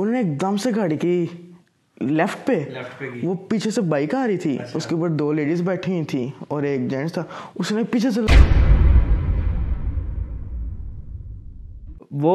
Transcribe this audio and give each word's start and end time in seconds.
انہوں 0.00 0.12
نے 0.12 0.18
ایک 0.18 0.40
دم 0.40 0.56
سے 0.62 0.70
گاڑی 0.76 0.96
کی 0.96 1.14
لیفٹ 2.00 2.46
پہ 2.46 2.58
وہ 3.22 3.34
پیچھے 3.48 3.70
سے 3.70 3.80
بائک 3.92 4.14
آ 4.14 4.26
رہی 4.26 4.36
تھی۔ 4.38 4.56
اس 4.74 4.86
کے 4.86 4.94
اوپر 4.94 5.08
دو 5.18 5.32
لیڈیز 5.32 5.62
بیٹھی 5.62 5.92
ہوئی 5.92 6.04
تھی 6.04 6.28
اور 6.48 6.62
ایک 6.62 6.88
جینٹس 6.90 7.12
تھا۔ 7.12 7.22
اس 7.54 7.72
نے 7.72 7.82
پیچھے 7.90 8.10
سے 8.10 8.20
وہ 12.22 12.34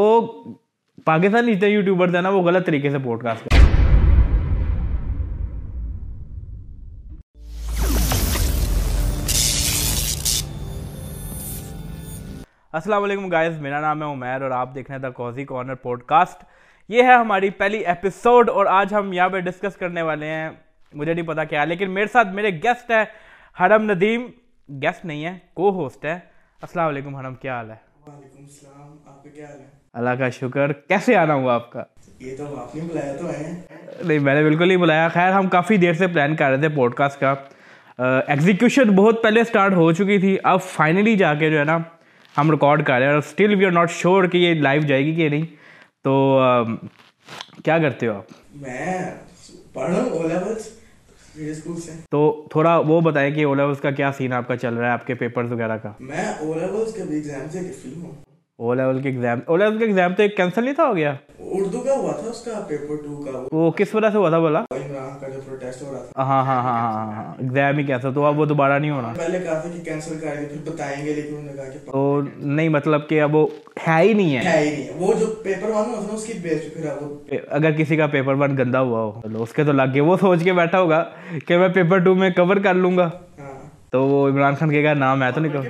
پاکستانی 1.06 1.54
جتنے 1.54 1.70
یوٹیوبر 1.70 2.12
تھے 2.12 2.22
نا 2.22 2.30
وہ 2.30 2.42
غلط 2.42 2.66
طریقے 2.66 2.90
سے 2.90 2.98
پوڈ 3.04 3.24
کاسٹ 3.24 3.48
السلام 12.74 13.04
علیکم 13.04 13.28
گائز 13.30 13.58
میرا 13.62 13.80
نام 13.82 14.02
ہے 14.04 14.08
عمیر 14.12 14.42
اور 14.42 14.52
آپ 14.52 14.74
دیکھ 14.76 14.90
رہے 14.90 14.96
ہیں 14.96 15.02
the 15.02 15.10
cosy 15.10 15.46
corner 15.46 15.76
pod 15.76 16.04
cost 16.04 16.44
یہ 16.90 17.04
ہے 17.04 17.14
ہماری 17.14 17.50
پہلی 17.50 17.78
ایپیسوڈ 17.78 18.50
اور 18.50 18.66
آج 18.66 18.94
ہم 18.94 19.14
یہاں 19.14 19.30
پہ 19.30 19.40
ڈسکس 19.40 19.76
کرنے 19.76 20.02
والے 20.02 20.28
ہیں۔ 20.28 20.50
مجھے 20.94 21.14
نہیں 21.14 21.26
پتا 21.26 21.44
کیا 21.44 21.66
لیکن 21.66 21.92
میرے 21.92 22.08
ساتھ 22.08 22.28
میرے 22.28 22.50
گیسٹ 22.64 22.92
ہے 22.92 23.04
حرم 23.60 23.92
ندیم۔ 23.92 24.28
گیسٹ 24.82 25.06
نہیں 25.06 25.26
ہے 25.26 25.38
کو 25.54 25.70
ہوسٹ 25.70 26.06
ہے۔ 26.06 26.20
السلام 26.62 26.88
علیکم 26.88 27.16
حرم 27.16 27.36
کیا 27.36 27.56
حال 27.56 27.70
ہے؟ 27.70 27.76
وعلیکم 28.08 28.44
السلام 28.44 28.98
آپ 29.06 29.24
کا 29.24 29.30
کیا 29.30 29.46
حال 29.46 29.60
ہے؟ 29.60 29.66
اللہ 29.94 30.10
کا 30.10 30.30
شکر 30.30 30.72
کیسے 30.72 31.16
آنا 31.16 31.34
ہوا 31.34 31.54
آپ 31.54 31.72
کا؟ 31.72 31.84
یہ 32.20 32.38
تو 32.38 32.60
آپ 32.60 32.76
نے 32.76 32.82
بلایا 32.92 33.16
تو 33.16 33.30
ہے۔ 33.30 33.62
نہیں 34.06 34.20
میں 34.20 34.36
نے 34.36 34.44
بالکل 34.44 34.68
نہیں 34.68 34.78
بلایا۔ 34.78 35.08
خیر 35.08 35.32
ہم 35.32 35.48
کافی 35.48 35.78
دیر 35.78 35.94
سے 35.94 36.08
پلان 36.08 36.36
کر 36.36 36.50
رہے 36.50 36.58
تھے 36.58 36.70
پوڈ 36.70 36.94
کاسٹ 36.96 37.20
کا 37.20 37.34
ایگزیکیوشن 38.28 38.96
بہت 38.96 39.24
پہلے 39.24 39.42
اسٹارٹ 39.42 39.74
ہو 39.74 39.92
چکی 39.92 40.18
تھی۔ 40.18 40.38
اب 40.44 40.62
فائنلی 40.62 41.16
جا 41.16 41.34
کے 41.34 41.50
جو 41.50 41.60
ہے 41.60 41.64
نا 41.64 41.78
ہم 42.38 42.52
ریکارڈ 42.52 42.86
کر 42.86 42.94
رہے 42.94 43.06
ہیں 43.06 43.12
اور 43.12 43.18
still 43.18 43.56
we 43.56 43.66
are 43.66 43.72
not 43.72 43.92
sure 43.92 44.24
کہ 44.24 44.38
یہ 44.38 44.54
لائیو 44.54 44.82
جائے 44.82 45.06
گی 45.06 45.16
کہ 45.16 45.30
نہیں۔ 45.30 45.46
تو 46.06 46.40
کیا 47.66 47.78
کرتے 47.78 48.08
ہو 48.08 48.14
آپ؟ 48.14 48.24
میں 48.56 49.12
پڑھ 49.74 49.92
رہا 49.92 50.02
ہوں 50.02 50.10
او 50.10 50.28
لیولس 50.28 50.68
اسکول 51.36 51.82
سے۔ 51.82 51.92
تو 52.12 52.48
تھوڑا 52.52 52.78
وہ 52.78 53.02
بتائیں 53.02 53.34
کہ 53.36 53.46
او 53.46 53.54
لیولس 53.54 53.80
کا 53.80 53.92
کیا 53.92 54.12
سین 54.18 54.34
آپ 54.34 54.48
کا 54.48 54.58
چل 54.58 54.74
رہا 54.74 54.88
ہے 54.88 54.92
آپ 54.92 55.08
کے 55.08 55.14
پیپرز 55.14 55.52
وغیرہ 55.52 55.78
کا؟ 55.78 55.92
میں 56.00 56.26
او 56.40 56.54
لیولس 56.54 56.94
کے 56.94 57.04
بھی 57.04 57.16
ایگزام 57.16 57.48
سے 57.52 57.60
فری 57.82 57.94
ہوں۔ 58.02 58.12
او 58.58 58.74
لیول 58.74 59.02
کے 59.02 59.10
ایگزام 59.10 59.40
او 59.46 59.58
لیول 59.58 59.82
ایگزام 59.82 60.14
تو 60.14 60.24
ایک 60.24 60.38
کینسل 60.38 60.64
نہیں 60.64 60.74
تھا 60.74 60.84
ہو 60.84 60.96
گیا؟ 60.96 61.14
اردو 61.40 61.80
کا 61.82 61.94
ہوا 61.98 62.12
تھا 62.12 62.30
اس 62.30 62.44
کا 62.44 62.66
پیپر 62.68 62.96
ٹو 62.96 63.24
کا۔ 63.24 63.48
وہ 63.52 63.72
کس 63.72 63.96
وجہ 63.96 64.10
سے 64.12 64.18
ہوا 64.18 64.30
تھا 64.30 64.40
بولا؟ 64.40 64.64
پروٹیسٹ 65.74 65.82
ہو 65.84 65.92
رہا 65.94 66.04
تھا۔ 66.04 66.24
ہاں 66.24 66.44
ہاں 66.46 66.62
ہاں 66.64 66.80
ہاں 66.80 67.14
ہاں 67.14 67.34
ایگزام 67.40 67.78
ہی 67.78 67.84
کیسا 67.84 68.10
تو 68.10 68.26
اب 68.26 68.40
وہ 68.40 68.46
دوبارہ 68.46 68.80
نہیں 68.80 68.92
ہونا۔ 68.92 69.14
پہلے 69.18 69.40
کہا 69.40 69.60
تھا 69.60 69.70
کہ 69.70 69.80
کینسل 69.86 70.20
کریں 70.20 70.42
گے 70.42 70.48
پھر 70.48 70.72
بتائیں 70.72 71.06
گے 71.06 71.14
لیکن 71.14 71.36
انہوں 71.36 71.44
نے 71.44 71.54
کہا 71.54 71.70
کہ 71.70 71.92
تو 71.92 72.22
نہیں 72.38 72.70
مطلب 72.70 73.08
کہ 73.10 73.22
اب 73.22 73.36
وہ 73.36 73.48
ہے 73.88 74.02
ہی 74.02 74.14
نہیں 74.14 74.38
ہے۔ 74.38 74.42
ہے 74.44 74.60
ہی 74.60 74.72
نہیں۔ 74.72 74.90
وہ 74.98 75.14
جو 75.20 75.26
پیپر 75.44 75.70
ون 75.70 76.10
اس 76.14 76.26
کی 76.26 76.34
بیس 76.34 76.62
پہ 76.64 76.82
پھر 76.82 76.90
وہ 77.02 77.38
اگر 77.50 77.72
کسی 77.72 77.98
کا 77.98 78.08
پیپر 78.08 78.34
ون 78.34 78.58
گندا 78.58 78.82
ہوا 78.82 79.00
ہو 79.00 79.44
اس 79.44 79.54
کے 79.54 79.64
تو 79.64 79.72
لگ 79.72 79.94
گئے۔ 79.94 80.02
وہ 80.02 80.18
سوچ 80.18 80.44
کے 80.44 80.54
بیٹھا 80.54 80.80
ہوگا 80.80 81.04
کہ 81.48 81.58
میں 81.58 81.70
پیپر 81.70 81.98
ٹو 81.98 82.16
میں 82.16 82.30
کور 82.30 82.56
کر 82.56 82.74
لوں 82.74 82.98
گا۔ 82.98 83.10
ہاں۔ 83.40 83.53
تو 83.94 84.04
وہ 84.04 84.28
عمران 84.30 84.56
خان 84.56 84.70
کے 84.70 84.94
نام 84.94 85.24
ہے 85.24 85.32
تو 85.32 85.42
نہیں 85.42 85.52
کہوں۔ 85.54 85.64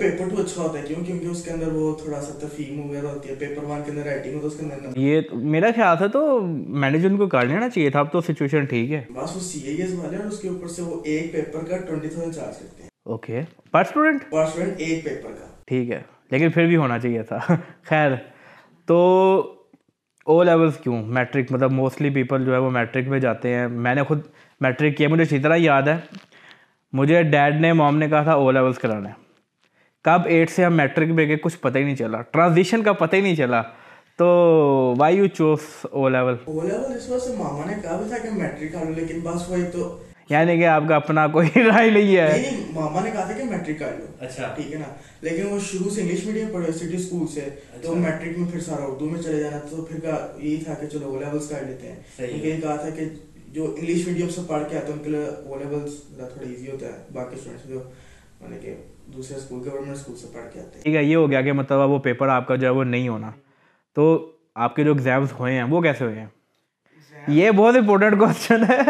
پیپر 0.00 0.28
ٹو 0.30 0.40
اچھا 0.42 0.62
ہوتا 0.62 0.78
ہے 0.78 0.84
کیوں؟ 0.86 1.04
کیونکہ 1.04 1.26
اس 1.26 1.44
کے 1.44 1.50
اندر 1.50 1.68
وہ 1.72 1.94
تھوڑا 1.94 2.20
سا 2.20 2.38
تفہیم 2.38 2.80
وغیرہ 2.80 3.06
ہوتی 3.06 3.28
ہے 3.28 3.34
پیپر 3.34 3.64
ون 3.64 3.82
کے 3.84 3.90
اندر 3.90 4.02
رائٹنگ 4.02 4.34
ہوتا 4.34 4.46
ہے 4.46 4.46
اس 4.46 4.56
کے 4.56 4.64
اندر 4.64 4.98
یہ 4.98 5.20
میرا 5.52 5.66
خیال 5.76 5.96
تھا 5.96 6.06
تو 6.06 6.40
مینیجر 6.80 7.16
کو 7.16 7.26
کر 7.26 7.46
لینا 7.46 7.68
چاہیے 7.68 7.90
تھا 7.90 8.00
اب 8.00 8.12
تو 8.12 8.20
سچویشن 8.20 8.64
ٹھیک 8.64 8.92
ہے۔ 8.92 9.02
بس 9.14 9.36
وہ 9.36 9.40
سی 9.40 9.60
اے 9.60 9.74
ایس 9.74 9.94
والے 9.94 10.16
اور 10.16 10.26
اس 10.26 10.38
کے 10.40 10.48
اوپر 10.48 10.68
سے 10.68 10.82
وہ 10.82 11.00
ایک 11.04 11.32
پیپر 11.32 11.64
کا 11.64 11.76
ٹوئنٹی 11.76 12.08
تھاؤزینڈ 12.08 12.34
چارج 12.34 12.58
کرتے 12.58 12.82
ہیں۔ 12.82 12.88
Okay 13.04 13.40
per 13.70 13.80
student 13.80 14.30
per 14.30 14.42
student 14.42 14.74
ایک 14.78 15.04
پیپر 15.04 15.30
کا۔ 15.30 15.46
ٹھیک 15.66 15.90
ہے 15.90 16.00
لیکن 16.30 16.50
پھر 16.50 16.66
بھی 16.66 16.76
ہونا 16.76 16.98
چاہیے 16.98 17.22
تھا۔ 17.22 17.38
خیر 17.82 18.10
تو 18.86 18.96
او 20.26 20.42
لیولس 20.42 20.76
کیوں؟ 20.76 21.02
میٹرک 21.08 21.52
مطلب 21.52 21.72
موسٹلی 21.72 22.10
پیپل 22.10 22.44
جو 22.44 22.52
ہے 22.52 22.58
وہ 22.58 22.70
میٹرک 22.70 23.08
میں 23.08 23.18
جاتے 23.18 23.54
ہیں۔ 23.54 23.68
میں 23.68 23.94
نے 23.94 24.02
خود 24.02 24.20
میٹرک 24.60 24.96
کیا 24.96 25.08
مجھے 25.08 25.24
اچھی 25.24 25.38
طرح 25.38 25.56
یاد 25.58 25.82
ہے۔ 25.82 25.96
مجھے 26.92 27.22
ڈیڈ 27.22 27.60
نے 27.60 27.72
موم 27.72 27.98
نے 27.98 28.08
کہا 28.08 28.22
تھا 28.22 28.32
او 28.32 28.50
لیولس 28.50 28.78
کرانا 28.78 29.08
ہے 29.08 29.14
کب 30.04 30.20
ایٹ 30.24 30.50
سے 30.50 30.64
ہم 30.64 30.74
میٹرک 30.74 31.08
میں 31.08 31.26
گئے 31.28 31.36
کچھ 31.36 31.58
پتہ 31.58 31.78
ہی 31.78 31.84
نہیں 31.84 31.96
چلا۔ 31.96 32.20
ٹرانزیشن 32.22 32.82
کا 32.82 32.92
پتہ 32.92 33.16
ہی 33.16 33.20
نہیں 33.20 33.36
چلا۔ 33.36 33.62
تو 34.16 34.26
why 34.98 35.16
you 35.16 35.26
choose 35.26 35.58
O 35.90 36.08
level 36.08 36.36
O 36.44 36.60
level 36.66 36.96
اس 36.96 37.08
وجہ 37.08 37.18
سے 37.18 37.32
ماما 37.36 37.62
نے 37.66 37.72
کہا 37.82 37.96
بھی 37.96 38.08
تھا 38.08 38.18
کہ 38.18 38.28
میٹرک 38.30 38.72
کر 38.72 38.84
لو 38.84 38.92
لیکن 38.96 39.20
بس 39.20 39.50
وہی 39.50 39.62
تو۔ 39.72 39.98
یعنی 40.28 40.58
کہ 40.58 40.66
آپ 40.66 40.82
کا 40.88 40.96
اپنا 40.96 41.26
کوئی 41.26 41.48
رائے 41.56 41.90
نہیں 41.90 42.16
ہے۔ 42.16 42.28
نہیں 42.28 42.42
نہیں 42.42 42.72
ماما 42.72 43.00
نے 43.00 43.10
کہا 43.10 43.24
تھا 43.24 43.32
کہ 43.32 43.44
میٹرک 43.44 43.78
کر 43.78 43.92
لو۔ 43.98 44.04
اچھا۔ 44.20 44.52
ٹھیک 44.56 44.72
ہے 44.72 44.78
نا؟ 44.78 44.94
لیکن 45.20 45.46
وہ 45.46 45.58
شروع 45.58 45.90
سے 45.90 46.00
انگلش 46.00 46.24
میڈیم 46.24 46.48
پڑھے 46.52 46.72
سٹی 46.72 46.94
اسکول 46.94 47.26
سے۔ 47.26 47.48
تو 47.82 47.94
میٹرک 47.94 48.38
میں 48.38 48.50
پھر 48.52 48.60
سارا 48.60 48.84
اردو 48.84 49.10
میں 49.10 49.22
چلے 49.22 49.40
جانا 49.40 49.58
تو 49.70 49.82
پھر 49.82 49.98
یہی 50.36 50.64
تھا 50.64 50.74
کہ 50.74 50.86
چلو 50.86 51.06
او 51.06 51.18
لیولس 51.20 51.48
کر 51.48 51.62
لیتے 51.66 51.92
ہیں۔ 51.92 52.60
کہا 52.60 52.76
تھا 52.76 52.90
کہ 52.90 53.04
جو 53.50 53.74
انگلش 53.78 54.06
میڈیم 54.06 54.28
سے 54.28 54.40
پڑھ 54.46 54.62
کے 54.70 54.76
آتے 54.76 54.86
ہیں 54.86 54.92
ان 54.92 55.04
کے 55.04 55.10
لیے 55.10 55.24
او 55.24 55.58
لیولس 55.58 56.00
تھوڑا 56.00 56.48
ایزی 56.48 56.70
ہوتا 56.70 56.86
ہے۔ 56.86 57.04
باقی 57.12 57.36
اسٹوڈنٹس 57.36 57.68
جو 57.68 57.80
مانے 58.40 58.58
کہ 58.58 58.74
دوسرے 59.06 59.36
اسکول 59.36 59.68
گورنمنٹ 59.68 59.96
اسکول 59.96 60.16
سے 60.16 60.26
پڑھ 60.32 60.52
کے 60.52 60.60
آتے 60.60 60.76
ہیں۔ 60.76 60.82
ٹھیک 60.82 60.96
ہے 60.96 61.04
یہ 61.04 61.16
ہو 61.16 61.30
گیا 61.30 61.42
کہ 61.42 61.52
مطلب 61.52 61.90
وہ 61.90 61.98
پیپر 61.98 62.28
آپ 62.28 62.48
کا 62.48 62.56
جو 62.56 62.66
ہے 62.66 62.72
وہ 62.72 62.84
نہیں 62.84 63.08
ہونا۔ 63.08 63.30
تو 63.94 64.32
آپ 64.54 64.76
کے 64.76 64.84
جو 64.84 64.92
ایگزامس 64.92 65.32
ہوئے 65.40 65.54
ہیں 65.54 65.62
وہ 65.62 65.80
کیسے 65.80 66.04
ہوئے 66.04 66.18
ہیں؟ 66.18 66.26
یہ 67.28 67.50
بہت 67.50 67.76
امپورٹنٹ 67.76 68.18
کوشچن 68.18 68.64
ہے۔ 68.64 68.80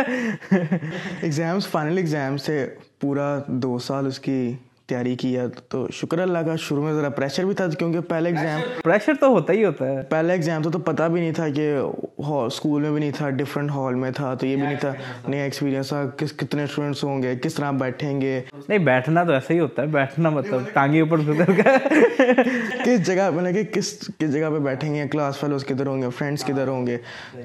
ایگزامس 1.23 1.69
فائنل 1.69 1.97
ایگزامس 1.97 2.43
سے 2.43 2.75
پورا 3.01 3.39
دو 3.47 3.79
سال 3.79 4.07
اس 4.07 4.21
کی 4.21 4.53
تیاری 4.91 5.15
کیا 5.17 5.47
تو 5.69 5.87
شکر 5.93 6.19
اللہ 6.19 6.39
کا 6.47 6.57
شروع 6.59 6.85
میں 6.85 6.93
ذرا 6.93 7.09
پریشر 7.17 7.45
بھی 7.45 7.55
تھا 7.55 7.67
کیونکہ 7.79 8.01
پہلے 8.09 8.29
ایگزام 8.29 8.61
پریشر 8.85 9.13
تو 9.21 9.27
ہوتا 9.29 9.53
ہی 9.53 9.65
ہوتا 9.65 9.89
ہے۔ 9.89 10.03
پہلا 10.09 10.33
ایگزام 10.33 10.63
تو 10.63 10.71
تو 10.71 10.79
پتہ 10.79 11.03
بھی 11.13 11.21
نہیں 11.21 11.33
تھا 11.33 11.49
کہ 11.49 11.73
اسکول 12.19 12.83
میں 12.83 12.91
بھی 12.91 13.01
نہیں 13.01 13.11
تھا 13.17 13.29
ڈفرینٹ 13.31 13.71
ہال 13.71 13.95
میں 13.95 14.11
تھا 14.11 14.35
تو 14.35 14.47
یہ 14.47 14.57
بھی 14.57 14.63
نہیں 14.63 14.77
تھا 14.81 14.93
نیا 15.29 15.43
ایکسپیرینس 15.45 15.89
تھا 15.89 16.03
کس 16.17 16.33
کتنے 16.37 16.65
اسٹوڈنٹس 16.65 17.05
ہوں 17.05 17.23
گے 17.23 17.35
کس 17.43 17.55
طرح 17.55 17.71
بیٹھیں 17.81 18.21
گے۔ 18.21 18.41
نہیں 18.69 18.79
بیٹھنا 18.79 19.25
تو 19.25 19.33
ایسا 19.33 19.55
ہی 19.55 19.61
ہوتا 19.61 19.83
ہے 19.83 19.87
بیٹھنا 19.87 20.31
مطلب 20.31 20.63
ٹانگی 20.73 21.01
اوپر 21.01 21.19
گزر 21.29 21.51
کا 21.63 21.77
کس 22.85 23.07
جگہ 23.07 23.31
مطلب 23.35 23.55
کہ 23.55 23.63
کس 23.75 23.93
کس 24.19 24.33
جگہ 24.33 24.51
پہ 24.51 24.59
بیٹھیں 24.59 24.95
گے 24.95 25.07
کلاس 25.09 25.39
فیلوز 25.39 25.65
کدھر 25.65 25.87
ہوں 25.87 26.03
گے 26.03 26.09
فرینڈس 26.19 26.45
کدھر 26.45 26.69
ہوں 26.69 26.87
گے۔ 26.87 26.97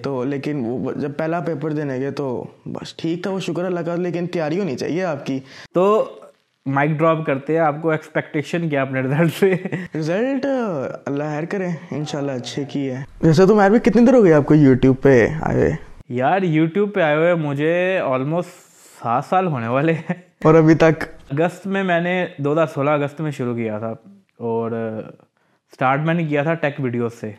تو 0.02 0.24
لیکن 0.24 0.64
وہ 0.66 0.92
جب 0.96 1.12
پہلا 1.18 1.40
پیپر 1.40 1.72
دینے 1.72 2.00
گئے 2.00 2.12
تو 2.12 2.28
بس 2.66 2.96
ٹھیک 2.96 3.24
تھا 3.24 3.32
وہ 3.32 3.40
شکر 3.40 3.66
اللہ 3.66 3.80
کا 3.80 3.96
لیکن 3.96 4.28
تیاری 4.28 4.60
ہونی 4.60 4.78
چاہیے 4.78 5.04
آپ 5.04 5.26
کی۔ 5.26 5.40
تو 5.74 5.86
مائک 6.66 6.92
ڈراپ 6.92 7.26
کرتے 7.26 7.54
ہیں 7.54 7.60
آپ 7.60 7.76
کو 7.82 7.90
ایکسپیکٹیشن 7.90 8.70
کیا 8.70 8.82
اپنے 8.82 9.00
رزلٹ 9.02 9.34
سے؟ 9.34 9.56
رزلٹ 9.96 10.46
اللہ 11.06 11.24
خیر 11.24 11.46
کرے 11.46 11.68
انشاءاللہ 11.92 12.32
اچھے 12.32 12.64
کی 12.64 12.90
ہے۔ 12.90 13.04
ویسے 13.22 13.46
تو 13.46 13.56
میں 13.56 13.70
بھی 13.70 13.80
کتنی 13.80 14.06
دیر 14.06 14.14
ہو 14.14 14.24
گئی 14.24 14.34
آپ 14.34 14.46
کو 14.46 14.56
یوٹیوب 14.56 14.96
پہ 15.02 15.28
آئے 15.42 15.58
ہوئے؟ 15.58 15.72
یار 16.10 16.42
یوٹیوب 16.42 16.94
پہ 16.94 17.02
آئے 17.02 17.16
ہوئے 17.16 17.34
مجھے 17.34 18.00
آلموسٹ 18.00 18.50
سات 19.04 19.26
سال 19.26 19.48
ہونے 19.48 19.68
والے 19.68 19.94
ہیں۔ 19.94 20.14
اور 20.44 20.56
ابھی 20.56 20.76
تک؟ 20.76 21.04
اگست 21.32 21.68
میں 21.68 21.84
میں 21.84 22.00
نے 22.00 22.26
دو 22.38 22.54
ہزار 22.54 22.68
سولہ 22.68 22.90
اگست 22.90 23.22
میں 23.22 23.32
شروع 23.32 23.56
کیا 23.56 23.80
تھا۔ 23.80 23.94
اور 24.38 24.72
اسٹارٹ 25.72 26.00
میں 26.00 26.14
نے 26.14 26.24
کیا 26.24 26.44
تھا 26.44 26.54
ٹیک 26.54 26.76
ویڈیوز 26.80 27.14
سے۔ 27.14 27.32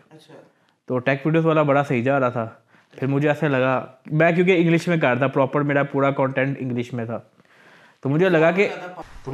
تو 0.87 0.98
ٹیک 0.98 1.26
ویڈیوز 1.26 1.47
والا 1.47 1.62
بڑا 1.62 1.82
صحیح 1.82 2.03
جا 2.03 2.20
رہا 2.20 2.28
تھا۔ 2.28 2.48
پھر 2.98 3.06
مجھے 3.06 3.28
ایسے 3.28 3.48
لگا 3.48 3.87
میں 4.06 4.32
کیونکہ 4.32 4.56
انگلش 4.56 4.88
میں 4.88 4.97
کر 4.97 5.08
رہا 5.08 5.14
تھا 5.14 5.26
پراپر 5.26 5.60
میرا 5.60 5.82
پورا 5.82 6.10
کانٹینٹ 6.10 6.56
انگلش 6.60 6.93
میں 6.93 7.04
تھا۔ 7.04 7.20
تو 8.06 8.11
مجھے 8.11 8.28
لگا 8.28 8.50
کہ 8.50 8.69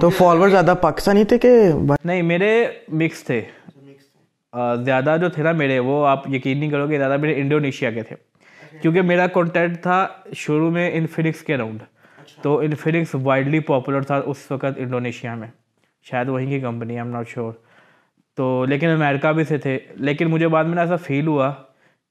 تو 0.01 0.09
فالوور 0.11 0.49
زیادہ 0.49 0.75
پاکستانی 0.81 1.25
تھے 1.25 1.39
کہ 1.39 1.71
نہیں 2.05 2.23
میرے 2.23 2.67
مکس 2.89 3.25
تھے۔ 3.25 3.41
زیادہ 4.85 5.17
جو 5.21 5.29
تھے 5.29 5.43
نا 5.43 5.53
میرے 5.53 5.79
وہ 5.79 6.07
آپ 6.07 6.29
یقین 6.31 6.59
نہیں 6.59 6.71
کرو 6.71 6.89
گے 6.89 6.99
زیادہ 6.99 7.17
میرے 7.17 7.41
انڈونیشیا 7.41 7.91
کے 7.91 8.03
تھے۔ 8.03 8.17
کیونکہ 8.83 9.03
میرا 9.03 9.27
کانٹینٹ 9.27 9.83
تھا 9.83 10.07
شروع 10.35 10.71
میں 10.71 10.91
انفینکس 10.95 11.41
کے 11.41 11.57
راؤنڈ 11.57 11.83
تو 12.43 12.59
انفینکس 12.59 13.15
وائڈلی 13.23 13.61
پاپولر 13.61 14.01
تھا 14.01 14.21
اس 14.27 14.51
وقت 14.51 14.79
انڈونیشیا 14.79 15.35
میں۔ 15.35 15.49
شاید 16.11 16.29
وہیں 16.29 16.47
کی 16.47 16.61
کمپنی 16.61 16.97
ایم 16.97 17.09
ناٹ 17.09 17.29
شیور 17.29 17.53
تو 18.37 18.65
لیکن 18.65 18.89
امیرکا 18.89 19.33
بھی 19.33 19.45
سے 19.45 19.59
تھے۔ 19.59 19.79
لیکن 19.97 20.27
مجھے 20.27 20.49
بعد 20.49 20.65
میں 20.65 20.79
ایسا 20.79 20.97
فیل 20.97 21.27
ہوا 21.27 21.53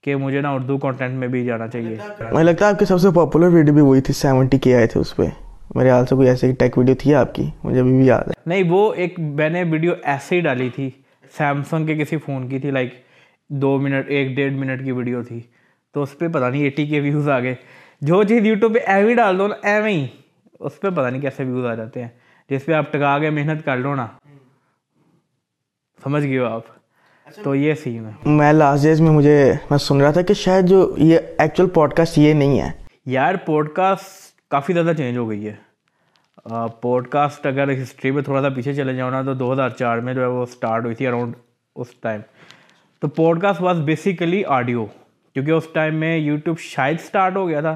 کہ 0.03 0.15
مجھے 0.15 0.41
نا 0.41 0.51
اردو 0.51 0.77
کانٹینٹ 0.77 1.13
میں 1.13 1.27
بھی 1.27 1.45
جانا 1.45 1.67
چاہیے۔ 1.67 1.97
مجھے 2.31 2.43
لگتا 2.43 2.65
ہے 2.65 2.71
آپ 2.71 2.79
کی 2.79 2.85
سب 2.85 2.97
سے 2.97 3.07
پاپولر 3.15 3.47
ویڈیو 3.47 3.73
بھی 3.73 3.81
وہی 3.81 4.01
تھی 4.01 4.13
سیونٹی 4.13 4.57
کے 4.57 4.75
آئے 4.75 4.87
تھے 4.87 4.99
اس 4.99 5.15
پہ۔ 5.15 5.23
میرے 5.75 5.89
حال 5.89 6.05
سے 6.05 6.15
کوئی 6.15 6.27
ایسے 6.27 6.51
ٹیک 6.51 6.77
ویڈیو 6.77 6.95
تھی 6.99 7.15
آپ 7.15 7.35
کی؟ 7.35 7.49
مجھے 7.63 7.79
ابھی 7.79 7.91
بھی 7.91 8.05
یاد 8.05 8.23
ہے۔ 8.27 8.31
نہیں 8.45 8.63
وہ 8.69 8.93
ایک 8.93 9.19
میں 9.19 9.49
نے 9.49 9.63
ویڈیو 9.63 9.91
ایسے 10.03 10.35
ہی 10.35 10.41
ڈالی 10.41 10.69
تھی 10.69 10.89
سیمسنگ 11.37 11.85
کے 11.85 11.95
کسی 11.95 12.17
فون 12.17 12.49
کی 12.49 12.59
تھی 12.59 12.71
لائک 12.71 12.93
دو 13.49 13.77
منٹ 13.77 14.05
ایک 14.07 14.35
ڈیڑھ 14.35 14.53
منٹ 14.53 14.83
کی 14.83 14.91
ویڈیو 14.91 15.23
تھی۔ 15.23 15.39
تو 15.93 16.01
اس 16.01 16.17
پہ 16.17 16.27
پتہ 16.27 16.45
نہیں 16.45 16.63
ایٹی 16.63 16.87
کے 16.87 16.99
ویوز 16.99 17.29
آ 17.29 17.39
گئے۔ 17.39 17.55
جو 18.01 18.23
چیز 18.23 18.45
یوٹیوب 18.45 18.73
پہ 18.73 18.79
ایویں 18.87 19.09
ہی 19.09 19.15
ڈال 19.15 19.39
دو 19.39 19.47
نا 19.47 19.55
ایویں 19.63 19.93
ہی 19.93 20.07
اس 20.59 20.79
پہ 20.79 20.89
پتہ 20.89 21.07
نہیں 21.07 21.21
کیسے 21.21 21.43
ویوز 21.43 21.65
آ 21.65 21.75
جاتے 21.75 22.01
ہیں۔ 22.01 22.09
جس 22.49 22.65
پہ 22.65 22.73
آپ 22.73 22.93
ٹکا 22.93 23.19
کے 23.19 23.29
محنت 23.29 23.65
کر 23.65 23.77
لو 23.77 23.95
نا۔ 23.95 24.07
سمجھ 26.03 26.27
گئے 26.27 26.39
ہو 26.39 26.45
آپ؟ 26.45 26.61
تو 27.43 27.55
یہ 27.55 27.73
سین 27.73 28.05
ہے۔ 28.05 28.11
میں 28.25 28.53
لاسٹ 28.53 28.83
ڈیز 28.83 29.01
میں 29.01 29.11
مجھے 29.11 29.53
میں 29.69 29.77
سن 29.77 30.01
رہا 30.01 30.11
تھا 30.11 30.21
کہ 30.21 30.33
شاید 30.33 30.65
جو 30.65 30.95
یہ 30.97 31.19
ایکچوئل 31.37 31.69
پوڈ 31.69 31.93
کاسٹ 31.93 32.17
یہ 32.17 32.33
نہیں 32.33 32.59
ہے۔ 32.59 32.71
یار 33.05 33.35
پوڈ 33.35 33.69
کاسٹ 33.69 34.30
کافی 34.51 34.73
زیادہ 34.73 34.91
چینج 34.97 35.17
ہو 35.17 35.29
گئی 35.29 35.47
ہے۔ 35.47 35.55
پوڈ 36.81 37.07
کاسٹ 37.07 37.45
اگر 37.45 37.71
ہسٹری 37.81 38.11
میں 38.11 38.21
تھوڑا 38.23 38.41
سا 38.41 38.49
پیچھے 38.49 38.73
چلے 38.73 38.93
جاؤ 38.93 39.09
نا 39.09 39.21
تو 39.21 39.33
دو 39.33 39.51
ہزار 39.53 39.69
چار 39.69 39.97
میں 39.97 40.13
جو 40.13 40.21
ہے 40.21 40.27
وہ 40.27 40.43
اسٹارٹ 40.43 40.85
ہوئی 40.85 40.95
تھی 40.95 41.07
اراؤنڈ 41.07 41.33
اس 41.75 41.87
ٹائم 42.01 42.21
تو 43.01 43.07
pod 43.07 43.41
cost 43.41 43.61
was 43.61 43.79
basically 43.79 44.43
audio 44.45 44.85
کیونکہ 45.35 45.51
اس 45.51 45.67
ٹائم 45.73 45.95
میں 45.95 46.17
یوٹیوب 46.17 46.59
شاید 46.59 46.97
اسٹارٹ 47.03 47.35
ہو 47.35 47.47
گیا 47.47 47.61
تھا 47.61 47.75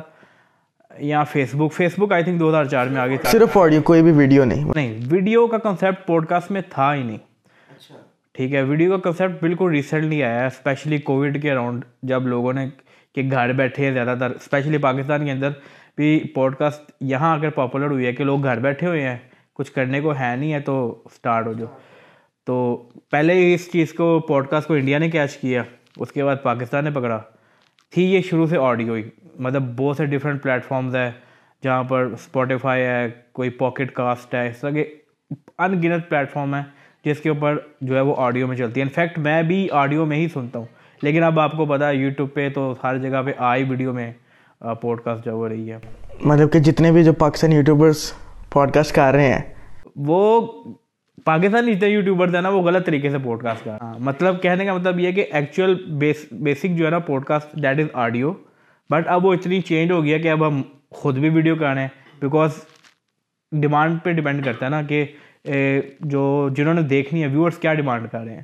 یا 0.92 1.24
face 1.24 1.56
book 1.56 1.74
face 1.74 1.94
book 1.98 2.12
I 2.12 2.24
think 2.24 2.40
دو 2.40 2.50
ہزار 2.50 2.66
چار 2.66 2.88
میں 2.88 3.02
آگے 3.02 3.18
صرف 3.26 3.58
آڈیو 3.58 3.82
کوئی 3.82 4.04
بھی 4.04 4.12
ویڈیو 4.12 4.44
نہیں۔ 4.46 4.64
نہیں 4.76 5.00
ویڈیو 5.10 5.46
کا 5.48 5.58
کنسیپٹ 5.58 6.06
پوڈ 6.08 6.28
کاسٹ 6.28 6.52
میں 6.52 6.62
تھا 6.70 6.94
ہی 6.96 7.04
نہیں۔ 7.04 7.18
اچھا۔ 7.70 7.96
ٹھیک 8.36 8.54
ہے 8.54 8.62
ویڈیو 8.62 8.98
کا 8.98 9.10
کنسیپٹ 9.10 9.42
بالکل 9.42 9.70
ریسنٹلی 9.70 10.24
آیا 10.24 10.40
ہے 10.40 10.46
اسپیشلی 10.46 10.98
کووڈ 10.98 11.42
کے 11.42 11.52
اراؤنڈ 11.52 11.86
جب 12.04 12.28
لوگوں 12.28 12.54
نے 12.54 12.68
کہ 13.16 13.30
گھر 13.32 13.54
بیٹھے 13.54 13.86
ہیں 13.86 13.94
زیادہ 13.94 14.16
تر 14.20 14.32
اسپیشلی 14.32 14.78
پاکستان 14.78 15.26
کے 15.26 15.32
اندر 15.32 15.52
بھی 15.98 16.20
پوڈ 16.36 16.56
کاسٹ 16.56 16.92
یہاں 17.02 17.34
آ 17.36 17.38
کر 17.42 17.50
پاپولر 17.50 17.92
ہوئی 17.92 18.06
ہے 18.06 18.14
کہ 18.14 18.24
لوگ 18.24 18.44
گھر 18.44 18.60
بیٹھے 18.60 18.88
ہوئے 18.88 19.02
ہیں، 19.02 19.18
کچھ 19.54 19.72
کرنے 19.72 20.02
کو 20.02 20.14
ہے 20.20 20.36
نہیں 20.36 20.54
ہے 20.54 20.60
تو 20.60 20.78
اسٹارٹ 21.06 21.48
ہو 21.48 21.54
جو 21.54 21.66
تو 22.48 22.56
پہلے 23.12 23.54
اس 23.54 23.72
چیز 23.72 23.94
کو 23.94 24.20
پوڈ 24.28 24.48
کاسٹ 24.48 24.68
کو 24.68 24.74
انڈیا 24.74 24.98
نے 24.98 25.10
کیچ 25.10 25.38
کیا، 25.38 25.64
اس 25.98 26.12
کے 26.12 26.24
بعد 26.24 26.36
پاکستان 26.44 26.84
نے 26.84 26.92
پکڑا۔ 26.92 27.20
تھی 27.94 28.04
یہ 28.04 28.22
شروع 28.22 28.46
سے 28.48 28.58
آڈیو 28.58 28.94
ہی 28.94 29.04
مطلب 29.40 29.64
بہت 29.78 29.98
سے 29.98 30.06
ڈفرینٹ 30.06 30.42
پلیٹفارمز 30.44 30.96
ہے 30.96 31.10
جہاں 31.64 31.84
پر 31.84 32.04
اسپوٹیفائی 32.14 32.84
ہے، 32.84 33.08
کوئی 33.34 33.50
پاکٹ 33.60 33.92
کاسٹ 33.94 34.34
ہے، 34.36 34.48
اس 34.50 34.60
طرح 34.60 34.72
کے 34.72 34.84
ان 35.32 35.82
گنت 35.84 36.10
پلیٹفارم 36.10 36.56
ہے 36.56 36.62
جس 37.06 37.20
کے 37.22 37.30
اوپر 37.30 37.58
جو 37.82 37.96
ہے 37.96 38.02
وہ 38.02 38.16
آڈیو 38.18 38.48
میں 38.48 38.58
چلتی 38.58 38.80
ہے 38.80 38.86
انفیکٹ 38.86 39.18
میں 39.20 39.42
بھی 39.44 39.68
آڈیو 39.72 40.06
میں 40.06 40.18
ہی 40.18 40.28
سنتا 40.34 40.60
ہوں، 40.60 40.66
لیکن 41.02 41.24
اب 41.24 41.40
آپ 41.40 41.52
کو 41.58 41.66
پتا 41.66 41.88
ہے 41.88 41.96
یوٹیوب 41.96 42.34
پہ 42.34 42.48
تو 42.50 42.74
ہر 42.84 42.98
جگہ 42.98 43.22
پہ 43.26 43.32
آئی 43.38 43.64
ویڈیو 43.70 43.94
میں۔ 43.94 44.12
پوڈ 44.82 45.02
کاسٹ 45.02 45.26
جو 45.26 45.32
ہو 45.32 45.50
رہی 45.50 45.72
ہے۔ 45.72 45.78
مطلب 46.22 46.52
کہ 46.54 46.60
جتنے 46.60 46.92
بھی 46.92 47.04
جو 47.04 47.14
پاکستان 47.14 47.52
یوٹیوبرس 47.52 48.12
پوڈ 48.52 48.72
کاسٹ 48.72 48.96
کر 48.96 49.14
رہے 49.14 49.34
ہیں۔ 49.34 49.42
وہ 49.96 50.42
پاکستان 51.26 51.72
جتنے 51.72 51.90
یوٹیوبرز 51.90 52.36
ہیں 52.36 52.42
نا 52.42 52.50
وہ 52.50 52.62
غلط 52.62 52.86
طریقے 52.86 53.10
سے 53.10 53.18
پوڈ 53.18 53.44
کاسٹ 53.44 53.66
کر 53.66 53.78
مطلب 54.00 54.42
کہنے 54.42 54.66
کا 54.66 54.74
مطلب 54.74 55.00
یہ 55.00 55.12
کہ 55.12 55.26
ایکچوئل 55.32 55.76
بیسک 56.32 56.78
جو 56.78 56.86
ہے 56.86 56.92
نا 56.92 57.00
podcast 57.26 57.56
that 57.56 57.80
is 57.80 57.88
audio 57.94 58.34
but 58.90 59.08
اب 59.08 59.26
وہ 59.26 59.34
اتنی 59.34 59.62
چینج 59.62 59.92
ہو 59.92 60.04
گیا 60.04 60.18
کہ 60.18 60.30
اب 60.30 60.48
ہم 60.48 60.62
خود 60.90 61.18
بھی 61.18 61.30
ویڈیو 61.30 61.56
کر 61.56 61.74
رہے 61.74 61.82
ہیں۔ 61.82 61.88
بیکاز 62.22 62.52
ڈیمانڈ 63.52 63.98
پہ 64.04 64.12
ڈپینڈ 64.12 64.46
کرتا 64.46 64.66
ہے 64.66 64.70
نا 64.72 64.82
کہ 64.82 65.06
جو 66.00 66.50
جنہوں 66.56 66.74
نے 66.74 66.82
دیکھنی 66.82 67.22
ہے 67.22 67.28
ویورس 67.28 67.58
کیا 67.58 67.74
ڈیمانڈ 67.74 68.08
کر 68.12 68.24
رہے 68.24 68.36
ہیں۔ 68.36 68.44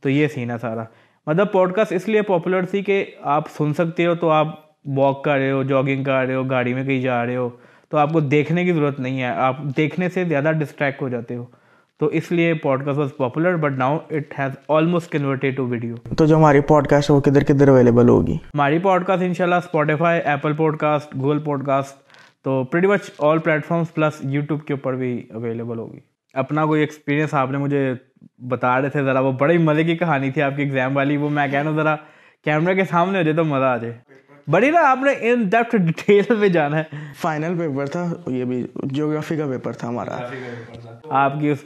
تو 0.00 0.08
یہ 0.10 0.28
سین 0.28 0.50
ہے 0.50 0.56
سارا۔ 0.60 0.84
مطلب 1.26 1.52
پوڈ 1.52 1.74
کاسٹ 1.74 1.92
اس 1.92 2.08
لیے 2.08 2.22
پاپولر 2.22 2.64
تھی 2.64 2.82
کہ 2.82 3.04
آپ 3.22 3.50
سن 3.50 3.74
سکتے 3.74 4.06
ہو 4.06 4.14
تو 4.14 4.30
آپ 4.30 4.65
واک 4.86 5.24
کر 5.24 5.36
رہے 5.36 5.50
ہو 5.50 5.62
جاگنگ 5.62 6.04
کر 6.04 6.26
رہے 6.26 6.34
ہو 6.34 6.42
گاڑی 6.42 6.74
میں 6.74 6.84
کہیں 6.84 7.00
جا 7.00 7.26
رہے 7.26 7.36
ہو 7.36 7.48
تو 7.88 7.98
آپ 7.98 8.12
کو 8.12 8.20
دیکھنے 8.20 8.64
کی 8.64 8.72
ضرورت 8.72 9.00
نہیں 9.00 9.20
ہے۔ 9.20 9.26
آپ 9.26 9.56
دیکھنے 9.76 10.08
سے 10.08 10.24
زیادہ 10.24 10.52
ڈسٹریکٹ 10.52 11.02
ہو 11.02 11.08
جاتے 11.08 11.36
ہو۔ 11.36 11.44
تو 11.98 12.06
اس 12.06 12.32
لیے 12.32 12.54
podcast 12.84 12.98
was 12.98 13.08
popular 13.16 13.56
but 13.56 13.72
now 13.72 13.98
it 14.10 14.38
has 14.38 14.52
almost 14.68 15.12
converted 15.12 15.56
to 15.56 15.66
video 15.66 15.94
تو 16.18 16.26
جو 16.26 16.36
ہماری 16.36 16.60
پوڈ 16.60 16.88
کاسٹ 16.88 17.10
وہ 17.10 17.20
کدھر 17.20 17.44
کدھر 17.44 17.68
اویلیبل 17.68 18.08
ہوگی؟ 18.08 18.34
ہماری 18.34 18.78
پوڈ 18.78 19.04
کاسٹ 19.04 19.22
ان 19.22 19.34
شاء 19.34 19.44
اللہ 19.44 19.54
Spotify 19.54 20.20
Apple 20.24 20.52
podcast 20.76 21.14
Google 21.16 21.38
podcast 21.66 21.96
تو 22.44 22.64
pretty 22.64 22.86
much 22.86 23.10
all 23.18 23.38
platforms 23.38 23.94
plus 23.94 24.12
YouTube 24.22 24.64
کے 24.64 24.72
اوپر 24.72 24.94
بھی 24.94 25.22
اویلیبل 25.34 25.78
ہوگی۔ 25.78 25.98
اپنا 26.34 26.66
کوئی 26.66 26.80
ایکسپیرینس 26.80 27.34
آپ 27.34 27.50
نے 27.50 27.58
مجھے 27.58 27.92
بتا 28.48 28.80
رہے 28.80 28.88
تھے 28.88 29.02
ذرا 29.02 29.20
وہ 29.20 29.32
بڑی 29.32 29.58
مزے 29.58 29.84
کی 29.84 29.96
کہانی 29.96 30.30
تھی 30.30 30.42
آپ 30.42 30.56
کی 30.56 30.62
ایگزام 30.62 30.96
والی 30.96 31.16
وہ 31.16 31.30
میں 31.30 31.48
کہنا 31.48 31.70
ذرا 31.70 31.96
کیمرے 32.44 32.74
کے 32.74 32.84
سامنے 32.84 33.18
ہو 33.18 33.22
جائے 33.22 33.36
تو 33.36 33.44
مزہ 33.44 33.64
آ 33.64 33.76
جائے۔ 33.76 33.98
بڑی 34.50 34.70
نا 34.70 34.90
آپ 34.90 34.98
نے 34.98 35.12
ان 35.20 35.42
ڈیپتھ 35.42 35.76
ڈیٹیل 35.76 36.34
میں 36.36 36.48
جانا 36.48 36.78
ہے۔ 36.78 36.82
فائنل 37.20 37.58
پیپر 37.58 37.86
تھا 37.86 38.14
یہ 38.26 38.44
بھی 38.44 38.66
جیوگرافی 38.84 39.36
کا 39.36 39.46
پیپر 39.46 39.72
تھا 39.72 39.88
ہمارا۔ 39.88 40.18
آپ 41.10 41.40
کی 41.40 41.50
اس 41.50 41.58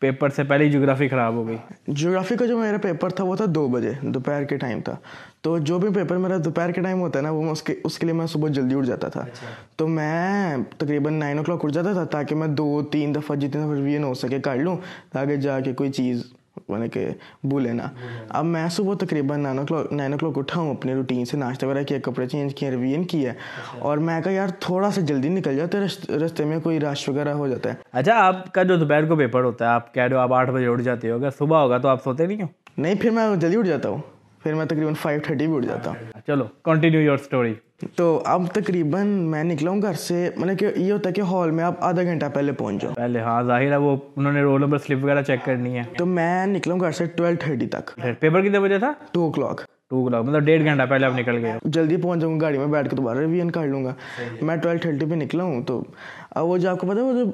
پیپر 0.00 0.28
سے 0.28 0.44
پہلے 0.44 0.70
جیوگرافی 0.70 1.08
خراب 1.08 1.34
ہو 1.34 1.48
گئی۔ 1.48 1.56
جیوگرافی 1.88 2.36
کا 2.36 2.46
جو 2.46 2.58
میرا 2.58 2.76
پیپر 2.82 3.10
تھا 3.10 3.24
وہ 3.24 3.36
تھا 3.36 3.44
دو 3.48 3.68
بجے 3.68 3.92
دوپہر 4.02 4.44
کے 4.44 4.56
ٹائم 4.56 4.80
تھا۔ 4.80 4.96
تو 5.42 5.58
جو 5.58 5.78
بھی 5.78 5.88
پیپر 5.94 6.16
میرا 6.16 6.36
دوپہر 6.44 6.70
کے 6.70 6.80
ٹائم 6.80 7.00
ہوتا 7.00 7.18
ہے 7.18 7.24
نا 7.24 7.30
وہ 7.30 7.50
اس 7.50 7.62
کے 7.62 7.74
اس 7.84 7.98
کے 7.98 8.06
لیے 8.06 8.14
میں 8.14 8.26
صبح 8.26 8.48
جلدی 8.48 8.74
اٹھ 8.74 8.86
جاتا 8.86 9.08
تھا۔ 9.08 9.20
اچھا۔ 9.20 9.46
تو 9.76 9.88
میں 9.88 10.56
تقریباً 10.78 11.14
نائن 11.14 11.38
او 11.38 11.44
کلاک 11.44 11.64
اٹھ 11.64 11.72
جاتا 11.72 11.92
تھا 11.92 12.04
تاکہ 12.04 12.34
میں 12.34 12.48
دو 12.48 12.82
تین 12.82 13.14
دفعہ 13.14 13.36
جتنے 13.36 13.60
دفعہ 13.60 13.74
ریویژن 13.74 14.04
ہو 14.04 14.14
سکے 14.14 14.38
کر 14.38 14.56
لوں 14.56 14.76
تاکہ 15.12 15.36
جا 15.36 15.60
کے 15.60 15.72
کوئی 15.72 15.92
چیز 15.92 16.22
یعنی 16.68 16.88
کہ 16.88 17.08
بھولے 17.44 17.72
نا۔ 17.72 17.82
اب 18.28 18.44
میں 18.44 18.68
صبح 18.68 18.94
تقریباً 18.94 19.40
نائن 19.40 19.58
او 19.58 19.66
کلاک 19.66 19.92
نائن 19.92 20.12
او 20.12 20.18
کلاک 20.18 20.38
اٹھا 20.38 20.60
ہوں 20.60 20.74
اپنی 20.74 20.94
روٹین 20.94 21.24
سے 21.24 21.36
ناشتہ 21.36 21.66
وغیرہ 21.66 21.82
کیا 21.82 21.98
کپڑے 22.02 22.26
چینج 22.26 22.54
کیے 22.54 22.70
ریویژن 22.70 23.04
کیا۔ 23.04 23.32
اور 23.78 23.98
میں 23.98 24.20
کہا 24.20 24.32
یار 24.32 24.48
تھوڑا 24.60 24.90
سا 24.90 25.00
جلدی 25.00 25.28
نکل 25.28 25.56
جاتا 25.56 25.78
ہے 25.78 25.84
رستے 26.16 26.44
میں 26.44 26.60
کوئی 26.60 26.80
رش 26.80 27.08
وغیرہ 27.08 27.28
ہو 27.28 27.48
جاتا 27.48 27.70
ہے۔ 27.70 27.74
اچھا 27.92 28.12
آپ 28.16 28.52
کا 28.52 28.62
جو 28.62 28.76
دوپہر 28.76 29.06
کو 29.06 29.16
پیپر 29.16 29.44
ہوتا 29.44 29.64
ہے 29.64 29.70
آپ 29.70 29.94
کہہ 29.94 30.02
رہے 30.02 30.16
ہو 30.16 30.20
آپ 30.20 30.32
آٹھ 30.32 30.50
بجے 30.50 30.66
اٹھ 30.66 30.82
جاتے 30.82 31.10
ہو۔ 31.10 31.14
اگر 31.14 31.30
صبح 31.30 31.58
ہوگا 31.58 31.78
تو 31.78 31.88
آپ 31.88 32.04
سوتے 32.04 32.26
نہیں 32.26 32.42
ہو؟ 32.42 32.46
نہیں 32.78 32.94
پھر 33.00 33.10
میں 33.10 33.36
جلدی 33.36 33.56
اٹھ 33.56 33.68
جاتا 33.68 33.88
ہوں۔ 33.88 34.13
پھر 34.44 34.54
میں 34.54 34.64
تقریباً 34.64 34.94
فائیو 34.94 35.20
تھرٹی 35.24 35.46
بھی 35.46 35.56
اٹھ 35.56 35.66
جاتا 35.66 35.90
ہوں۔ 35.90 36.20
چلو 36.26 36.44
کنٹینیو 36.64 37.00
یور 37.00 37.18
اسٹوری 37.18 37.54
تو 37.96 38.22
اب 38.24 38.42
تقریباً 38.52 39.06
میں 39.30 39.42
نکلا 39.44 39.70
ہوں 39.70 39.82
گھر 39.82 39.92
سے 39.98 40.28
مطلب 40.36 40.58
کہ 40.58 40.66
یہ 40.76 40.92
ہوتا 40.92 41.08
ہے 41.08 41.14
کہ 41.14 41.20
ہال 41.20 41.50
میں 41.50 41.64
آپ 41.64 41.74
آدھا 41.84 42.02
گھنٹہ 42.02 42.26
پہلے 42.34 42.52
پہنچ 42.52 42.82
جاؤ۔ 42.82 42.92
پہلے 42.94 43.20
ہاں 43.20 43.42
ظاہر 43.42 43.70
ہے 43.72 43.76
وہ 43.76 43.96
انہوں 44.16 44.32
نے 44.32 44.42
رول 44.42 44.60
نمبر 44.60 44.78
سلپ 44.78 45.04
وغیرہ 45.04 45.22
چیک 45.22 45.44
کرنی 45.44 45.76
ہے۔ 45.78 45.82
تو 45.98 46.06
میں 46.06 46.46
نکلا 46.46 46.74
ہوں 46.74 46.80
گھر 46.80 46.90
سے 46.90 47.06
ٹویلو 47.06 47.36
تھرٹی 47.40 47.66
تک۔ 47.66 47.90
پیپر 48.20 48.42
کتنے 48.42 48.60
بجے 48.60 48.78
تھا؟ 48.78 48.92
ٹو 49.12 49.20
او 49.22 49.30
کلاک 49.32 49.60
ٹو 49.90 49.96
او 49.96 50.04
کلاک 50.06 50.24
مطلب 50.24 50.44
ڈیڑھ 50.44 50.64
گھنٹہ 50.64 50.82
پہلے 50.90 51.06
آپ 51.06 51.12
نکل 51.18 51.44
گئے۔ 51.44 51.52
جلدی 51.64 51.96
پہنچ 51.96 52.20
جاؤں 52.20 52.34
گا 52.34 52.46
گاڑی 52.46 52.58
میں 52.58 52.66
بیٹھ 52.66 52.88
کے 52.90 52.96
دوبارہ 52.96 53.18
ریویژن 53.18 53.50
کر 53.50 53.66
لوں 53.66 53.84
گا۔ 53.84 53.94
میں 54.42 54.56
ٹویلو 54.56 54.78
تھرٹی 54.82 55.06
پہ 55.10 55.14
نکلا 55.14 55.44
ہوں 55.44 55.62
تو 55.62 55.82
اب 56.30 56.46
وہ 56.46 56.56
جو 56.58 56.70
آپ 56.70 56.78
کو 56.78 56.86
پتا 56.86 57.02
وہ 57.02 57.12
جو 57.12 57.24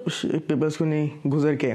پیپرس 0.46 0.76
کو 0.76 0.84
نہیں 0.84 1.28
گزر 1.28 1.54
کے 1.54 1.74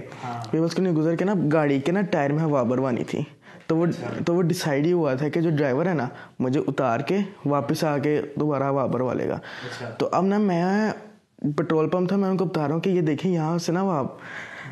پیپرس 0.52 0.76
کو 0.76 0.82
نہیں 0.82 0.94
گزر 0.94 1.16
کے 1.16 1.26
نا 1.26 1.34
گاڑی 1.54 1.80
کے 1.80 1.92
نا 1.92 2.02
ٹائر 2.02 2.32
میں 2.32 2.44
ہوا 2.44 2.64
بھروانی 2.64 3.04
تھی۔ 3.04 3.22
تو 3.68 3.78
وہ 3.78 3.86
تو 4.26 4.36
وہ 4.36 4.42
ڈیسائڈ 4.42 4.86
ہی 4.86 4.92
ہوا 4.92 5.14
تھا 5.14 5.30
کہ 5.30 5.42
جو 5.42 5.50
ڈرائیور 5.50 5.86
ہے 5.86 5.94
نا 5.94 6.08
مجھے 6.40 6.62
اتار 6.68 7.00
کے 7.00 7.18
واپس 7.46 7.84
آ 7.84 7.98
کے 7.98 8.22
دوبارہ 8.36 8.64
ہوا 8.64 8.86
بھروا 8.86 9.14
لے 9.14 9.28
گا۔ 9.28 9.34
اچھا۔ 9.34 9.90
تو 9.90 10.10
اب 10.12 10.26
نا 10.26 10.38
میں 10.38 10.92
پٹرول 11.56 11.90
پمپ 11.90 12.08
تھا 12.08 12.16
میں 12.16 12.30
ان 12.30 12.38
کو 12.38 12.46
بتا 12.46 12.68
رہا 12.68 12.74
ہوں 12.74 12.82
کہ 12.82 12.90
یہ 12.90 13.02
دیکھیں 13.02 13.32
یہاں 13.34 13.58
سے 13.58 13.72
نا 13.72 13.84
وہ 13.84 14.08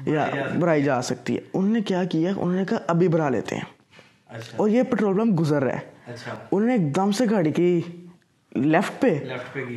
یا 0.06 0.28
بھرائی 0.60 0.84
جا 0.84 1.02
سکتی 1.02 1.36
ہے۔ 1.36 1.42
انہوں 1.54 1.72
نے 1.72 1.82
کیا 1.82 2.04
کیا؟ 2.04 2.30
انہوں 2.30 2.56
نے 2.56 2.66
کہا 2.70 2.78
ابھی 2.88 3.08
بھرا 3.08 3.30
لیتے 3.30 3.56
ہیں۔ 3.56 3.64
اچھا۔ 4.28 4.58
اور 4.58 4.70
یہ 4.70 4.84
پٹرول 4.84 5.18
پمپ 5.18 5.40
گزر 5.40 5.64
رہا 5.64 5.74
ہے۔ 5.74 5.80
اچھا۔ 6.14 6.34
انہوں 6.52 6.78
نے 6.78 6.84
ایک 6.84 6.96
دم 6.96 7.12
سے 7.12 7.26
گاڑی 7.32 7.52
کی 7.52 7.82
لیفٹ 8.56 9.02
پہ 9.02 9.20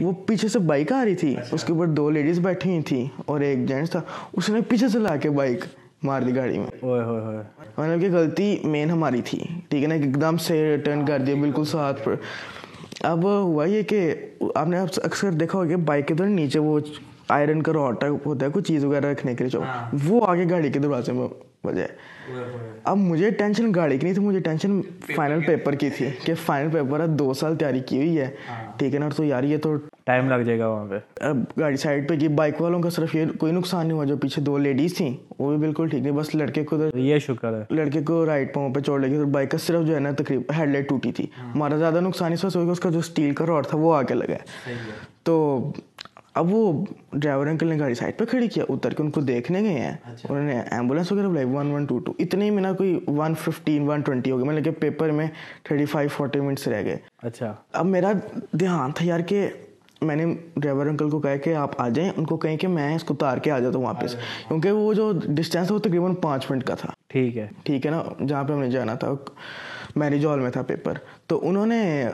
وہ 0.00 0.12
پیچھے 0.12 0.48
سے 0.48 0.58
بائک 0.58 0.92
آ 0.92 1.04
رہی 1.04 1.14
تھی۔ 1.14 1.36
اس 1.52 1.64
کے 1.64 1.72
اوپر 1.72 1.86
دو 1.86 2.10
لیڈیز 2.10 2.38
بیٹھی 2.40 2.70
ہوئی 2.70 2.82
تھی 2.82 3.06
اور 3.16 3.40
ایک 3.40 3.68
جینٹس 3.68 3.90
تھا۔ 3.90 4.00
اس 4.32 4.50
نے 4.50 4.60
پیچھے 4.60 4.88
سے 4.88 4.98
لا 4.98 5.16
کے 5.16 5.30
بائک 5.30 5.64
مار 6.02 6.22
دی 6.22 6.34
گاڑی 6.36 6.58
میں۔ 6.58 6.82
مطلب 7.78 8.00
کہ 8.00 8.10
غلطی 8.12 8.56
مین 8.64 8.90
ہماری 8.90 9.22
تھی 9.22 9.38
ٹھیک 9.68 9.82
ہے 9.82 9.88
نا؟ 9.88 9.94
ایک 9.94 10.20
دم 10.20 10.36
سے 10.36 10.76
ٹرن 10.84 11.06
کر 11.06 11.18
دیا 11.18 11.34
بالکل 11.40 11.64
ساتھ 11.64 12.04
پر۔ 12.04 12.14
اب 13.00 13.24
ہوا 13.24 13.64
یہ 13.64 13.82
کہ 13.82 14.14
آپ 14.54 14.68
نے 14.68 14.78
اکثر 14.78 15.30
دیکھا 15.30 15.58
ہوگا 15.58 15.76
بائک 15.76 16.06
کے 16.08 16.14
ادھر 16.14 16.26
نیچے 16.26 16.58
وہ 16.58 16.78
آئرن 17.28 17.62
کا 17.62 17.72
روٹ 17.72 18.04
ہوتا 18.26 18.46
ہے 18.46 18.50
کوئی 18.50 18.62
چیز 18.62 18.84
وغیرہ 18.84 19.06
رکھنے 19.06 19.34
کے 19.34 19.44
لیے 19.44 19.62
ہاں۔ 19.62 19.90
وہ 20.08 20.26
آگے 20.26 20.44
گاڑی 20.50 20.70
کے 20.70 20.78
دروازے 20.78 21.12
میں 21.12 21.26
بجائے 21.64 21.88
اب 22.84 22.96
مجھے 22.96 23.30
ٹینشن 23.30 23.70
گاڑی 23.74 23.98
کی 23.98 24.06
نہیں 24.06 24.14
تھی 24.14 24.22
مجھے 24.22 24.40
ٹینشن 24.40 24.80
فائنل 25.16 25.40
پیپر 25.46 25.74
کی 25.74 25.90
تھی 25.90 26.06
کہ 26.24 26.34
فائنل 26.34 26.70
پیپر 26.72 27.00
ہے 27.00 27.06
دو 27.06 27.34
سال 27.34 27.56
تیاری 27.56 27.80
کی 27.80 27.96
ہوئی 27.96 28.18
ہے۔ 28.18 28.30
ہاں۔ 28.48 28.72
ٹھیک 28.78 28.94
ہے 28.94 28.98
نا 28.98 29.08
تو 29.16 29.24
یار 29.24 29.42
یہ 29.42 29.56
تو 29.56 29.74
ٹائم 30.04 30.28
لگ 30.30 30.42
جائے 30.42 30.58
گا 30.58 30.68
وہاں 30.68 30.86
پہ۔ 30.86 30.98
اب 31.20 31.36
گاڑی 31.58 31.76
سائڈ 31.76 32.08
پہ 32.08 32.16
کی 32.18 32.28
بائک 32.28 32.60
والوں 32.62 32.82
کا 32.82 32.90
صرف 32.90 33.14
یہ 33.14 33.26
کوئی 33.38 33.52
نقصان 33.52 33.86
نہیں 33.86 33.96
ہوا 33.96 34.04
جو 34.04 34.16
پیچھے 34.16 34.42
دو 34.42 34.58
لیڈیز 34.58 34.96
تھیں 34.96 35.16
وہ 35.38 35.50
بھی 35.50 35.58
بالکل 35.58 35.88
ٹھیک 35.88 36.02
نہیں 36.02 36.12
بس 36.12 36.34
لڑکے 36.34 36.64
کو 36.64 36.76
یہ 36.94 37.18
شکر 37.18 37.54
ہے۔ 37.54 37.62
لڑکے 37.70 38.02
کو 38.02 38.24
رائٹ 38.26 38.54
پاؤں 38.54 38.74
پہ 38.74 38.80
چوڑ 38.80 39.00
لگی 39.00 39.24
بائک 39.24 39.50
کا 39.50 39.58
صرف 39.58 39.86
جو 39.86 39.94
ہے 39.94 40.00
نا 40.00 40.10
تقریباً 40.10 40.58
ہیڈ 40.58 40.68
لائٹ 40.68 40.88
ٹوٹی 40.88 41.12
تھی۔ 41.12 41.26
ہاں۔ 41.38 41.50
ہمارا 41.52 41.76
زیادہ 41.76 42.00
نقصان 42.00 42.32
اس 42.32 42.44
وجہ 42.44 42.58
اس 42.70 42.80
کا 42.80 42.90
جو 42.90 42.98
اسٹیل 42.98 43.34
کا 43.34 43.46
راڈ 43.46 43.66
تھا 43.66 43.78
وہ 43.78 43.94
آ 43.94 44.02
کے 44.02 44.14
لگا 44.14 44.36
تو 45.22 45.36
اب 46.36 46.54
وہ 46.54 46.84
ڈرائیور 47.12 47.46
انکل 47.46 47.66
نے 47.66 47.78
گاڑی 47.78 47.94
سائڈ 47.94 48.18
پہ 48.18 48.24
کھڑی 48.24 48.48
کیا 48.48 48.64
اتر 48.68 48.94
کے 48.94 49.02
ان 49.02 49.10
کو 49.10 49.20
دیکھنے 49.20 49.60
گئے 49.60 49.78
ہیں۔ 49.80 49.96
اچھا۔ 50.04 50.32
انہوں 50.32 50.46
نے 50.46 50.60
ایمبولینس 50.70 51.12
وغیرہ 51.12 51.26
بلائی 51.26 51.46
ون 51.46 51.70
ون 51.70 51.84
ٹو 51.84 51.98
ٹو 51.98 52.12
اتنے 52.18 52.50
میں 52.50 52.62
نا 52.62 52.72
کوئی 52.72 53.00
ون 53.06 53.34
ففٹین 53.34 53.88
ون 53.88 54.00
ٹوینٹی 54.00 54.30
ہو 54.30 54.36
گئے۔ 54.36 54.44
مطلب 54.44 54.64
کہ 54.64 54.70
پیپر 54.70 55.10
میں 55.10 55.26
تھرٹی 55.62 55.84
فائیو 55.84 56.08
فورٹی 56.16 56.40
منٹس 56.40 56.68
رہ 56.68 56.82
گئے۔ 56.82 56.96
اچھا۔ 57.22 57.54
اب 57.72 57.86
میرا 57.86 58.12
دھیان 58.52 58.92
تھا 58.92 59.04
یار 59.04 59.20
کہ 59.20 59.48
میں 60.00 60.16
نے 60.16 60.34
ڈرائیور 60.56 60.86
انکل 60.86 61.10
کو 61.10 61.18
کہا 61.18 61.36
کہ 61.36 61.54
آپ 61.54 61.80
آ 61.80 61.88
جائیں۔ 61.88 62.10
ان 62.16 62.24
کو 62.24 62.36
کہیں 62.36 62.56
کہ 62.56 62.68
میں 62.68 62.94
اس 62.96 63.04
کو 63.04 63.14
تار 63.14 63.38
کے 63.38 63.50
آ 63.50 63.58
جاتا 63.58 63.78
ہوں 63.78 63.84
واپس۔ 63.84 64.14
کیونکہ 64.48 64.70
وہ 64.70 64.94
جو 64.94 65.12
ڈسٹینس 65.24 65.66
تھا 65.66 65.74
وہ 65.74 65.80
تقریباً 65.80 66.14
پانچ 66.14 66.50
منٹ 66.50 66.64
کا 66.64 66.74
تھا۔ 66.74 66.88
ٹھیک 67.06 67.38
ہے۔ 67.38 67.48
ٹھیک 67.64 67.86
ہے 67.86 67.90
نا؟ 67.90 68.02
جہاں 68.28 68.44
پہ 68.44 68.52
ہم 68.52 68.60
نے 68.60 68.70
جانا 68.70 68.94
تھا 68.94 69.14
میرج 69.96 70.26
ہال 70.26 70.40
میں 70.40 70.50
تھا 70.50 70.62
پیپر 70.62 70.92
تو 71.26 71.48
انہوں 71.48 71.66
نے 71.66 72.08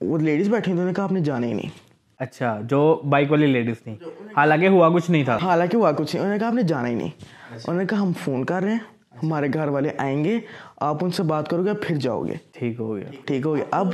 وہ 0.00 0.18
لیڈیز 0.18 0.48
بیٹھی 0.48 0.72
انہوں 0.72 0.86
نے 0.86 0.92
کہا 0.92 1.04
آپ 1.04 1.12
نے 1.12 1.20
جانا 1.20 1.46
ہی 1.46 1.52
نہیں۔ 1.52 1.83
اچھا 2.18 2.60
جو 2.62 3.02
بائک 3.08 3.30
والی 3.30 3.46
لیڈیز 3.46 3.82
تھیں۔ 3.82 3.94
حالانکہ 4.36 4.68
ہوا 4.68 4.88
کچھ 4.88 5.10
نہیں 5.10 5.24
تھا۔ 5.24 5.38
حالانکہ 5.42 5.76
ہوا 5.76 5.92
کچھ 5.92 6.16
نہیں 6.16 6.24
انہوں 6.24 6.34
نے 6.34 6.38
کہا 6.38 6.48
آپ 6.48 6.54
نے 6.54 6.62
جانا 6.62 6.88
ہی 6.88 6.94
نہیں۔ 6.94 7.08
اچھا۔ 7.08 7.72
انہوں 7.72 7.82
نے 7.82 7.86
کہا 7.86 8.02
ہم 8.02 8.12
فون 8.20 8.44
کر 8.44 8.62
رہے 8.62 8.70
ہیں 8.70 8.78
ہمارے 9.22 9.46
گھر 9.54 9.68
والے 9.68 9.88
آئیں 9.98 10.24
گے 10.24 10.38
آپ 10.76 11.04
ان 11.04 11.10
سے 11.10 11.22
بات 11.22 11.48
کرو 11.48 11.64
گے 11.64 11.70
پھر 11.74 11.96
جاؤ 11.96 12.22
گے۔ 12.24 12.34
ٹھیک 12.52 12.80
ہو 12.80 12.96
گیا۔ 12.96 13.04
ٹھیک 13.24 13.46
ہو 13.46 13.56
گیا۔ 13.56 13.64
اب 13.70 13.92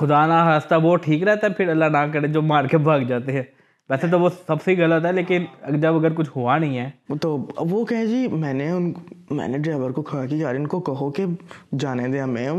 خدا 0.00 0.26
نہ 0.26 0.54
ہنستا 0.54 0.76
وہ 0.76 0.96
ٹھیک 0.96 1.22
رہتا 1.22 1.46
ہے 1.46 1.52
پھر 1.52 1.68
اللہ 1.68 1.84
نہ 1.84 2.12
کرے 2.12 2.28
جو 2.28 2.42
مار 2.42 2.64
کے 2.64 2.78
بھاگ 2.78 3.00
جاتے 3.00 3.32
ہیں۔ 3.32 3.42
ویسے 3.90 4.06
تو 4.06 4.20
وہ 4.20 4.28
سب 4.46 4.62
سے 4.64 4.74
غلط 4.78 5.06
ہے 5.06 5.12
لیکن 5.12 5.44
جب 5.80 5.96
اگر 5.96 6.12
کچھ 6.12 6.30
ہوا 6.36 6.58
نہیں 6.58 6.78
ہے۔ 6.78 7.14
تو 7.20 7.46
وہ 7.56 7.84
کہ 7.84 8.06
جی 8.06 8.28
میں 8.28 8.54
نے 8.54 8.70
ان 8.70 8.92
میں 9.30 9.48
نے 9.48 9.58
ڈرائیور 9.58 9.90
کو 9.90 10.02
کہا 10.02 10.26
کہ 10.26 10.34
یار 10.34 10.54
ان 10.54 10.66
کو 10.66 10.80
کہو 10.80 11.10
کہ 11.10 11.24
جانے 11.78 12.08
دیں 12.08 12.20
ہمیں 12.20 12.50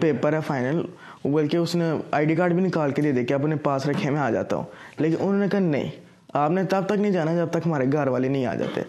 پیپر 0.00 0.32
ہے۔ 0.32 0.40
فائنل 0.46 0.82
بلکہ 1.24 1.56
اس 1.56 1.74
نے 1.74 1.84
آئی 2.10 2.26
ڈی 2.26 2.34
کارڈ 2.34 2.52
بھی 2.52 2.62
نکال 2.62 2.90
کے 2.90 3.02
دے 3.02 3.12
دے 3.12 3.24
کہ 3.24 3.34
اپنے 3.34 3.56
پاس 3.56 3.86
رکھے 3.86 4.10
میں 4.10 4.20
آ 4.20 4.30
جاتا 4.30 4.56
ہوں۔ 4.56 4.64
لیکن 4.98 5.16
انہوں 5.20 5.38
نے 5.38 5.48
کہا 5.48 5.58
نہیں 5.58 5.90
آپ 6.32 6.50
نے 6.50 6.64
تب 6.64 6.82
تک 6.86 6.92
نہیں 6.92 7.12
جانا 7.12 7.34
جب 7.34 7.46
تک 7.50 7.58
ہمارے 7.66 7.84
گھر 7.92 8.06
والے 8.06 8.28
نہیں 8.28 8.46
آ 8.46 8.54
جاتے۔ 8.54 8.80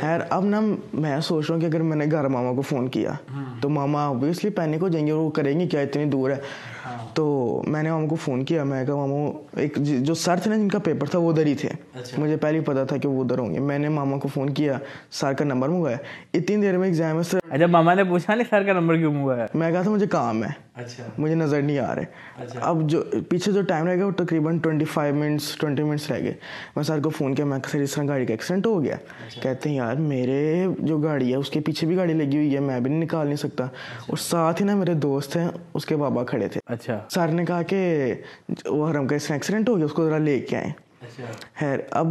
خیر 0.00 0.20
اب 0.30 0.44
نا 0.44 0.60
میں 0.92 1.20
سوچ 1.20 1.44
رہا 1.48 1.54
ہوں 1.54 1.60
کہ 1.60 1.66
اگر 1.66 1.82
میں 1.82 1.96
نے 1.96 2.04
گھر 2.10 2.28
ماما 2.28 2.52
کو 2.52 2.60
فون 2.62 2.88
کیا 2.88 3.12
تو 3.60 3.68
ماما 3.68 4.06
اوبیسلی 4.06 4.50
پینک 4.50 4.82
ہو 4.82 4.88
جائیں 4.88 5.06
گے 5.06 5.12
اور 5.12 5.20
وہ 5.20 5.30
کریں 5.30 5.60
گے 5.60 5.66
کیا 5.66 5.80
اتنی 5.80 6.04
دور 6.04 6.30
ہے؟ 6.30 6.36
تو 7.14 7.62
میں 7.66 7.82
نے 7.82 7.90
ماما 7.90 8.06
کو 8.06 8.14
فون 8.14 8.44
کیا 8.44 8.64
میں 8.64 8.84
کہا 8.86 8.94
ماما 8.94 9.30
ایک 9.56 9.76
جو 9.76 10.14
سر 10.14 10.36
تھے 10.36 10.50
نا 10.50 10.56
جن 10.56 10.68
کا 10.68 10.78
پیپر 10.78 11.06
تھا 11.06 11.18
وہ 11.18 11.30
ادھر 11.30 11.46
ہی 11.46 11.54
تھے۔ 11.54 11.68
اچھا۔ 11.94 12.22
مجھے 12.22 12.36
پہلے 12.36 12.58
ہی 12.58 12.64
پتا 12.64 12.84
تھا 12.84 12.96
کہ 12.96 13.08
وہ 13.08 13.24
ادھر 13.24 13.38
ہوں 13.38 13.54
گے۔ 13.54 13.58
میں 13.58 13.78
نے 13.78 13.88
ماما 13.88 14.18
کو 14.18 14.28
فون 14.28 14.50
کیا 14.50 14.78
سر 15.10 15.32
کا 15.32 15.44
نمبر 15.44 15.68
منگوایا۔ 15.68 15.96
اتنی 16.34 16.56
دیر 16.56 16.78
میں 16.78 16.88
ایگزام 16.88 17.18
ہے 17.18 17.22
سر۔ 17.22 17.38
اچھا 17.50 17.66
ماما 17.66 17.94
نے 17.94 18.04
پوچھا 18.04 18.34
نہیں 18.34 18.46
سر 18.50 18.62
کا 18.62 18.72
نمبر 18.72 18.96
کیوں 18.96 19.12
منگوایا؟ 19.12 19.46
میں 19.54 19.72
کہا 19.72 19.82
تھا 19.82 19.90
مجھے 19.90 20.06
کام 20.06 20.44
ہے۔ 20.44 20.48
اچھا۔ 20.74 21.04
مجھے 21.18 21.34
نظر 21.34 21.62
نہیں 21.62 21.78
آ 21.78 21.94
رہے۔ 21.94 22.04
اچھا۔ 22.36 22.60
اب 22.62 22.90
جو 22.90 23.02
پیچھے 23.28 23.52
جو 23.52 23.62
ٹائم 23.62 23.86
رہ 23.86 23.96
گیا 23.96 24.06
وہ 24.06 24.10
تقریباً 24.10 24.58
twenty 24.58 24.84
five 24.84 25.14
minutes 25.14 25.56
twenty 25.56 25.82
minutes 25.82 26.10
رہ 26.10 26.20
گئے۔ 26.20 26.34
میں 26.76 26.84
سر 26.84 27.00
کو 27.00 27.10
فون 27.10 27.34
کیا 27.34 27.44
میں 27.44 27.58
سر 27.70 27.80
اس 27.80 27.92
طرح 27.94 28.04
گاڑی 28.08 28.26
کا 28.26 28.32
ایکسیڈنٹ 28.32 28.66
ہو 28.66 28.84
گیا۔ 28.84 28.96
کہتے 29.42 29.68
ہیں 29.68 29.76
یار 29.76 29.96
میرے 29.96 30.66
جو 30.78 30.98
گاڑی 30.98 31.30
ہے 31.30 31.36
اس 31.36 31.50
کے 31.50 31.60
پیچھے 31.60 31.86
بھی 31.86 31.96
گاڑی 31.96 32.12
لگی 32.12 32.36
ہوئی 32.36 32.54
ہے 32.54 32.60
میں 32.60 32.80
بھی 32.80 32.90
نہیں 32.90 33.00
نکال 33.00 33.26
نہیں 33.26 33.36
سکتا۔ 33.36 33.64
اور 34.06 34.16
ساتھ 34.16 34.62
ہی 34.62 34.66
نا 34.66 34.74
میرے 34.74 34.94
دوست 34.94 35.36
ہیں 35.36 35.48
اس 35.74 35.86
کے 35.86 35.96
بابا 35.96 36.24
کھڑے 36.24 36.48
تھے۔ 36.48 36.60
اچھا۔ 36.76 37.00
سر 37.10 37.28
نے 37.28 37.44
کہا 37.44 37.62
کہ 37.62 38.14
وہ 38.64 38.90
حرم 38.90 39.06
کا 39.06 39.16
اس 39.16 39.24
طرح 39.24 39.34
ایکسیڈنٹ 39.36 39.68
ہو 39.68 39.76
گیا 39.76 39.84
اس 39.84 39.92
کو 39.92 40.06
ذرا 40.06 40.18
لے 40.18 40.38
کے 40.40 40.56
آئیں۔ 40.56 40.72
خیر 41.54 41.78
اب 41.90 42.06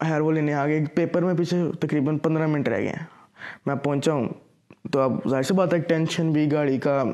خیر 0.00 0.20
وہ 0.20 0.32
لینے 0.32 0.54
آ 0.54 0.66
گئے 0.66 0.84
پیپر 0.94 1.22
میں 1.22 1.34
پیچھے 1.34 1.62
تقریباً 1.80 2.18
پندرہ 2.18 2.46
منٹ 2.46 2.68
رہ 2.68 2.78
گئے 2.78 2.88
ہیں۔ 2.88 3.06
میں 3.66 3.74
پہنچا 3.74 4.12
ہوں۔ 4.12 4.28
تو 4.92 5.00
اب 5.00 5.12
ظاہر 5.28 5.42
سی 5.42 5.54
بات 5.54 5.74
ہے 5.74 5.78
ٹینشن 5.78 6.32
بھی 6.32 6.52
گاڑی 6.52 6.78
کا 6.78 7.04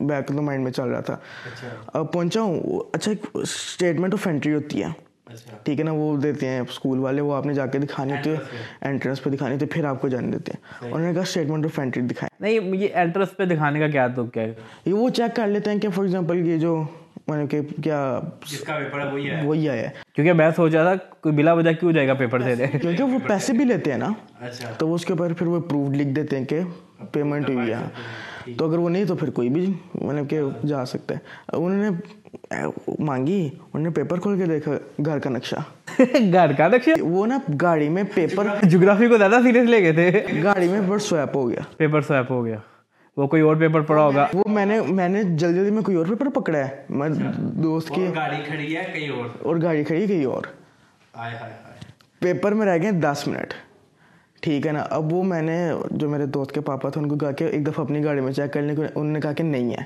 بیک 0.00 0.28
تو 0.28 0.42
مائنڈ 0.42 0.64
میں 0.64 0.72
چل 0.72 0.88
رہا 0.88 1.00
تھا۔ 1.00 1.14
اچھا۔ 1.14 1.68
اب 1.86 2.12
پہنچا 2.12 2.40
ہوں۔ 2.40 2.60
اچھا 2.92 3.10
ایک 3.10 3.26
اسٹیٹمنٹ 3.34 4.14
آف 4.14 4.26
انٹری 4.26 4.54
ہوتی 4.54 4.82
ہے۔ 4.82 4.84
اچھا۔ 4.84 5.13
ٹھیک 5.62 5.78
ہے 5.78 5.84
نا 5.84 5.92
وہ 5.92 6.16
دیتے 6.16 6.48
ہیں 6.48 6.60
اسکول 6.60 6.98
والے 6.98 7.20
وہ 7.20 7.34
آپ 7.34 7.46
نے 7.46 7.54
جا 7.54 7.66
کے 7.66 7.78
دکھانی 7.78 8.12
ہوتی 8.12 8.30
ہے 8.30 8.36
انٹرنس 8.80 9.22
پہ 9.24 9.30
دکھانی 9.30 9.54
ہوتی 9.54 9.64
ہے 9.64 9.70
پھر 9.70 9.84
آپ 9.84 10.00
کو 10.00 10.08
جانے 10.08 10.30
دیتے 10.32 10.52
ہیں۔ 10.52 10.92
انہوں 10.92 11.06
نے 11.08 11.14
کہا 11.14 11.22
اسٹیٹمنٹ 11.22 11.64
آف 11.64 11.78
انٹری 11.78 12.02
دکھائیں۔ 12.02 12.42
نہیں 12.42 12.76
یہ 12.76 12.88
انٹرنس 12.94 13.36
پہ 13.36 13.44
دکھانے 13.44 13.80
کا 13.80 13.88
کیا 13.88 14.06
تو 14.06 14.24
کیا 14.24 14.42
ہے؟ 14.42 14.54
یہ 14.84 14.92
وہ 14.92 15.08
چیک 15.08 15.36
کر 15.36 15.46
لیتے 15.46 15.70
ہیں 15.70 15.78
کہ 15.78 15.88
فار 15.88 16.04
ایگزامپل 16.04 16.48
یہ 16.48 16.56
جو 16.56 16.82
میں 17.26 17.46
کہ 17.46 17.60
کیا 17.82 18.20
وہی 19.44 19.68
آیا 19.68 19.88
کیونکہ 20.14 20.32
میں 20.32 20.50
سوچا 20.56 20.82
تھا 20.82 20.94
کوئی 21.20 21.34
بلا 21.34 21.52
وجہ 21.52 21.70
کیوں 21.72 21.92
جائے 21.92 22.08
گا 22.08 22.14
پیپر 22.14 22.40
دے 22.40 22.54
دے 22.54 22.66
کیونکہ 22.66 23.02
وہ 23.02 23.18
پیسے 23.28 23.52
بھی 23.52 23.64
لیتے 23.64 23.90
ہیں 23.90 23.98
نا۔ 23.98 24.08
اچھا۔ 24.40 24.70
تو 24.78 24.94
اس 24.94 25.04
کے 25.04 25.12
اوپر 25.12 25.32
پھر 25.32 25.46
وہ 25.46 25.60
پروف 25.60 25.90
لکھ 25.90 26.08
دیتے 26.08 26.38
ہیں 26.38 26.44
کہ 26.44 26.60
پیمنٹ 27.12 27.50
ہوئی 27.50 27.72
ہے 27.72 28.52
تو 28.58 28.68
اگر 28.68 28.78
وہ 28.78 28.88
نہیں 28.90 29.04
تو 29.04 29.16
پھر 29.16 29.30
کوئی 29.30 29.48
بھی 29.48 29.72
مطلب 29.94 30.30
کہ 30.30 30.40
جا 30.66 30.84
سکتا 30.84 31.14
ہے۔ 31.14 31.18
انہوں 31.52 31.82
نے 31.82 31.88
مانگی 32.98 33.46
انہوں 33.46 33.82
نے 33.82 33.90
پیپر 33.90 34.20
کھول 34.20 34.38
کے 34.38 34.44
دیکھا 34.46 34.72
گھر 35.06 35.18
کا 35.18 35.30
نقشہ۔ 35.30 35.56
گھر 36.32 36.52
کا 36.52 36.68
نقشہ؟ 36.68 37.02
وہ 37.02 37.26
نا 37.26 37.38
گاڑی 37.62 37.88
میں 37.88 38.02
پیپر 38.14 38.46
جغرافی 38.62 39.08
کو 39.08 39.16
زیادہ 39.18 39.38
سیریس 39.42 39.68
لے 39.70 39.78
گئے 39.82 39.92
تھے۔ 39.92 40.26
گاڑی 40.44 40.68
میں 40.68 40.80
پیپر 40.80 40.98
سویپ 40.98 41.36
ہو 41.36 41.50
گیا۔ 41.50 41.60
پیپر 41.76 42.00
سویپ 42.00 42.30
ہو 42.30 42.44
گیا۔ 42.44 42.56
وہ 43.16 43.26
کوئی 43.26 43.42
اور 43.42 43.56
پیپر 43.56 43.80
پڑا 43.80 44.02
ہوگا۔ 44.02 44.26
وہ 44.34 44.44
میں 44.46 44.66
نے 44.66 44.80
میں 44.88 45.08
نے 45.08 45.22
جلدی 45.22 45.54
جلدی 45.54 45.70
میں 45.70 45.82
کوئی 45.82 45.96
اور 45.96 46.06
پیپر 46.06 46.28
پکڑا 46.28 46.58
ہے۔ 46.58 46.82
میں 46.90 47.08
اچھا۔ 47.08 47.30
دوست 47.38 47.88
کی 47.88 48.06
گاڑی 48.16 48.36
کھڑی 48.46 48.76
ہے 48.76 48.84
کہیں 48.94 49.08
اور؟ 49.08 49.24
اور 49.42 49.56
گاڑی 49.62 49.84
کھڑی 49.84 50.06
کہیں 50.06 50.24
اور۔ 50.24 50.42
پیپر 52.18 52.52
میں 52.52 52.66
رہ 52.66 52.82
گئے 52.82 52.90
دس 52.90 53.22
منٹ۔ 53.26 53.54
ٹھیک 54.40 54.66
ہے 54.66 54.72
نا 54.72 54.86
اب 54.90 55.12
وہ 55.12 55.22
میں 55.22 55.42
نے 55.42 55.72
جو 55.90 56.08
میرے 56.08 56.26
دوست 56.26 56.52
کے 56.52 56.60
پاپا 56.60 56.88
تھے 56.88 57.00
ان 57.00 57.08
کو 57.08 57.16
کہا 57.16 57.30
کہ 57.30 57.44
ایک 57.44 57.66
دفعہ 57.66 57.84
اپنی 57.84 58.04
گاڑی 58.04 58.20
میں 58.20 58.32
چیک 58.32 58.52
کرنے 58.52 58.74
کو 58.74 58.82
انہوں 58.82 59.12
نے 59.12 59.20
کہا 59.20 59.32
کہ 59.32 59.44
نہیں 59.44 59.70
ہے۔ 59.70 59.82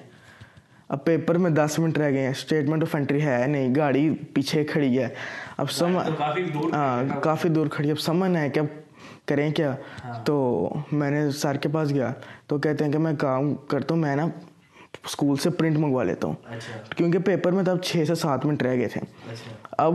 اب 0.89 1.05
پیپر 1.05 1.39
میں 1.39 1.51
دس 1.51 1.79
منٹ 1.79 1.99
رہ 1.99 2.11
گئے 2.11 2.21
ہیں۔ 2.21 2.31
اسٹیٹمنٹ 2.31 2.83
آف 2.83 2.95
انٹری 2.95 3.23
ہے 3.23 3.45
نہیں 3.47 3.75
گاڑی 3.77 4.11
پیچھے 4.35 4.65
کھڑی 4.65 4.99
ہے۔ 4.99 5.09
اب 5.57 5.71
سم 5.71 5.99
ہاں 6.73 7.23
کافی 7.23 7.49
دور 7.49 7.67
کھڑی 7.67 7.89
ہے۔ 7.89 7.93
اب 7.93 8.01
سمن 8.01 8.37
ہے 8.37 8.51
کہ 8.51 8.61
اب 8.61 8.67
کریں 9.27 9.51
کیا؟ 9.51 9.75
ہاں۔ 10.05 10.25
تو 10.25 10.69
میں 10.93 11.11
نے 11.11 11.31
سر 11.31 11.57
کے 11.57 11.69
پاس 11.69 11.91
گیا۔ 11.91 12.13
تو 12.47 12.59
کہتے 12.59 12.85
ہیں 12.85 12.93
کہ 12.93 12.99
میں 12.99 13.13
کام 13.19 13.55
کرتا 13.55 13.95
ہوں 13.95 14.01
میں 14.01 14.17
نا 14.17 14.27
اسکول 15.05 15.37
سے 15.37 15.51
پرنٹ 15.51 15.79
منگوا 15.79 16.03
لیتا 16.03 16.27
ہوں۔ 16.27 16.35
اچھا۔ 16.47 16.95
کیونکہ 16.97 17.19
پیپر 17.19 17.53
میں 17.53 17.65
تب 17.65 17.83
چھ 17.83 18.03
سے 18.07 18.15
سات 18.15 18.47
منٹ 18.47 18.63
رہ 18.63 18.77
گئے 18.77 18.89
تھے۔ 18.89 19.01
اچھا۔ 19.01 19.75
اب 19.79 19.95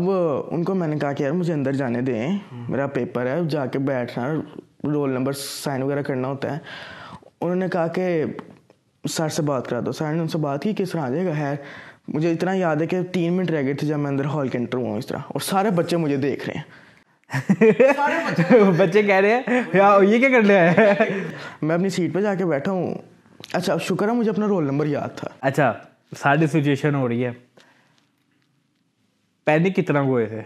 ان 0.51 0.63
کو 0.63 0.75
میں 0.75 0.87
نے 0.87 0.99
کہا 0.99 1.13
کہ 1.13 1.23
یار 1.23 1.31
مجھے 1.31 1.53
اندر 1.53 1.71
جانے 1.71 2.01
دیں۔ 2.01 2.37
میرا 2.51 2.87
پیپر 2.87 3.25
ہے 3.25 3.39
جا 3.49 3.65
کے 3.65 3.79
بیٹھنا۔ 3.79 4.33
رول 4.83 5.09
نمبر 5.09 5.33
سائن 5.33 5.81
وغیرہ 5.81 6.01
کرنا 6.01 6.27
ہوتا 6.27 6.53
ہے۔ 6.53 6.59
انہوں 7.41 7.55
نے 7.55 7.67
کہا 7.67 7.87
کہ 7.87 8.23
سر 9.09 9.29
سے 9.29 9.41
بات 9.41 9.67
کرا 9.67 9.79
دو۔ 9.85 9.91
سر 9.91 10.13
نے 10.13 10.19
ان 10.19 10.27
سے 10.27 10.37
بات 10.37 10.63
کی 10.63 10.73
کس 10.77 10.91
طرح 10.91 11.01
آ 11.01 11.09
جائے 11.09 11.25
گا 11.25 11.37
ہے 11.37 11.55
مجھے 12.07 12.31
اتنا 12.31 12.53
یاد 12.53 12.75
ہے 12.75 12.87
کہ 12.87 13.03
تین 13.03 13.33
منٹ 13.33 13.51
رہ 13.51 13.61
گئے 13.63 13.73
تھے 13.73 13.87
جب 13.87 13.99
میں 13.99 14.11
اندر 14.11 14.25
ہال 14.25 14.47
کے 14.47 14.57
انٹر 14.57 14.77
ہوا 14.77 14.97
اس 14.97 15.07
طرح۔ 15.07 15.17
اور 15.17 15.39
سارے 15.39 15.69
بچے 15.69 15.97
مجھے 15.97 16.17
دیکھ 16.17 16.49
رہے 16.49 16.59
ہیں۔ 16.59 16.63
بچے 18.77 19.03
کہہ 19.03 19.15
رہے 19.15 19.33
ہیں 19.33 19.61
یہ 20.03 20.19
کیا 20.19 20.29
کر 20.29 20.41
لیا 20.41 20.71
ہے 20.71 20.93
میں 21.61 21.75
اپنی 21.75 21.89
سیٹ 21.89 22.13
پہ 22.13 22.21
جا 22.21 22.35
کے 22.35 22.45
بیٹھا 22.45 22.71
ہوں۔ 22.71 22.95
اچھا 23.53 23.77
شکر 23.77 24.07
ہے 24.07 24.13
مجھے 24.13 24.31
اپنا 24.31 24.47
رول 24.47 24.63
نمبر 24.63 24.85
یاد 24.85 25.17
تھا۔ 25.17 25.27
اچھا 25.41 25.73
ساری 26.17 26.47
سچویشن 26.47 26.95
ہو 26.95 27.09
رہی 27.09 27.25
ہے۔ 27.25 27.31
پینک 29.45 29.75
کتنا 29.75 30.01
ہوئے 30.01 30.25
تھے؟ 30.25 30.41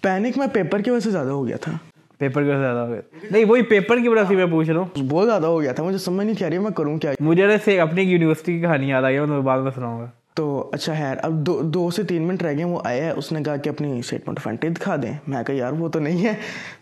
پینک 0.00 0.38
میں 0.38 0.46
پیپر 0.46 0.80
کی 0.80 0.90
وجہ 0.90 1.00
سے 1.00 1.10
زیادہ 1.10 1.28
ہو 1.28 1.48
گیا 1.48 1.56
تھا۔ 1.56 1.72
پیپر 2.18 2.42
سے 2.42 2.58
زیادہ 2.58 2.78
ہو 2.78 2.92
گیا 2.92 3.00
نہیں 3.30 3.44
وہی 3.44 3.62
پیپر 3.62 3.98
کی 3.98 4.08
وجہ 4.08 4.24
سے 4.28 4.36
میں 4.36 4.46
پوچھ 4.46 4.70
رہا 4.70 4.80
ہوں 4.80 5.02
بہت 5.08 5.26
زیادہ 5.26 5.46
ہو 5.46 5.60
گیا 5.62 5.72
تھا 5.72 5.84
مجھے 5.84 5.98
سمجھ 5.98 6.26
نہیں 6.26 6.44
آ 6.44 6.50
رہی 6.50 6.58
میں 6.58 6.70
کروں 6.70 6.98
کیا 6.98 7.12
مجھے 7.20 7.80
اپنی 7.80 8.02
یونیورسٹی 8.02 8.52
کی 8.52 8.60
کہانی 8.60 8.88
یاد 8.88 9.02
آئی 9.02 9.16
ہے 9.16 9.24
میں 9.24 9.40
بعد 9.40 9.60
میں 9.60 9.70
سناؤں 9.74 10.00
گا 10.00 10.06
تو 10.34 10.70
اچھا 10.72 10.94
خیر 10.94 11.16
اب 11.22 11.32
دو 11.32 11.62
دو 11.62 11.90
سے 11.90 12.02
تین 12.02 12.22
منٹ 12.22 12.42
رہ 12.42 12.52
گئے 12.56 12.64
وہ 12.64 12.80
آیا 12.84 13.04
ہے 13.04 13.10
اس 13.10 13.32
نے 13.32 13.42
کہا 13.42 13.56
کہ 13.56 13.68
اپنی 13.68 13.98
اسٹیٹمنٹ 13.98 14.40
فنٹی 14.40 14.68
دکھا 14.68 14.96
دیں 14.96 15.12
میں 15.26 15.42
کہا 15.42 15.54
یار 15.54 15.72
وہ 15.72 15.88
تو 15.88 16.00
نہیں 16.00 16.24
ہے 16.24 16.32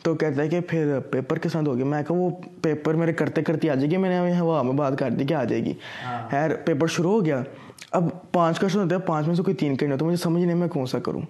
تو 0.03 0.15
کہتا 0.15 0.43
ہے 0.43 0.49
کہ 0.49 0.61
پھر 0.61 0.99
پیپر 1.11 1.39
کے 1.39 1.49
ساتھ 1.49 1.69
ہوگی 1.69 1.83
میں 1.83 2.03
کہا 2.03 2.17
وہ 2.17 2.31
پیپر 2.63 2.95
میرے 2.95 3.13
کرتے 3.13 3.43
کرتے 3.43 3.71
آ 3.71 3.75
جائے 3.75 3.91
گی 3.91 3.97
میں 3.97 4.11
نے 4.11 4.39
ہوا 4.41 4.63
میں 4.63 4.73
بات 4.73 4.99
کر 4.99 5.11
دی 5.11 5.25
کہ 5.25 5.35
آ 5.35 5.45
جائے 5.45 5.65
گی۔ 5.65 5.73
خیر 6.31 6.57
پیپر 6.57 6.87
شروع 6.87 7.11
ہو 7.11 7.25
گیا 7.25 7.43
اب 7.93 8.09
پانچ 8.33 8.61
کوشچن 8.61 8.79
ہوتے 8.79 8.95
ہیں 8.95 9.03
پانچ 9.03 9.27
میں 9.27 9.35
سے 9.35 9.43
کوئی 9.43 9.55
تین 9.57 9.77
کرنے 9.77 9.93
ہوتے 9.93 10.05
مجھے 10.05 10.17
سمجھ 10.17 10.43
نہیں 10.43 10.57
میں 10.57 10.69
کون 10.69 10.87
سا 10.87 10.99
کروں 10.99 11.21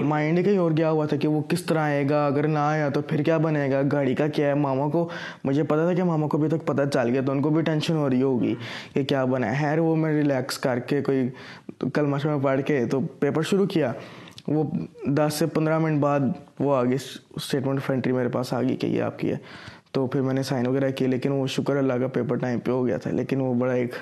مائنڈ 0.00 0.44
کا 0.44 0.50
ہی 0.50 0.56
اور 0.56 0.70
گیا 0.76 0.90
ہوا 0.90 1.06
تھا 1.06 1.16
کہ 1.16 1.28
وہ 1.28 1.40
کس 1.48 1.64
طرح 1.64 1.78
آئے 1.78 2.04
گا؟ 2.10 2.26
اگر 2.26 2.46
نہ 2.46 2.58
آیا 2.58 2.88
تو 2.88 3.00
پھر 3.00 3.22
کیا 3.22 3.38
بنے 3.38 3.70
گا؟ 3.70 3.80
گاڑی 3.92 4.14
کا 4.14 4.26
کیا 4.28 4.48
ہے؟ 4.48 4.54
ماما 4.54 4.88
کو 4.88 5.08
مجھے 5.44 5.62
پتا 5.62 5.84
تھا 5.84 5.94
کہ 5.94 6.04
ماما 6.04 6.28
کو 6.28 6.38
ابھی 6.38 6.48
تک 6.48 6.66
پتہ 6.66 6.82
چل 6.92 7.08
گیا 7.08 7.20
تو 7.26 7.32
ان 7.32 7.42
کو 7.42 7.50
بھی 7.50 7.62
ٹینشن 7.62 7.96
ہو 7.96 8.10
رہی 8.10 8.22
ہوگی 8.22 8.54
کہ 8.94 9.04
کیا 9.04 9.24
بنا 9.24 9.50
ہے۔ 9.50 9.60
خیر 9.60 9.78
وہ 9.78 9.96
میں 9.96 10.12
ریلیکس 10.12 10.58
کر 10.58 10.78
کے 10.78 11.02
کوئی 11.02 11.28
کلمہ 11.94 12.18
شلمہ 12.18 12.42
پڑھ 12.42 12.60
کے 12.62 12.84
تو 12.86 13.00
پیپر 13.00 13.42
شروع 13.42 13.66
کیا۔ 13.66 13.92
وہ 14.48 14.64
دس 15.06 15.34
سے 15.34 15.46
پندرہ 15.46 15.78
منٹ 15.78 16.00
بعد 16.00 16.20
وہ 16.60 16.76
آگے 16.76 16.96
اسٹیٹمنٹ 17.36 17.78
آف 17.78 17.90
انٹری 17.90 18.12
میرے 18.12 18.28
پاس 18.28 18.52
آ 18.52 18.62
گئی 18.62 18.76
کہ 18.76 18.86
یہ 18.86 19.02
آپ 19.02 19.18
کی 19.18 19.30
ہے۔ 19.30 19.36
تو 19.92 20.06
پھر 20.06 20.20
میں 20.20 20.34
نے 20.34 20.42
سائن 20.42 20.66
وغیرہ 20.66 20.90
کیے 20.90 21.08
لیکن 21.08 21.32
وہ 21.32 21.46
شکر 21.46 21.76
اللہ 21.76 21.92
کا 21.92 22.06
پیپر 22.06 22.36
ٹائم 22.36 22.60
پہ 22.60 22.70
ہو 22.70 22.86
گیا 22.86 22.96
تھا۔ 22.96 23.10
لیکن 23.10 23.40
وہ 23.40 23.54
بڑا 23.54 23.72
ایک 23.72 23.94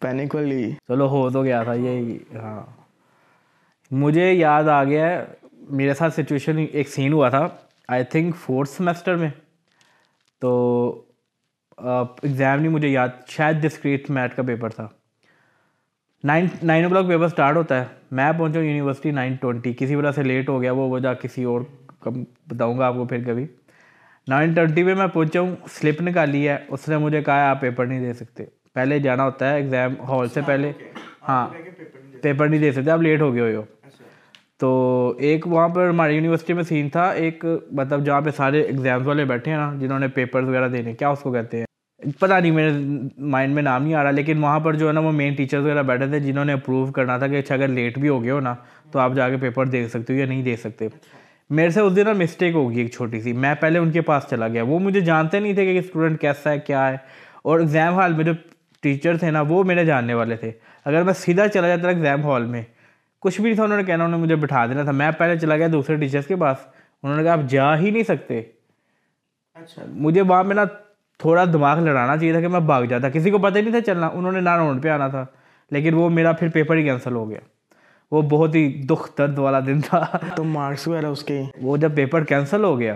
پینک 0.00 0.34
والی 0.34 0.72
چلو 0.88 1.08
ہو 1.08 1.30
تو 1.30 1.42
گیا 1.42 1.62
تھا 1.62 1.72
یہ 1.74 2.18
ہاں۔ 2.34 2.77
مجھے 3.90 4.32
یاد 4.32 4.64
آ 4.64 4.84
گیا 4.84 5.08
ہے 5.08 5.24
میرے 5.52 5.94
ساتھ 5.94 6.14
سچویشن 6.14 6.64
ایک 6.72 6.88
سین 6.88 7.12
ہوا 7.12 7.28
تھا 7.28 7.48
آئی 7.88 8.04
تھنک 8.04 8.36
فورتھ 8.36 8.70
سمیسٹر 8.70 9.14
میں۔ 9.14 9.28
تو 10.40 11.02
ایگزام 12.22 12.60
نہیں 12.60 12.72
مجھے 12.72 12.88
یاد 12.88 13.08
شاید 13.28 13.56
ڈسکریٹ 13.56 14.10
میٹ 14.10 14.36
کا 14.36 14.42
پیپر 14.42 14.68
تھا۔ 14.70 14.88
Nine 16.24 16.46
nine 16.62 16.84
o'clock 16.90 17.08
paper 17.08 17.24
start 17.24 17.56
ہوتا 17.56 17.80
ہے۔ 17.80 17.84
میں 18.10 18.32
پہنچا 18.38 18.58
ہوں 18.58 18.66
یونیورسٹی 18.66 19.10
نائن 19.10 19.34
ٹوینٹی 19.34 19.72
کسی 19.72 19.94
وجہ 19.94 20.10
سے 20.10 20.22
لیٹ 20.22 20.48
ہو 20.48 20.62
گیا 20.62 20.72
وہ 20.72 20.88
وجہ 20.90 21.14
کسی 21.14 21.44
اور 21.44 21.60
کم 22.00 22.24
بتاؤں 22.46 22.78
گا 22.78 22.86
آپ 22.86 22.94
کو 22.94 23.04
پھر 23.04 23.24
کبھی۔ 23.26 23.46
نائن 24.28 24.54
ٹوینٹی 24.54 24.84
پہ 24.84 24.94
میں 24.94 25.06
پہنچا 25.06 25.40
ہوں 25.40 25.56
سلپ 25.70 26.02
نکالی 26.02 26.48
ہے۔ 26.48 26.56
اس 26.68 26.88
نے 26.88 26.96
مجھے 26.96 27.22
کہا 27.22 27.50
آپ 27.50 27.60
پیپر 27.60 27.86
نہیں 27.86 28.00
دے 28.00 28.12
سکتے۔ 28.12 28.44
پہلے 28.74 28.98
جانا 28.98 29.24
ہوتا 29.24 29.50
ہے 29.50 29.56
ایگزام 29.56 29.94
ہال 30.00 30.28
سے 30.28 30.40
پہلے۔ 30.46 30.72
ہاں۔ 31.28 31.48
پیپر 32.22 32.48
نہیں 32.48 32.60
دے 32.60 32.72
سکتے۔ 32.72 32.90
آپ 32.90 33.00
لیٹ 33.00 33.20
ہو 33.20 33.34
گئے 33.34 33.54
ہو۔ 33.54 33.62
تو 34.58 35.14
ایک 35.18 35.46
وہاں 35.46 35.68
پر 35.68 35.88
ہماری 35.88 36.14
یونیورسٹی 36.14 36.52
میں 36.52 36.62
سین 36.62 36.88
تھا، 36.88 37.10
ایک 37.10 37.44
مطلب 37.72 38.04
جہاں 38.04 38.20
پہ 38.20 38.30
سارے 38.36 38.60
ایگزامس 38.60 39.06
والے 39.06 39.24
بیٹھے 39.24 39.50
ہیں 39.50 39.58
نا، 39.58 39.74
جنہوں 39.80 39.98
نے 39.98 40.08
پیپرز 40.08 40.48
وغیرہ 40.48 40.68
دینے، 40.68 40.92
کیا 40.92 41.08
اس 41.08 41.20
کو 41.20 41.32
کہتے 41.32 41.58
ہیں؟ 41.58 41.64
پتہ 42.18 42.34
نہیں، 42.34 42.52
میرے 42.52 42.70
مائنڈ 43.18 43.54
میں 43.54 43.62
نام 43.62 43.82
نہیں 43.82 43.94
آ 43.94 44.02
رہا، 44.02 44.10
لیکن 44.10 44.42
وہاں 44.42 44.60
پر 44.60 44.74
جو 44.74 44.88
ہے 44.88 44.92
نا 44.92 45.00
وہ 45.00 45.12
مین 45.12 45.34
ٹیچرز 45.34 45.62
وغیرہ 45.62 45.82
بیٹھے 45.82 46.06
تھے، 46.06 46.20
جنہوں 46.20 46.44
نے 46.44 46.52
اپروو 46.52 46.86
کرنا 46.86 47.18
تھا 47.18 47.26
کہ 47.26 47.38
اچھا 47.38 47.54
اگر 47.54 47.68
لیٹ 47.68 47.98
بھی 47.98 48.08
ہو 48.08 48.22
گئے 48.22 48.30
ہو 48.30 48.40
نا، 48.40 48.54
تو 48.92 48.98
آپ 48.98 49.12
جا 49.14 49.28
کے 49.28 49.36
پیپر 49.36 49.66
دے 49.66 49.88
سکتے 49.88 50.12
ہو 50.12 50.18
یا 50.18 50.26
نہیں 50.26 50.42
دے 50.42 50.56
سکتے۔ 50.56 50.88
میرے 51.50 51.70
سے 51.70 51.80
اس 51.80 51.96
دن 51.96 52.04
نا 52.04 52.12
مسٹیک 52.12 52.54
ہوگی 52.54 52.80
ایک 52.80 52.92
چھوٹی 52.92 53.20
سی۔ 53.20 53.32
میں 53.32 53.54
پہلے 53.54 53.78
ان 53.78 53.90
کے 53.90 54.00
پاس 54.00 54.22
چلا 54.30 54.48
گیا۔ 54.48 54.62
وہ 54.62 54.78
مجھے 54.78 55.00
جانتے 55.00 55.40
نہیں 55.40 55.52
تھے 55.52 55.64
کہ 55.64 55.78
اسٹوڈنٹ 55.78 56.20
کیسا 56.20 56.50
ہے، 56.50 56.58
کیا 56.58 56.90
ہے۔ 56.90 56.96
اور 57.42 57.60
ایگزام 57.60 57.94
ہال 57.94 58.12
میں 58.12 58.24
جو 58.24 58.32
ٹیچر 58.82 59.16
تھے 59.16 59.30
نا، 59.30 59.40
وہ 59.40 59.64
میرے 59.64 59.84
جاننے 59.84 60.14
والے 60.14 60.36
تھے۔ 60.36 60.50
اگر 60.84 61.02
میں 61.02 61.12
سیدھا 61.12 61.48
چلا 61.48 61.68
جاتا 61.68 61.88
ایگزام 61.88 62.24
ہال 62.24 62.44
میں 62.44 62.62
کچھ 63.20 63.36
بھی 63.36 63.44
نہیں 63.44 63.54
تھا 63.54 63.64
انہوں 63.64 63.76
نے 63.76 63.84
کہنا 63.84 64.04
انہوں 64.04 64.18
نے 64.18 64.24
مجھے 64.24 64.36
بٹھا 64.36 64.66
دینا 64.66 64.82
تھا۔ 64.82 64.92
میں 64.92 65.10
پہلے 65.10 65.38
چلا 65.38 65.56
گیا 65.56 65.66
دوسرے 65.72 65.96
ٹیچرس 65.96 66.26
کے 66.26 66.36
پاس۔ 66.36 66.56
انہوں 67.02 67.16
نے 67.16 67.22
کہا 67.22 67.32
آپ 67.32 67.40
جا 67.48 67.78
ہی 67.78 67.90
نہیں 67.90 68.02
سکتے۔ 68.02 68.42
اچھا۔ 69.54 69.82
مجھے 69.88 70.22
وہاں 70.22 70.44
میں 70.44 70.54
نا 70.56 70.64
تھوڑا 71.18 71.44
دماغ 71.44 71.80
لڑانا 71.80 72.16
چاہیے 72.16 72.32
تھا 72.32 72.40
کہ 72.40 72.48
میں 72.48 72.60
بھاگ 72.60 72.82
جاتا۔ 72.84 73.08
کسی 73.08 73.30
کو 73.30 73.38
پتہ 73.38 73.56
ہی 73.56 73.62
نہیں 73.62 73.72
تھا 73.72 73.80
چلنا۔ 73.80 74.10
انہوں 74.14 74.32
نے 74.32 74.40
نہ 74.40 74.50
راؤنڈ 74.50 74.82
پہ 74.82 74.88
آنا 74.88 75.08
تھا۔ 75.08 75.26
لیکن 75.70 75.94
وہ 75.94 76.08
میرا 76.10 76.32
پھر 76.32 76.48
پیپر 76.48 76.76
ہی 76.76 76.84
کینسل 76.84 77.12
ہو 77.12 77.30
گیا۔ 77.30 77.40
وہ 78.10 78.22
بہت 78.22 78.54
ہی 78.54 78.82
دکھ 78.82 79.12
درد 79.18 79.38
والا 79.38 79.60
دن 79.60 79.80
تھا۔ 79.80 80.04
تو 80.36 80.44
مارکس 80.44 80.88
وغیرہ 80.88 81.06
اس 81.06 81.22
کے؟ 81.22 81.42
وہ 81.62 81.76
جب 81.76 81.94
پیپر 81.96 82.24
کینسل 82.24 82.64
ہو 82.64 82.78
گیا 82.78 82.94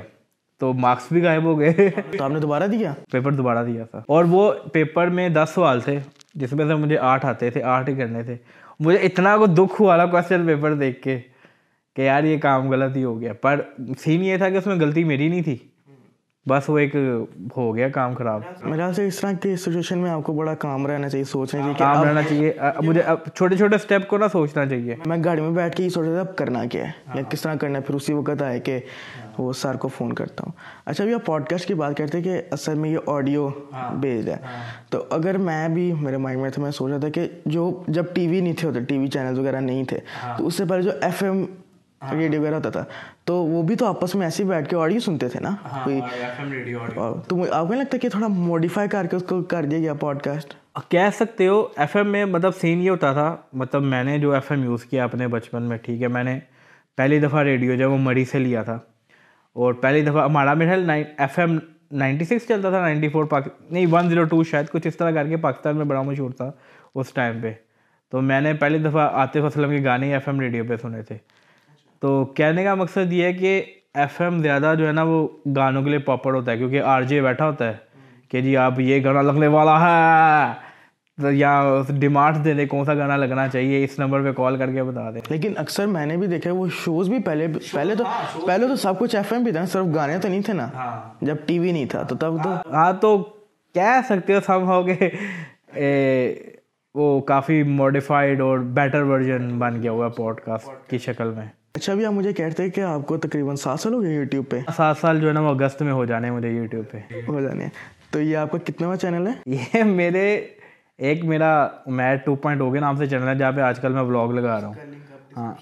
تو 0.59 0.73
مارکس 0.73 1.12
بھی 1.12 1.23
غائب 1.23 1.43
ہو 1.45 1.59
گئے۔ 1.59 1.73
تو 2.19 2.25
آپ 2.25 2.31
نے 2.31 2.41
دوبارہ 2.41 2.67
دیا؟ 2.67 2.95
پیپر 3.12 3.33
دوبارہ 3.33 3.64
دیا 3.64 3.85
تھا۔ 3.85 4.02
اور 4.09 4.25
وہ 4.29 4.52
پیپر 4.73 5.07
میں 5.07 5.29
دس 5.29 5.50
سوال 5.55 5.81
تھے 5.81 5.99
جس 6.35 6.52
میں 6.52 6.67
سے 6.67 6.75
مجھے 6.75 6.99
آٹھ 6.99 7.26
آتے 7.26 7.50
تھے 7.50 7.62
آٹھ 7.62 7.91
ہی 7.91 7.95
کرنے 7.95 8.23
تھے۔ 8.23 8.37
مجھے 8.85 8.99
اتنا 8.99 9.37
کو 9.37 9.47
دکھ 9.47 9.83
ہوا 9.83 9.97
نا 9.97 10.07
کوشچن 10.07 10.47
پیپر 10.47 10.75
دیکھ 10.75 11.03
کے 11.03 11.21
کہ 11.97 12.03
یار 12.03 12.25
یہ 12.25 12.39
کام 12.39 12.71
غلط 12.71 12.97
ہی 12.97 13.05
ہو 13.05 13.21
گیا۔ 13.21 13.33
پر 13.33 13.61
سین 13.99 14.25
یہ 14.25 14.37
تھا 14.37 14.51
کہ 14.51 14.57
اس 14.57 14.67
میں 14.67 14.77
غلطی 14.77 15.05
میری 15.05 15.29
نہیں 15.29 15.43
تھی۔ 15.43 15.57
بس 16.49 16.69
وہ 16.69 16.79
ایک 16.79 16.97
ہو 17.57 17.77
گیا 17.77 17.89
کام 17.89 18.15
خراب۔ 18.15 18.41
میرے 18.62 18.77
خیال 18.77 18.95
سے 18.95 19.07
اس 19.07 19.21
طرح 19.21 19.33
کی 19.33 19.57
سچویشن 19.57 19.99
میں 19.99 20.11
آپ 20.11 20.23
کو 20.23 20.33
بڑا 20.33 20.55
کام 20.55 20.87
رہنا 20.87 21.09
چاہیے 21.09 21.25
سوچنا 21.25 21.61
چاہیے 21.61 21.75
کام 21.79 22.05
رہنا 22.05 22.23
چاہیے۔ 22.23 22.53
مجھے 22.83 23.03
چھوٹے 23.35 23.57
چھوٹے 23.57 23.77
اسٹیپ 23.77 24.09
کو 24.09 24.19
نا 24.19 24.29
سوچنا 24.29 24.67
چاہیے۔ 24.67 24.97
میں 25.07 25.19
گاڑی 25.25 25.41
میں 25.41 25.51
بیٹھ 25.51 25.77
کے 25.77 25.85
یہ 25.85 25.89
سوچ 25.89 26.07
رہا 26.07 26.23
تھا 26.23 26.31
اب 26.31 26.37
کرنا 26.37 26.65
کیا 26.65 26.85
ہے؟ 26.85 26.93
یا 27.15 27.23
کس 27.23 27.41
طرح 27.41 27.55
کرنا 27.55 27.79
ہے؟ 27.79 27.83
پھر 27.83 27.95
اسی 27.95 28.12
وقت 28.12 28.43
آئے 28.43 28.61
کہ 28.61 28.81
وہ 29.39 29.53
سر 29.53 29.77
کو 29.77 29.89
فون 29.89 30.12
کرتا 30.12 30.45
ہوں۔ 30.47 30.53
اچھا 30.87 31.05
ابھی 31.05 31.15
آپ 31.15 31.25
پوڈ 31.27 31.49
کاسٹ 31.49 31.67
کی 31.67 31.75
بات 31.75 31.97
کرتے 31.97 32.23
کہ 32.23 32.41
اصل 32.51 32.75
میں 32.75 32.91
یہ 32.91 32.99
آڈیو 33.07 33.49
بیسڈ 34.01 34.29
ہے۔ 34.29 34.37
تو 34.91 35.05
اگر 35.11 35.37
میں 35.39 35.69
بھی 35.69 35.93
میرے 36.01 36.17
مائنڈ 36.17 36.41
میں 36.43 36.51
تھا 36.51 36.62
میں 36.62 36.71
سوچ 36.71 36.91
رہا 36.91 36.99
تھا 36.99 37.09
کہ 37.09 37.29
جو 37.47 37.83
جب 37.89 38.15
ٹی 38.15 38.27
وی 38.29 38.41
نہیں 38.41 38.53
تھے 38.53 38.69
ہوتے 38.69 38.81
ٹی 38.81 38.99
وی 38.99 39.07
چینل 39.07 39.39
وغیرہ 39.39 39.61
نہیں 39.61 39.85
تھے 39.85 39.99
تو 40.39 40.47
اس 40.47 40.55
سے 40.55 40.65
پہلے 40.65 40.83
جو 40.83 40.91
ایف 41.03 41.23
ایم 41.23 41.45
ریڈیو 42.12 42.41
وغیرہ 42.41 42.55
ہوتا 42.55 42.71
تھا 42.71 42.85
تو 43.25 43.35
وہ 43.37 43.62
بھی 43.62 43.75
تو 43.77 43.87
آپس 43.87 44.15
میں 44.15 44.27
ایسے 44.27 44.43
ہی 44.43 44.49
بیٹھ 44.49 44.69
کے 44.69 44.77
آڈیو 44.77 45.01
سنتے 45.01 45.29
تھے 45.29 45.41
نا؟ 45.41 45.51
کوئی 45.85 46.01
تو 47.29 47.45
آپ 47.53 47.69
کو 47.69 47.75
لگتا 47.75 47.95
ہے 47.95 47.99
کہ 47.99 48.09
تھوڑا 48.09 48.27
موڈیفائی 48.27 48.89
کر 48.89 49.07
کے 49.07 49.17
اس 49.17 49.23
کو 49.29 49.43
کر 49.43 49.65
دیا 49.65 49.79
گیا 49.79 49.95
پوڈ 49.95 50.23
کاسٹ 50.23 50.55
کہہ 50.91 51.09
سکتے 51.15 51.47
ہو 51.49 51.67
ایف 51.77 51.97
ایم 51.97 52.09
میں 52.09 52.25
مطلب 52.25 52.53
سین 52.61 52.81
یہ 52.83 52.91
ہوتا 52.91 53.12
تھا 53.12 53.37
مطلب 53.53 53.83
میں 53.83 54.05
نے 54.05 54.19
جو 54.19 54.33
ایف 54.33 54.51
ایم 54.53 54.65
یوز 54.65 54.85
کیا 54.85 55.05
اپنے 55.05 55.29
بچپن 55.29 55.62
میں 55.62 55.77
ٹھیک 55.77 56.03
ہے 56.03 56.09
میں 56.09 56.25
نے 56.25 56.39
پہلی 56.97 57.19
دفعہ 57.21 57.43
ریڈیو 57.43 57.75
جو 57.75 57.81
ہے 57.81 57.91
وہ 57.91 57.99
مری 57.99 58.25
سے 58.25 58.39
لیا 58.39 58.62
تھا۔ 58.62 58.79
اور 59.53 59.73
پہلی 59.73 60.03
دفعہ 60.03 60.25
ہمارا 60.25 60.55
میرا 60.55 60.93
ایف 60.93 61.39
ایم 61.39 61.59
نائنٹی 61.93 62.25
سکس 62.25 62.49
چلتا 62.49 62.71
تھا، 62.71 62.81
نائنٹی 62.81 63.09
فور 63.09 63.25
پاک 63.25 63.49
نہیں 63.71 63.87
ون 63.91 64.09
زیرو 64.09 64.25
ٹو 64.25 64.45
شاید 64.45 64.69
کچھ 64.69 64.87
اس 64.87 64.97
طرح 64.97 65.11
کر 65.11 65.29
کے 65.29 65.37
پاکستان 65.37 65.77
میں 65.77 65.85
بڑا 65.85 66.03
مشہور 66.03 66.31
تھا 66.31 66.51
اس 66.95 67.13
ٹائم 67.13 67.41
پہ۔ 67.43 67.53
تو 68.11 68.21
میں 68.21 68.41
نے 68.41 68.55
پہلی 68.55 68.79
دفعہ 68.79 69.09
عاطف 69.09 69.45
اسلم 69.45 69.71
کے 69.71 69.85
گانے 69.85 70.13
ایف 70.13 70.29
ایم 70.29 70.41
ریڈیو 70.41 70.65
پہ 70.69 70.77
سنے 70.77 71.03
تھے۔ 71.03 71.17
تو 72.01 72.25
کہنے 72.25 72.65
کا 72.65 72.75
مقصد 72.75 73.13
یہ 73.13 73.25
ہے 73.25 73.33
کہ 73.33 73.63
ایف 73.95 74.21
ایم 74.21 74.39
زیادہ 74.39 74.75
جو 74.79 74.87
ہے 74.87 74.93
نا 74.93 75.03
وہ 75.03 75.29
گانوں 75.57 75.83
کے 75.83 75.91
لیے 75.91 75.99
پاپر 75.99 76.35
ہوتا 76.35 76.53
ہے، 76.53 76.57
کیونکہ 76.57 76.83
آر 76.83 77.03
جے 77.03 77.23
بیٹھا 77.23 77.47
ہوتا 77.47 77.69
ہے 77.69 77.77
کہ 78.29 78.41
جی 78.41 78.57
آپ 78.57 78.81
یہ 78.81 79.05
گانا 79.05 79.23
لگنے 79.23 79.47
والا 79.47 79.81
ہے۔ 79.81 80.72
یا 81.19 81.50
ڈیمانڈ 81.88 82.45
دے 82.45 82.52
دیں 82.54 82.66
کون 82.66 82.85
سا 82.85 82.95
گانا 82.95 83.16
لگنا 83.16 83.47
چاہیے 83.49 83.83
اس 83.85 83.99
نمبر 83.99 84.23
پہ 84.23 84.33
کال 84.33 84.57
کر 84.57 84.71
کے 84.73 84.83
بتا 84.83 85.11
دیں 85.11 85.21
لیکن 85.31 85.52
اکثر 85.57 85.87
میں 85.87 86.04
نے 86.07 86.16
بھی 86.16 86.26
دیکھا 86.26 86.52
وہ 86.52 86.66
شوز 86.75 87.09
بھی 87.09 87.19
پہلے 87.19 87.47
پہلے 87.73 87.95
تو 87.95 88.04
پہلے 88.47 88.69
تو 88.69 88.76
سب 88.76 88.99
کچھ 88.99 89.16
ایف 89.16 89.33
ایم 89.33 89.42
بھی 89.42 89.52
تھا 89.52 89.64
صرف 89.64 89.95
گانے 89.95 90.19
تو 90.19 90.28
نہیں 90.28 90.42
تھے 90.42 90.52
نا۔ 90.52 90.69
ہاں۔ 90.75 91.00
جب 91.21 91.37
ٹی 91.47 91.59
وی 91.59 91.73
نہیں 91.73 91.87
تھا 91.87 92.02
تو 92.02 92.14
تب 92.16 92.42
تو 92.45 92.50
ہاں 92.73 92.92
تو 92.92 93.16
کہہ 93.75 94.00
سکتے 94.09 94.35
ہو 94.35 94.40
سب 94.47 94.66
ہو 94.66 94.83
کہ 94.83 95.09
وہ 96.95 97.21
کافی 97.21 97.62
موڈیفائڈ 97.62 98.40
اور 98.40 98.59
بیٹر 98.73 99.02
ورژن 99.02 99.59
بن 99.59 99.83
گیا 99.83 99.90
ہوا 99.90 100.09
پوڈ 100.09 100.40
کاسٹ 100.40 100.90
کی 100.90 100.99
شکل 100.99 101.31
میں۔ 101.31 101.47
اچھا 101.75 101.92
ابھی 101.92 102.04
آپ 102.07 102.12
مجھے 102.12 102.33
کہتے 102.33 102.62
ہیں 102.62 102.71
کہ 102.71 102.81
آپ 102.81 103.07
کو 103.07 103.16
تقریباً 103.19 103.57
سات 103.57 103.81
سال 103.81 103.95
ہو 103.95 104.02
گئے 104.02 104.14
یوٹیوب 104.14 104.45
پہ۔ 104.50 104.59
سات 104.76 104.97
سال 105.00 105.21
جو 105.21 105.28
ہے 105.28 105.33
نا 105.33 105.40
وہ 105.40 105.54
اگست 105.54 105.83
میں 105.83 105.92
ہو 105.92 106.04
جانے 106.04 106.31
مجھے 106.31 106.50
یوٹیوب 106.50 106.85
پہ۔ 106.90 106.99
ہو 107.28 107.40
جانے 107.40 107.66
تو 108.11 108.21
یہ 108.21 108.37
آپ 108.37 108.50
کا 108.52 108.59
کتنا 108.64 108.97
چینل 108.97 109.26
ہے؟ 109.26 109.33
یہ 109.47 109.83
میرے 109.85 110.25
ایک 111.03 111.25
میرا 111.25 111.69
میٹ 111.87 112.25
ٹو 112.25 112.35
پوائنٹ 112.35 112.61
ہو 112.61 112.73
گیا 112.73 112.81
نام 112.81 112.97
سے 112.97 113.07
چینل 113.07 113.29
ہے 113.29 113.35
جہاں 113.35 113.53
پہ 113.53 113.61
آج 113.61 113.81
کل 113.81 113.93
میں 113.93 114.03
بلاگ 114.03 114.29
لگا 114.29 114.61
رہا 114.61 114.67
ہوں. 114.67 114.75
ہاں. 115.37 115.55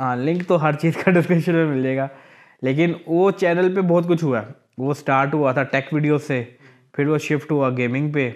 ہاں 0.00 0.16
لنک 0.16 0.48
تو 0.48 0.62
ہر 0.62 0.72
چیز 0.72 0.96
کا 0.96 1.10
ڈسکرپشن 1.14 1.54
میں 1.54 1.66
مل 1.66 1.82
جائے 1.82 1.96
گا. 1.96 2.06
لیکن 2.62 2.92
وہ 3.06 3.30
چینل 3.30 3.74
پہ 3.74 3.80
بہت 3.80 4.08
کچھ 4.08 4.24
ہوا 4.24 4.40
ہے. 4.40 4.52
وہ 4.78 4.90
اسٹارٹ 4.90 5.34
ہوا 5.34 5.52
تھا 5.52 5.62
ٹیک 5.62 5.92
ویڈیو 5.92 6.18
سے. 6.18 6.44
پھر 6.92 7.06
وہ 7.06 7.18
شفٹ 7.18 7.52
ہوا 7.52 7.70
گیمنگ 7.76 8.12
پہ. 8.12 8.30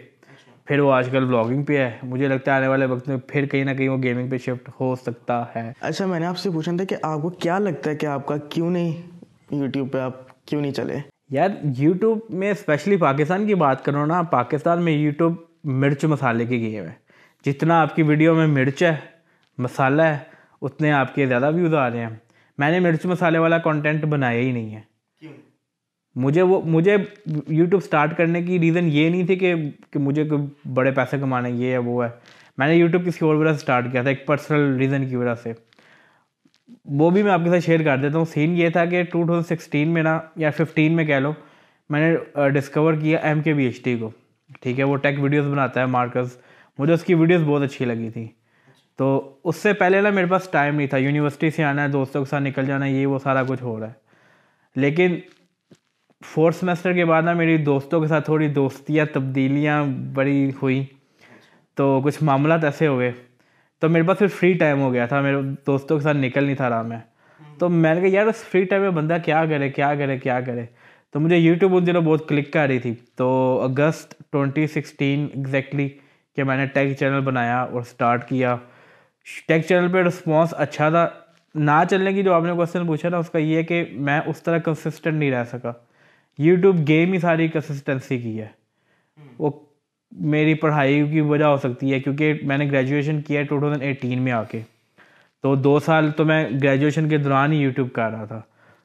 پھر 0.67 0.79
وہ 0.79 0.93
آج 0.93 1.09
کل 1.13 1.25
بلاگنگ 1.25 1.65
پہ 1.65 1.79
ہے. 1.79 1.91
مجھے 2.03 2.29
لگتا 2.29 2.51
ہے 2.51 2.57
آنے 2.57 2.69
والے 2.69 2.87
وقت 2.87 3.09
میں 3.09 3.17
پھر 3.29 3.47
کہیں 3.47 3.65
نہ 3.65 3.71
کہیں 3.71 3.89
وہ 3.89 4.03
گیمنگ 4.03 4.31
پہ 4.31 4.39
شفٹ 4.39 4.69
ہو 4.81 4.95
سکتا 4.97 5.45
ہے. 5.57 5.73
اچھا 5.81 6.07
میں 6.07 6.21
نے 6.21 6.27
آپ 6.27 6.39
سے 6.39 6.51
پوچھا 6.51 6.73
تھا 6.77 6.85
کہ 6.85 6.97
آپ 7.03 7.23
کو 7.23 7.29
کیا 7.29 7.59
لگتا 7.59 7.91
ہے 7.91 7.97
کہ 7.97 8.07
آپ 8.07 8.27
کا 8.27 8.37
کیوں 8.37 8.71
نہیں 8.71 8.93
یوٹیوب 9.51 9.93
پہ 9.93 9.99
آپ 9.99 10.47
کیوں 10.47 10.61
نہیں 10.61 10.73
چلے؟ 10.73 10.99
یار 11.31 11.51
یوٹیوب 11.79 12.19
میں 12.31 12.51
اسپیشلی 12.51 12.97
پاکستان 12.97 13.47
کی 13.47 13.55
بات 13.55 13.85
کروں 13.85 14.07
نا 14.07 14.23
پاکستان 14.23 14.83
میں 14.83 14.93
یوٹیوب 14.93 15.35
مرچ 15.65 16.05
مسالے 16.05 16.47
کی 16.47 16.61
گیم 16.61 16.85
ہے۔ 16.85 16.93
جتنا 17.47 17.81
آپ 17.81 17.97
کی 17.97 18.03
ویڈیو 18.03 18.35
میں 18.35 18.47
مرچ 18.47 18.83
ہے 18.83 18.95
مسالہ 19.59 20.03
ہے 20.03 20.19
اتنے 20.63 20.93
آپ 20.93 21.15
کے 21.15 21.27
زیادہ 21.27 21.51
ویوز 21.55 21.75
آ 21.75 21.91
رہے 21.91 22.01
ہیں۔ 22.01 22.09
میں 22.59 22.71
نے 22.71 22.81
مرچ 22.81 23.07
مسالے 23.07 23.39
والا 23.39 23.59
کانٹینٹ 23.59 24.05
بنایا 24.05 24.41
ہی 24.41 24.53
نہیں 24.53 24.75
ہے۔ 24.75 24.81
مجھے 26.15 26.43
وہ 26.43 26.61
مجھے 26.65 26.97
یوٹیوب 27.27 27.81
اسٹارٹ 27.85 28.17
کرنے 28.17 28.43
کی 28.43 28.59
ریزن 28.59 28.89
یہ 28.93 29.11
نہیں 29.11 29.27
تھی 29.27 29.37
کہ 29.37 29.55
کہ 29.91 29.99
مجھے 29.99 30.25
بڑے 30.75 30.91
پیسے 30.91 31.19
کمانے 31.19 31.51
یہ 31.51 31.71
ہے 31.73 31.79
وہ 31.79 32.05
ہے۔ 32.05 32.11
میں 32.59 32.67
نے 32.69 32.75
یوٹیوب 32.75 33.07
کسی 33.07 33.25
اور 33.25 33.35
وجہ 33.35 33.51
سے 33.51 33.57
اسٹارٹ 33.57 33.93
کیا 33.93 34.03
تھا 34.03 34.11
ایک 34.11 34.27
پرسنل 34.27 34.77
ریزن 34.77 35.09
کی 35.09 35.17
وجہ 35.17 35.35
سے۔ 35.35 35.53
وہ 36.85 37.11
بھی 37.11 37.23
میں 37.23 37.33
آپ 37.33 37.41
کے 37.45 37.51
ساتھ 37.51 37.65
شیئر 37.65 37.83
کر 37.85 37.97
دیتا 37.97 38.19
ہوں۔ 38.19 38.25
سین 38.25 38.57
یہ 38.57 38.69
تھا 38.69 38.85
کہ 38.85 39.03
ٹو 39.03 39.25
تھاؤزنڈ 39.25 39.47
سکسٹین 39.47 39.89
میں 39.89 40.03
نا 40.03 40.19
یا 40.37 40.51
ففٹین 40.51 40.97
میں 40.97 41.05
کہہ 41.05 41.15
لو 41.15 41.33
میں 41.91 42.01
نے 42.01 42.49
ڈسکور 42.51 42.95
کیا 42.95 43.19
ایم 43.19 43.43
کے 43.43 43.53
بی 43.55 43.65
ایچ 43.65 43.83
ٹی 43.83 43.97
کو۔ 43.99 44.11
ٹھیک 44.61 44.79
ہے، 44.79 44.85
وہ 44.85 44.97
ٹیک 44.97 45.21
ویڈیوز 45.21 45.47
بناتا 45.47 45.81
ہے 45.81 45.87
مارکرز 45.87 46.29
مجھے 46.79 46.95
اس 46.95 47.05
کی 47.05 47.15
ویڈیوز 47.15 47.43
بہت 47.43 47.63
اچھی 47.63 47.85
لگی 47.85 48.11
تھی۔ 48.11 48.29
تو 48.97 49.37
اس 49.45 49.57
سے 49.57 49.73
پہلے 49.73 50.01
نا 50.01 50.11
میرے 50.11 50.27
پاس 50.27 50.49
ٹائم 50.51 50.75
نہیں 50.75 50.87
تھا۔ 50.87 50.97
یونیورسٹی 50.97 51.51
سے 51.51 51.65
آنا 51.65 51.83
ہے، 51.83 51.89
دوستوں 51.89 52.25
کے 52.25 52.31
ساتھ 52.31 52.43
نکل 52.43 52.67
جانا 52.67 52.87
ہے، 52.87 52.91
یہ 52.91 53.07
وہ 53.07 53.19
سارا 53.19 53.43
کچھ 53.43 53.63
ہو 53.63 53.81
رہا 53.81 53.87
ہے۔ 53.87 53.93
لیکن 54.77 55.17
فورتھ 56.25 56.57
سمیسٹر 56.57 56.93
کے 56.93 57.05
بعد 57.05 57.23
نا 57.23 57.33
میری 57.33 57.57
دوستوں 57.57 58.01
کے 58.01 58.07
ساتھ 58.07 58.25
تھوڑی 58.25 58.49
دوستیاں، 58.49 59.07
تبدیلیاں 59.13 59.85
بڑی 60.15 60.51
ہوئی۔ 60.63 60.85
تو 61.75 62.01
کچھ 62.05 62.23
معاملات 62.23 62.65
ایسے 62.65 62.87
ہو 62.87 62.99
گئے۔ 62.99 63.13
تو 63.81 63.89
میرے 63.89 64.05
پاس 64.05 64.19
پھر 64.19 64.27
فری 64.27 64.53
ٹائم 64.53 64.81
ہو 64.81 64.93
گیا 64.93 65.07
تھا۔ 65.07 65.21
میرے 65.21 65.37
دوستوں 65.67 65.99
کے 65.99 66.05
ساتھ 66.05 66.17
نکل 66.17 66.45
نہیں 66.45 66.57
تھا 66.57 66.71
رہا 66.71 66.83
میں۔ 66.83 66.99
تو 67.59 67.69
میں 67.69 67.95
نے 67.95 68.01
کہا، 68.01 68.09
یار، 68.09 68.27
اس 68.27 68.37
فری 68.37 68.65
ٹائم 68.65 68.83
میں 68.83 68.91
بندہ 68.91 69.17
کیا 69.25 69.47
کرے 69.47 69.69
کیا 69.69 69.95
کرے 69.95 70.19
کیا 70.19 70.41
کرے؟ 70.41 70.65
تو 71.13 71.21
مجھے 71.21 71.37
یوٹیوب 71.37 71.77
ان 71.77 71.87
دنوں 71.87 72.03
بہت 72.03 72.29
کلک 72.29 72.53
کر 72.53 72.67
رہی 72.67 72.79
تھی۔ 72.79 72.95
تو 73.17 73.61
اگست 73.61 74.15
ٹونٹی 74.31 74.67
سکسٹین 74.67 75.27
ایگزیکٹلی 75.35 75.89
کہ 76.37 76.45
میں 76.45 76.57
نے 76.57 76.67
ٹیک 76.67 76.99
چینل 76.99 77.21
بنایا 77.21 77.63
اور 77.63 77.81
اسٹارٹ 77.81 78.29
کیا۔ 78.29 78.57
ٹیک 79.49 79.67
چینل 79.67 79.93
پہ 79.93 79.99
رسپانس 79.99 80.55
اچھا 80.59 80.91
تھا۔ 80.91 81.09
نہ 81.55 81.71
چلنے 81.91 82.13
کی 82.13 82.23
جو 82.23 82.33
آپ 82.33 82.43
نے 82.43 82.53
کوشچن 82.53 82.87
پوچھا 82.87 83.09
نا، 83.09 83.17
اس 83.17 83.31
کا 83.31 83.39
یہ 83.39 83.57
ہے 83.57 83.63
کہ 83.63 83.85
میں 83.93 84.21
اس 84.27 84.43
طرح 84.43 84.59
کنسسٹنٹ 84.59 85.15
نہیں 85.15 85.31
رہ 85.31 85.45
سکا۔ 85.45 85.73
یوٹیوب 86.39 86.89
گیم 86.89 87.13
ہی 87.13 87.19
ساری 87.19 87.49
کنسسٹنسی 87.49 88.19
کی 88.19 88.41
ہے۔ 88.41 88.47
وہ 89.39 89.51
میری 90.13 90.55
پڑھائی 90.55 91.07
کی 91.11 91.21
وجہ 91.21 91.45
ہو 91.45 91.57
سکتی 91.57 91.93
ہے 91.93 92.01
کیونکہ 92.01 92.35
میں 92.43 92.59
نے 92.59 92.71
گریجویشن 92.71 93.23
کیا 93.23 93.41
ہے 93.41 93.45
ٹو 93.45 93.59
تھاؤزنڈ 93.59 93.83
ایٹین 93.83 94.23
میں 94.23 94.33
آ 94.33 94.43
کے۔ 94.43 94.61
تو 95.43 95.55
دو 95.55 95.79
سال 95.79 96.11
تو 96.11 96.25
میں 96.25 96.49
گریجویشن 96.63 97.09
کے 97.09 97.19
دوران 97.19 97.53
ہی 97.53 97.59
یوٹیوب 97.59 97.93
کر 97.93 98.11
رہا 98.11 98.25
تھا۔ 98.25 98.41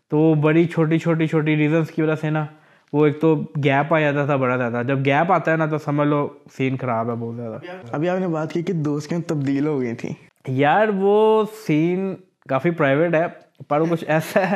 تو 0.09 0.17
وہ 0.17 0.35
بڑی 0.35 0.65
چھوٹی 0.65 0.99
چھوٹی 0.99 1.27
چھوٹی 1.27 1.55
ریزنس 1.55 1.91
کی 1.91 2.01
وجہ 2.01 2.15
سے 2.15 2.29
نا 2.29 2.45
وہ 2.93 3.05
ایک 3.05 3.21
تو 3.21 3.35
گیپ 3.63 3.93
آ 3.93 3.99
جاتا 3.99 4.25
تھا 4.25 4.35
بڑا 4.35 4.57
زیادہ۔ 4.57 4.81
جب 4.87 5.05
گیپ 5.05 5.31
آتا 5.31 5.51
ہے 5.51 5.57
نا 5.57 5.65
تو 5.65 5.77
سمجھ 5.77 6.07
لو 6.07 6.27
سین 6.57 6.77
خراب 6.77 7.09
ہے 7.09 7.15
بہت 7.15 7.35
زیادہ۔ 7.35 7.57
ابھی 7.91 8.09
آپ 8.09 8.19
نے 8.19 8.27
بات 8.27 8.51
کی 8.53 8.61
کہ 8.61 8.73
دوست 8.73 9.13
تبدیل 9.27 9.67
ہو 9.67 9.81
گئی 9.81 9.95
تھی۔ 9.95 10.09
یار 10.47 10.87
وہ 10.95 11.43
سین 11.67 12.15
کافی 12.49 12.71
پرائیویٹ 12.71 13.15
ہے 13.15 13.25
پر 13.67 13.79
وہ 13.79 13.85
کچھ 13.89 14.03
ایسا 14.07 14.51
ہے۔ 14.51 14.55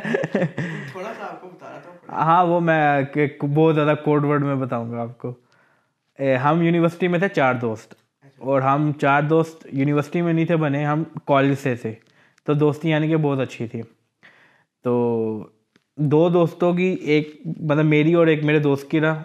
ہاں 2.10 2.46
وہ 2.46 2.60
میں 2.60 3.02
بہت 3.54 3.76
زیادہ 3.76 3.94
کوڈ 4.06 4.26
ورڈ 4.26 4.44
میں 4.44 4.56
بتاؤں 4.56 4.92
گا 4.92 5.02
آپ 5.02 5.18
کو۔ 5.18 5.34
ہم 6.44 6.62
یونیورسٹی 6.62 7.08
میں 7.08 7.20
تھے 7.20 7.28
چار 7.30 7.54
دوست۔ 7.54 7.94
اور 8.38 8.62
ہم 8.62 8.92
چار 9.02 9.22
دوست 9.22 9.68
یونیورسٹی 9.72 10.22
میں 10.22 10.34
نہیں 10.34 10.46
تھے 10.46 10.56
بنے 10.56 10.86
ہم 10.86 11.04
کالج 11.26 11.58
سے 11.58 11.76
تھے۔ 11.76 11.94
تو 12.46 12.54
دوستی 12.54 12.90
یعنی 12.90 13.08
کہ 13.08 13.18
بہت 13.18 13.40
اچھی 13.40 13.68
تھی۔ 13.68 13.82
تو 14.84 15.48
دو 15.98 16.30
دوستوں 16.30 16.74
کی 16.74 16.96
ایک 17.02 17.41
مطلب 17.46 17.86
میری 17.86 18.13
اور 18.13 18.28
ایک 18.28 18.44
میرے 18.44 18.60
دوست 18.60 18.91
کی 18.91 19.00
نا، 19.00 19.15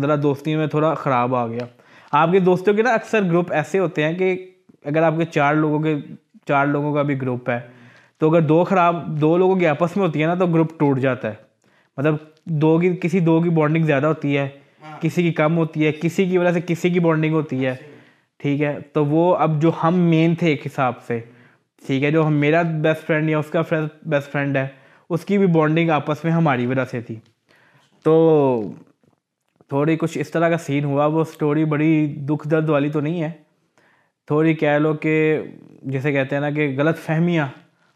ذرا 0.00 0.14
دوستی 0.22 0.56
میں 0.56 0.66
تھوڑا 0.66 0.94
خراب 0.94 1.34
آ 1.34 1.46
گیا۔ 1.46 1.66
آپ 2.12 2.32
کے 2.32 2.38
دوستوں 2.38 2.74
کے 2.74 2.82
نا 2.82 2.90
اکثر 2.90 3.22
گروپ 3.22 3.52
ایسے 3.52 3.78
ہوتے 3.78 4.04
ہیں 4.04 4.12
کہ 4.12 4.50
اگر 4.84 5.02
آپ 5.02 5.14
کے 5.18 5.24
چار 5.24 5.54
لوگوں 5.54 5.78
کے، 5.78 5.94
چار 6.48 6.66
لوگوں 6.66 6.94
کا 6.94 7.02
بھی 7.02 7.22
گروپ 7.22 7.50
ہے، 7.50 7.60
تو 8.18 8.30
اگر 8.30 8.40
دو 8.40 8.64
خراب، 8.64 9.20
دو 9.20 9.36
لوگوں 9.36 9.56
کی 9.56 9.66
آپس 9.66 9.96
میں 9.96 10.06
ہوتی 10.06 10.22
ہے 10.22 10.26
نا، 10.26 10.34
تو 10.34 10.46
گروپ 10.46 10.78
ٹوٹ 10.78 10.98
جاتا 10.98 11.28
ہے۔ 11.28 11.34
مطلب 11.96 12.16
دو 12.44 12.78
کی، 12.78 12.96
کسی 12.96 13.20
دو 13.20 13.40
کی 13.40 13.50
بانڈنگ 13.50 13.84
زیادہ 13.84 14.06
ہوتی 14.06 14.38
ہے، 14.38 14.48
کسی 15.00 15.22
کی 15.22 15.32
کم 15.32 15.56
ہوتی 15.56 15.86
ہے، 15.86 15.92
کسی 15.92 16.24
کی 16.26 16.38
وجہ 16.38 16.50
سے 16.50 16.60
کسی 16.66 16.90
کی 16.90 17.00
بانڈنگ 17.00 17.34
ہوتی 17.34 17.66
ہے۔ 17.66 17.74
ٹھیک 18.38 18.62
ہے؟ 18.62 18.78
تو 18.92 19.04
وہ 19.04 19.36
اب 19.36 19.62
جو 19.62 19.70
ہم 19.82 19.94
مین 19.94 20.34
تھے 20.34 20.46
ایک 20.46 20.66
حساب 20.66 20.92
سے، 21.06 21.20
ٹھیک 21.86 22.04
ہے، 22.04 22.10
جو 22.10 22.28
میرا 22.28 22.62
بیسٹ 22.62 23.06
فرینڈ 23.06 23.30
یا 23.30 23.38
اس 23.38 23.46
کا 23.46 23.62
بیسٹ 24.06 24.32
فرینڈ 24.32 24.56
ہے 24.56 24.66
اس 25.10 25.24
کی 25.24 25.38
بھی 25.38 25.46
بانڈنگ 25.46 25.90
آپس 25.90 26.24
میں 26.24 26.32
ہماری 26.32 26.66
وجہ 26.66 26.84
سے 26.84 27.00
تھی۔ 27.00 27.14
تو 28.04 28.72
تھوڑی 29.68 29.96
کچھ 29.96 30.18
اس 30.18 30.30
طرح 30.30 30.48
کا 30.48 30.58
سین 30.58 30.84
ہوا 30.84 31.06
وہ 31.06 31.20
اسٹوری 31.20 31.64
بڑی 31.64 32.06
دکھ 32.06 32.48
درد 32.48 32.68
والی 32.68 32.90
تو 32.90 33.00
نہیں 33.00 33.22
ہے۔ 33.22 33.30
تھوڑی 34.26 34.54
کہہ 34.54 34.78
لو 34.78 34.94
کہ 34.94 35.40
جیسے 35.82 36.12
کہتے 36.12 36.34
ہیں 36.36 36.40
نا 36.40 36.50
کہ 36.50 36.74
غلط 36.78 36.98
فہمیاں 36.98 37.46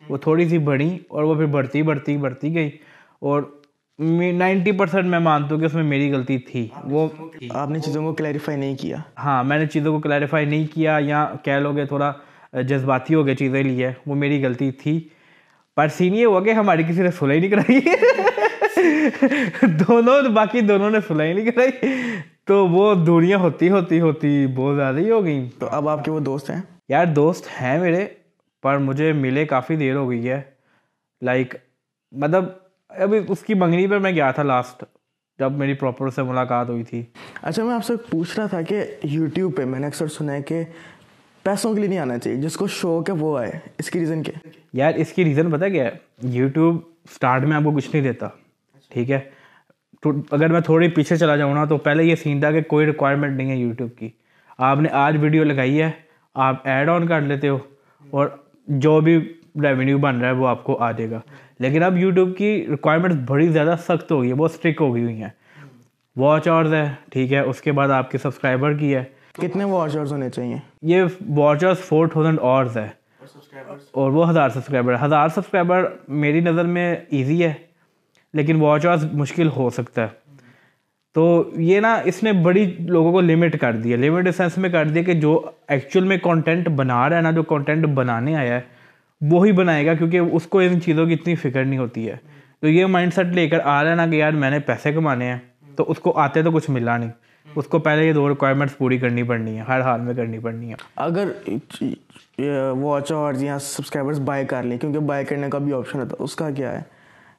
وہ 0.08 0.16
تھوڑی 0.16 0.48
سی 0.48 0.58
بڑھیں 0.58 0.98
اور 1.08 1.22
وہ 1.22 1.34
پھر 1.34 1.46
بڑھتی 1.46 1.82
بڑھتی 1.82 2.16
بڑھتی 2.16 2.54
گئی۔ 2.54 2.70
اور 3.18 3.42
نائنٹی 4.32 4.72
پرسینٹ 4.72 5.04
میں 5.04 5.18
مانتا 5.18 5.54
ہوں 5.54 5.60
کہ 5.60 5.66
اس 5.66 5.74
میں 5.74 5.82
میری 5.82 6.12
غلطی 6.12 6.38
تھی۔ 6.38 6.68
وہ 6.84 7.08
آپ 7.50 7.70
نے 7.70 7.78
چیزوں 7.78 8.02
کو 8.02 8.12
کلیریفائی 8.14 8.58
نہیں 8.58 8.76
کیا۔ 8.76 8.96
ہاں 9.18 9.44
میں 9.44 9.58
نے 9.58 9.66
چیزوں 9.66 9.92
کو 9.92 9.98
کلیریفائی 10.00 10.46
نہیں 10.46 10.66
کیا 10.74 10.98
یا 11.00 11.32
کہہ 11.42 11.52
لو 11.52 11.72
گے 11.76 11.84
تھوڑا 11.84 12.12
جذباتی 12.52 13.14
ہو 13.14 13.26
گئے 13.26 13.34
چیزیں 13.34 13.62
لیے 13.62 13.92
وہ 14.06 14.14
میری 14.14 14.44
غلطی 14.44 14.70
تھی۔ 14.70 15.08
پر 15.80 15.88
سین 15.88 16.14
یہ 16.14 16.26
ہوا 16.26 16.40
کہ 16.40 16.52
ہماری 16.52 16.82
کسی 16.82 17.02
نے 17.02 17.10
سلائی 17.10 17.40
نہیں 17.40 17.50
کرائی۔ 17.50 17.80
دونوں 19.62 20.28
باقی 20.28 20.60
دونوں 20.60 20.90
نے 20.90 20.98
سلائی 21.08 21.32
نہیں 21.32 21.50
کرائی۔ 21.50 21.70
تو 22.44 22.68
وہ 22.68 22.94
دوریاں 22.94 23.38
ہوتی 23.38 23.70
ہوتی 23.70 24.00
ہوتی 24.00 24.46
بہت 24.46 24.76
زیادہ 24.76 24.96
ہی 24.96 25.10
ہو 25.10 25.24
گئیں۔ 25.24 25.48
تو 25.58 25.68
اب 25.70 25.88
آپ 25.88 26.04
کے 26.04 26.10
وہ 26.10 26.20
دوست 26.20 26.50
ہیں؟ 26.50 26.60
یار 26.88 27.06
دوست 27.06 27.46
ہیں 27.62 27.78
میرے 27.78 28.06
پر 28.62 28.78
مجھے 28.78 29.12
ملے 29.12 29.46
کافی 29.46 29.76
دیر 29.76 29.94
ہو 29.94 30.10
گئی 30.10 30.28
ہے۔ 30.28 30.40
لائک 31.22 31.54
مطلب 32.12 32.44
ابھی 32.88 33.20
اس 33.28 33.40
کی 33.40 33.54
منگنی 33.54 33.86
پر 33.86 33.98
میں 33.98 34.12
گیا 34.12 34.30
تھا 34.30 34.42
لاسٹ 34.42 34.84
جب 35.38 35.52
میری 35.52 35.74
پراپر 35.74 36.10
سے 36.10 36.22
ملاقات 36.22 36.68
ہوئی 36.68 36.82
تھی۔ 36.82 37.02
اچھا 37.42 37.64
میں 37.64 37.74
آپ 37.74 37.84
سے 37.84 37.96
پوچھ 37.96 38.38
رہا 38.40 38.46
تھا 38.46 38.62
کہ 38.62 38.84
یوٹیوب 39.02 39.56
پہ 39.56 39.64
میں 39.64 39.80
نے 39.80 39.86
اکثر 39.86 40.06
سنا 40.06 40.32
ہے 40.32 40.42
کہ 40.42 40.64
پیسوں 41.42 41.74
کے 41.74 41.80
لیے 41.80 41.88
نہیں 41.88 41.98
آنا 41.98 42.18
چاہیے، 42.18 42.38
جس 42.38 42.56
کو 42.56 42.66
شوق 42.66 43.10
ہے 43.10 43.14
وہ 43.14 43.38
آئے، 43.38 43.50
اس 43.78 43.90
کی 43.90 44.00
ریزن 44.00 44.22
کیا؟ 44.22 44.48
یار، 44.72 44.94
اس 44.94 45.12
کی 45.12 45.24
ریزن 45.24 45.50
پتہ 45.50 45.64
کیا 45.64 45.84
ہے؟ 45.84 45.90
یوٹیوب 46.22 46.76
اسٹارٹ 47.04 47.42
میں 47.42 47.56
آپ 47.56 47.62
کو 47.64 47.72
کچھ 47.72 47.90
نہیں 47.92 48.02
دیتا، 48.02 48.28
ٹھیک 48.88 49.10
ہے؟ 49.10 49.20
تو 50.02 50.12
اگر 50.30 50.48
میں 50.48 50.60
تھوڑی 50.60 50.88
پیچھے 50.88 51.16
چلا 51.16 51.36
جاؤں 51.36 51.54
نا، 51.54 51.64
تو 51.64 51.76
پہلے 51.76 52.04
یہ 52.04 52.14
سین 52.14 52.40
تھا 52.40 52.52
کہ 52.52 52.62
کوئی 52.62 52.86
ریکوائرمنٹ 52.86 53.36
نہیں 53.36 53.50
ہے 53.50 53.56
یوٹیوب 53.56 53.90
کی۔ 53.98 54.08
آپ 54.58 54.78
نے 54.78 54.88
آج 54.92 55.16
ویڈیو 55.20 55.44
لگائی 55.44 55.82
ہے، 55.82 55.90
آپ 56.34 56.56
ایڈ 56.64 56.88
آن 56.88 57.06
کر 57.06 57.20
لیتے 57.20 57.48
ہو 57.48 57.58
اور 58.10 58.28
جو 58.68 59.00
بھی 59.00 59.32
ریونیو 59.62 59.98
بن 59.98 60.20
رہا 60.20 60.28
ہے 60.28 60.34
وہ 60.34 60.48
آپ 60.48 60.64
کو 60.64 60.76
آ 60.76 60.92
جائے 60.92 61.10
گا۔ 61.10 61.20
لیکن 61.58 61.82
اب 61.82 61.96
یوٹیوب 61.96 62.36
کی 62.36 62.66
ریکوائرمنٹ 62.70 63.12
بڑی 63.28 63.48
زیادہ 63.48 63.74
سخت 63.88 64.12
ہو 64.12 64.22
گئی 64.22 64.30
ہے 64.30 64.34
بہت 64.34 64.50
اسٹرک 64.54 64.80
ہو 64.80 64.94
گئی 64.94 65.02
ہوئی 65.02 65.22
ہیں۔ 65.22 65.28
واچ 66.16 66.48
آورز 66.48 66.74
ہے، 66.74 66.84
ٹھیک 67.10 67.32
ہے؟ 67.32 67.38
اس 67.38 67.60
کے 67.60 67.72
بعد 67.72 67.88
آپ 67.88 68.10
کے 68.10 68.18
سبسکرائبر 68.18 68.72
کی 68.72 68.94
ہے۔ 68.94 69.04
کتنے 69.40 69.64
واچ 69.64 69.96
آورز 69.96 70.12
ہونے 70.12 70.30
چاہیے؟ 70.30 70.56
یہ 70.82 71.02
watch 71.36 71.64
hours 71.64 71.78
four 71.78 72.06
thousand 72.06 72.38
hours 72.42 72.76
ہے۔ 72.76 72.88
اور 73.92 74.10
وہ 74.10 74.30
ہزار 74.30 74.48
سبسکرائبر 74.48 74.96
ہزار 75.02 75.28
سبسکرائبر 75.28 75.88
میری 76.08 76.40
نظر 76.40 76.64
میں 76.64 76.96
ایزی 77.08 77.44
ہے 77.44 77.52
لیکن 78.34 78.56
واچ 78.56 78.86
مشکل 79.12 79.48
ہو 79.56 79.70
سکتا 79.70 80.02
ہے۔ 80.02 80.08
تو 81.14 81.50
یہ 81.56 81.80
نا 81.80 81.94
اس 82.04 82.22
نے 82.22 82.32
بڑی 82.32 82.76
لوگوں 82.78 83.12
کو 83.12 83.20
لمٹ 83.20 83.60
کر 83.60 83.72
دیا۔ 83.72 83.96
لمٹ 83.96 84.28
سینس 84.36 84.58
میں 84.58 84.70
کر 84.70 84.88
دیا 84.88 85.02
کہ 85.02 85.12
جو 85.14 85.50
ایکچوئل 85.68 86.04
میں 86.04 86.16
کانٹینٹ 86.16 86.68
بنا 86.68 87.08
رہا 87.08 87.16
ہے 87.16 87.22
نا 87.22 87.30
جو 87.30 87.42
کانٹینٹ 87.42 87.86
بنانے 87.86 88.36
آیا 88.36 88.54
ہے 88.54 88.60
وہی 89.20 89.52
بنائے 89.52 89.86
گا 89.86 89.94
کیونکہ 89.94 90.18
اس 90.18 90.46
کو 90.46 90.58
ان 90.58 90.80
چیزوں 90.80 91.06
کی 91.06 91.12
اتنی 91.12 91.34
فکر 91.34 91.64
نہیں 91.64 91.78
ہوتی 91.78 92.08
ہے۔ 92.08 92.16
تو 92.60 92.68
یہ 92.68 92.86
مائنڈ 92.86 93.14
سیٹ 93.14 93.26
لے 93.26 93.48
کر 93.48 93.58
آ 93.64 93.84
رہا 93.84 93.90
ہے 93.90 93.96
نا 93.96 94.06
کہ 94.06 94.16
یار 94.16 94.32
میں 94.32 94.50
نے 94.50 94.58
پیسے 94.58 94.92
کمانے 94.92 95.24
ہیں 95.24 95.38
تو 95.76 95.84
اس 95.90 95.98
کو 95.98 96.18
آتے 96.18 96.42
تو 96.42 96.50
کچھ 96.50 96.70
ملا 96.70 96.96
نہیں۔ 96.96 97.10
اس 97.56 97.66
کو 97.66 97.78
پہلے 97.78 98.06
یہ 98.06 98.12
دو 98.12 98.28
ریکوائرمنٹس 98.28 98.78
پوری 98.78 98.98
کرنی 98.98 99.22
پڑنی 99.22 99.56
ہے 99.56 99.62
ہر 99.68 99.80
حال 99.80 100.00
میں 100.00 100.14
کرنی 100.14 100.38
پڑنی 100.38 100.70
ہے 100.70 100.74
اگر 100.96 101.28
واچ 102.80 103.12
اور 103.12 103.34
یا 103.34 103.58
سبسکرائبرس 103.58 104.18
بائی 104.18 104.46
کر 104.46 104.62
لیں 104.62 104.78
کیونکہ 104.78 104.98
بائی 104.98 105.24
کرنے 105.24 105.48
کا 105.50 105.58
بھی 105.58 105.72
آپشن 105.72 105.98
ہوتا 105.98 106.16
ہے 106.20 106.24
اس 106.24 106.36
کا 106.36 106.50
کیا 106.50 106.72
ہے؟ 106.72 106.82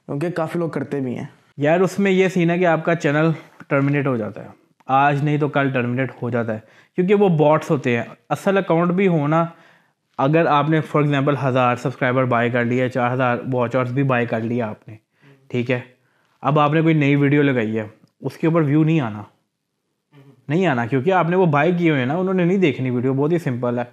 کیونکہ 0.06 0.30
کافی 0.30 0.58
لوگ 0.58 0.68
کرتے 0.68 1.00
بھی 1.00 1.18
ہیں۔ 1.18 1.26
یار 1.56 1.80
اس 1.80 1.98
میں 1.98 2.10
یہ 2.10 2.28
سین 2.28 2.50
ہے 2.50 2.58
کہ 2.58 2.66
آپ 2.66 2.84
کا 2.84 2.94
چینل 2.94 3.30
ٹرمینیٹ 3.68 4.06
ہو 4.06 4.16
جاتا 4.16 4.42
ہے۔ 4.42 4.48
آج 4.86 5.24
نہیں 5.24 5.38
تو 5.38 5.48
کل 5.48 5.70
ٹرمینیٹ 5.70 6.12
ہو 6.22 6.30
جاتا 6.30 6.54
ہے۔ 6.54 6.58
کیونکہ 6.94 7.14
وہ 7.14 7.28
باٹس 7.28 7.70
ہوتے 7.70 7.96
ہیں۔ 7.96 8.04
اصل 8.30 8.58
اکاؤنٹ 8.58 8.92
بھی 8.92 9.08
ہونا 9.08 9.44
اگر 10.18 10.46
آپ 10.46 10.70
نے 10.70 10.80
فار 10.80 11.02
ایگزامپل 11.02 11.34
ہزار 11.44 11.76
سبسکرائبر 11.76 12.24
بائی 12.24 12.50
کر 12.50 12.64
لیا 12.64 12.88
چار 12.88 13.12
ہزار 13.12 13.36
واچ 13.52 13.76
آرس 13.76 13.90
بھی 13.90 14.02
بائی 14.02 14.26
کر 14.26 14.40
لیا 14.40 14.68
آپ 14.68 14.88
نے 14.88 14.96
ٹھیک 15.48 15.70
ہے۔ 15.70 15.80
اب 16.40 16.58
آپ 16.58 16.72
نے 16.72 16.80
کوئی 16.80 16.94
نئی 16.94 17.16
ویڈیو 17.16 17.42
لگائی 17.42 17.78
ہے 17.78 17.84
اس 18.20 18.36
کے 18.36 18.46
اوپر 18.46 18.62
ویو 18.62 18.84
نہیں 18.84 19.00
آنا۔ 19.00 19.22
نہیں 20.52 20.66
آنا، 20.66 20.86
کیونکہ 20.86 21.12
آپ 21.12 21.28
نے 21.30 21.36
وہ 21.36 21.46
بائی 21.46 21.72
کیے 21.72 21.90
ہوئے 21.90 22.00
ہیں 22.00 22.06
نا، 22.06 22.16
انہوں 22.16 22.34
نے 22.34 22.44
نہیں 22.44 22.58
دیکھنی 22.58 22.90
ویڈیو 22.90 23.14
بہت 23.14 23.32
ہی 23.32 23.38
سمپل 23.38 23.78
ہے۔ 23.78 23.84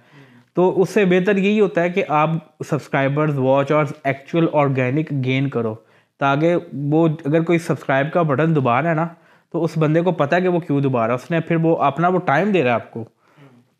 تو 0.54 0.82
اس 0.82 0.90
سے 0.90 1.04
بہتر 1.04 1.36
یہی 1.36 1.60
ہوتا 1.60 1.82
ہے 1.82 1.90
کہ 1.90 2.04
آپ 2.08 2.30
سبسکرائبرز 2.68 3.38
واچ 3.38 3.70
اور 3.72 3.84
ایکچوئل 4.04 4.46
آرگینک 4.52 5.10
گین 5.24 5.48
کرو۔ 5.48 5.74
تاکہ 6.20 6.56
وہ 6.72 7.08
اگر 7.26 7.42
کوئی 7.42 7.58
سبسکرائب 7.58 8.12
کا 8.12 8.22
بٹن 8.22 8.54
دوبارہ 8.54 8.86
ہے 8.86 8.94
نا، 8.94 9.06
تو 9.52 9.64
اس 9.64 9.78
بندے 9.78 10.00
کو 10.00 10.12
پتہ 10.12 10.34
ہے 10.34 10.40
کہ 10.40 10.48
وہ 10.48 10.60
کیوں 10.60 10.80
دوبارہ 10.80 11.12
اس 11.12 11.30
نے 11.30 11.40
پھر 11.40 11.56
وہ 11.56 11.76
اپنا 11.76 12.08
وہ 12.08 12.18
ٹائم 12.18 12.50
دے 12.52 12.62
رہا 12.62 12.70
ہے 12.70 12.74
آپ 12.74 12.90
کو۔ 12.90 13.04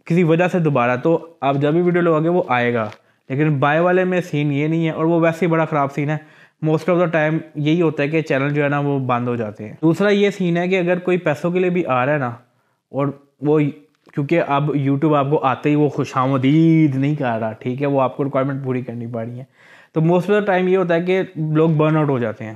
کسی 0.04 0.22
وجہ 0.24 0.48
سے 0.48 0.58
دوبارہ 0.58 0.96
تو 0.96 1.18
آپ 1.40 1.56
جب 1.56 1.72
بھی 1.72 1.82
ویڈیو 1.82 2.02
لگو 2.02 2.22
گے 2.22 2.28
وہ 2.28 2.42
آئے 2.48 2.74
گا۔ 2.74 2.88
لیکن 3.28 3.58
بائی 3.58 3.80
والے 3.80 4.04
میں 4.04 4.20
سین 4.20 4.52
یہ 4.52 4.66
نہیں 4.66 4.86
ہے، 4.86 4.90
اور 4.90 5.04
وہ 5.04 5.20
ویسے 5.20 5.46
ہی 5.46 5.50
بڑا 5.50 5.64
خراب 5.64 5.92
سین 5.92 6.10
ہے۔ 6.10 6.16
موسٹ 6.62 6.88
آف 6.88 7.00
دا 7.00 7.06
ٹائم 7.06 7.38
یہی 7.54 7.82
ہوتا 7.82 8.02
ہے 8.02 8.08
کہ 8.08 8.22
چینل 8.22 8.54
جو 8.54 8.64
ہے 8.64 8.68
نا، 8.68 8.78
وہ 8.78 8.98
بند 8.98 9.28
ہو 9.28 9.36
جاتے 9.36 9.68
ہیں۔ 9.68 9.74
دوسرا 9.82 10.08
یہ 10.08 10.30
سین 10.30 10.56
ہے 10.56 10.68
کہ 10.68 10.78
اگر 10.78 10.98
کوئی 10.98 11.18
پیسوں 11.18 11.50
کے 11.50 11.58
لیے 11.58 11.70
بھی 11.70 11.86
آ 11.86 12.04
رہا 12.06 12.12
ہے 12.12 12.18
نا 12.18 12.30
اور 12.92 13.06
وہ 13.40 13.58
کیونکہ 14.14 14.42
اب 14.46 14.70
یوٹیوب 14.74 15.14
آپ 15.14 15.26
کو 15.30 15.38
آتے 15.44 15.70
ہی 15.70 15.74
وہ 15.74 15.88
خوش 15.88 16.16
آمدید 16.16 16.94
نہیں 16.96 17.14
کر 17.14 17.38
رہا 17.40 17.52
ٹھیک 17.52 17.82
ہے؟ 17.82 17.86
وہ 17.86 18.00
آپ 18.00 18.16
کو 18.16 18.24
ریکوائرمنٹ 18.24 18.64
پوری 18.64 18.82
کرنی 18.82 19.06
پڑ 19.06 19.24
رہی 19.24 19.38
ہے 19.38 19.44
تو 19.92 20.00
موسٹ 20.00 20.30
آف 20.30 20.36
دا 20.36 20.44
ٹائم 20.44 20.68
یہ 20.68 20.76
ہوتا 20.76 20.94
ہے 20.94 21.00
کہ 21.00 21.22
لوگ 21.36 21.70
برن 21.70 21.96
آؤٹ 21.96 22.08
ہو 22.08 22.18
جاتے 22.18 22.44
ہیں 22.44 22.54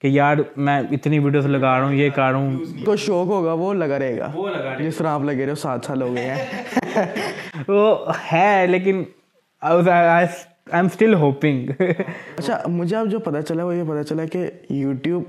کہ 0.00 0.06
یار 0.06 0.36
میں 0.56 0.80
اتنی 0.90 1.18
ویڈیوز 1.18 1.46
لگا 1.46 1.78
رہا 1.78 1.86
ہوں 1.86 1.94
یہ 1.94 2.10
کر 2.10 2.22
رہا 2.22 2.38
ہوں۔ 2.38 2.84
تو 2.84 2.96
شوق 2.96 3.26
ہوگا 3.26 3.52
وہ 3.52 3.74
لگا 3.74 3.98
رہے 3.98 4.18
گا۔ 4.18 4.30
جس 4.78 4.96
طرح 4.96 5.08
آپ 5.08 5.22
لگے 5.22 5.44
رہے 5.44 5.50
ہو 5.50 5.54
سات 5.54 5.84
سال 5.84 6.02
ہو 6.02 6.14
گئے 6.14 6.34
ہیں۔ 6.34 6.62
وہ 7.68 8.12
ہے 8.32 8.66
لیکن 8.66 9.02
آئی 9.62 10.26
ایم 10.72 10.86
اسٹل 10.86 11.14
ہوپنگ 11.14 11.70
اچھا 12.38 12.60
مجھے 12.66 12.96
اب 12.96 13.10
جو 13.10 13.18
پتہ 13.18 13.40
چلا 13.40 13.64
وہ 13.64 13.74
یہ 13.74 13.82
پتہ 13.82 14.02
چلا 14.02 14.24
کہ 14.24 14.50
یوٹیوب 14.70 15.22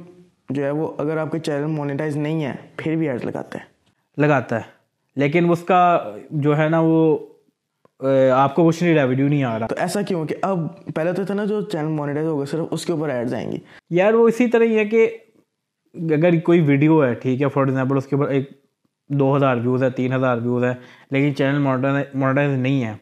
جو 0.50 0.64
ہے 0.64 0.70
وہ 0.70 0.92
اگر 0.98 1.18
آپ 1.18 1.32
کے 1.32 1.40
چینل 1.40 1.66
مونیٹائز 1.66 2.18
نہیں 2.18 2.44
ہے 2.46 2.54
پھر 2.76 2.96
بھی 2.96 3.10
ایڈ 3.10 3.26
لگاتا 3.26 3.60
ہے 3.60 3.77
لگاتا 4.18 4.56
ہے۔ 4.56 4.76
لیکن 5.16 5.50
اس 5.52 5.62
کا 5.64 5.82
جو 6.32 6.58
ہے 6.58 6.70
نا 6.70 6.80
وہ 6.84 7.18
آپ 8.34 8.56
کو 8.56 8.68
کچھ 8.68 8.84
نہیں 8.84 8.94
ریویڈیو 8.94 9.28
نہیں 9.28 9.44
آ 9.44 9.60
رہا۔ 9.60 9.68
تو 9.68 9.76
ایسا 9.78 10.02
کیوں 10.02 10.26
کہ 10.26 10.36
اب 10.42 10.60
پہلے 10.96 11.14
تو 11.14 11.24
تھا 11.26 11.34
نا 11.34 11.46
جو 11.46 11.62
چینل 11.62 11.88
مانیٹائز 11.88 12.28
ہوگا 12.28 12.46
صرف 12.46 12.66
اس 12.72 12.86
کے 12.86 12.92
اوپر 12.92 13.10
ایڈز 13.10 13.34
آئیں 13.34 13.52
گی۔ 13.52 13.58
یار 13.90 14.14
وہ 14.14 14.28
اسی 14.28 14.48
طرح 14.48 14.64
ہی 14.64 14.78
ہے 14.78 14.86
کہ 14.86 15.18
اگر 15.96 16.40
کوئی 16.40 16.62
ویڈیو 16.62 17.06
ہے 17.06 17.14
ٹھیک 17.14 17.42
ہے 17.42 17.50
فار 17.50 17.66
ایگزامپل 17.66 17.98
اس 17.98 18.08
کے 18.08 18.16
اوپر 18.16 18.28
ایک 18.30 18.52
دو 19.10 19.36
ہزار 19.38 19.58
ویوز 19.58 19.84
ہے 19.84 19.90
تین 19.90 20.14
ہزار 20.14 20.38
ویوز 20.38 20.64
ہے 20.64 20.74
لیکن 21.12 21.36
چینل 21.36 21.60
مانیٹائز 21.60 22.58
نہیں 22.58 22.84
ہے۔ 22.86 22.94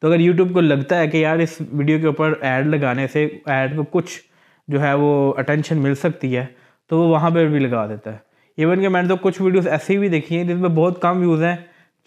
تو 0.00 0.08
اگر 0.08 0.20
یوٹیوب 0.20 0.52
کو 0.52 0.60
لگتا 0.60 0.98
ہے 0.98 1.08
کہ 1.08 1.16
یار 1.16 1.38
اس 1.38 1.56
ویڈیو 1.72 1.98
کے 1.98 2.06
اوپر 2.06 2.32
ایڈ 2.40 2.66
لگانے 2.66 3.06
سے 3.06 3.28
ایڈ 3.46 3.76
کو 3.76 3.82
کچھ 3.90 4.20
جو 4.68 4.82
ہے 4.82 4.94
وہ 4.94 5.34
اٹینشن 5.36 5.78
مل 5.78 5.94
سکتی 5.94 6.36
ہے 6.36 6.46
تو 6.88 6.98
وہ 6.98 7.08
وہاں 7.08 7.30
پہ 7.30 7.46
بھی 7.46 7.58
لگا 7.58 7.86
دیتا 7.86 8.12
ہے۔ 8.12 8.31
ایون 8.56 8.80
کہ 8.80 8.88
میں 8.88 9.02
نے 9.02 9.08
تو 9.08 9.16
کچھ 9.16 9.42
ویڈیوز 9.42 9.68
ایسی 9.68 9.98
بھی 9.98 10.08
دیکھی 10.08 10.36
ہیں 10.36 10.44
جس 10.44 10.56
میں 10.56 10.68
بہت 10.68 11.00
کم 11.02 11.18
ویوز 11.18 11.42
ہیں 11.42 11.56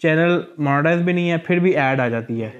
چینل 0.02 0.40
مانیٹائز 0.58 1.00
بھی 1.02 1.12
نہیں 1.12 1.30
ہے 1.30 1.36
پھر 1.36 1.58
بھی 1.58 1.70
ایڈ 1.76 2.00
آ 2.00 2.08
جاتی 2.08 2.42
ہے۔ 2.42 2.50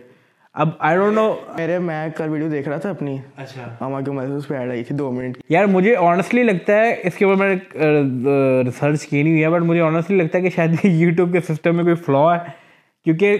اب 0.55 0.69
آئی 0.79 0.97
ڈونٹ 0.97 1.15
نو 1.15 1.35
میرے 1.57 1.79
میں 1.79 2.09
کل 2.17 2.29
ویڈیو 2.29 2.49
دیکھ 2.49 2.69
رہا 2.69 2.77
تھا 2.77 2.91
اپنی۔ 2.91 3.17
اچھا۔ 3.37 3.67
ماما 3.81 4.01
کے 4.01 4.11
میسج 4.11 4.33
اس 4.37 4.49
پہ 4.49 4.55
ایڈ 4.55 4.71
آئی 4.71 4.85
تھی 4.85 4.95
دو 4.97 5.11
منٹ 5.13 5.39
یار 5.49 5.65
مجھے 5.65 5.97
آنیسٹلی 5.97 6.43
لگتا 6.43 6.77
ہے 6.77 6.95
اس 7.05 7.15
کے 7.15 7.25
اوپر 7.25 7.39
میں 7.39 7.55
نے 7.55 8.63
ریسرچ 8.65 9.07
کی 9.07 9.23
نہیں 9.23 9.33
ہوئی 9.33 9.45
ہے 9.45 9.51
بٹ 9.51 9.63
مجھے 9.63 9.81
آنیسٹلی 9.81 10.17
لگتا 10.17 10.39
ہے 10.39 10.43
کہ 10.43 10.51
شاید 10.51 10.75
یوٹیوب 10.85 11.33
کے 11.33 11.41
سسٹم 11.41 11.77
میں 11.77 11.85
کوئی 11.85 11.95
فلا 11.95 12.35
ہے۔ 12.35 12.51
کیونکہ 13.05 13.39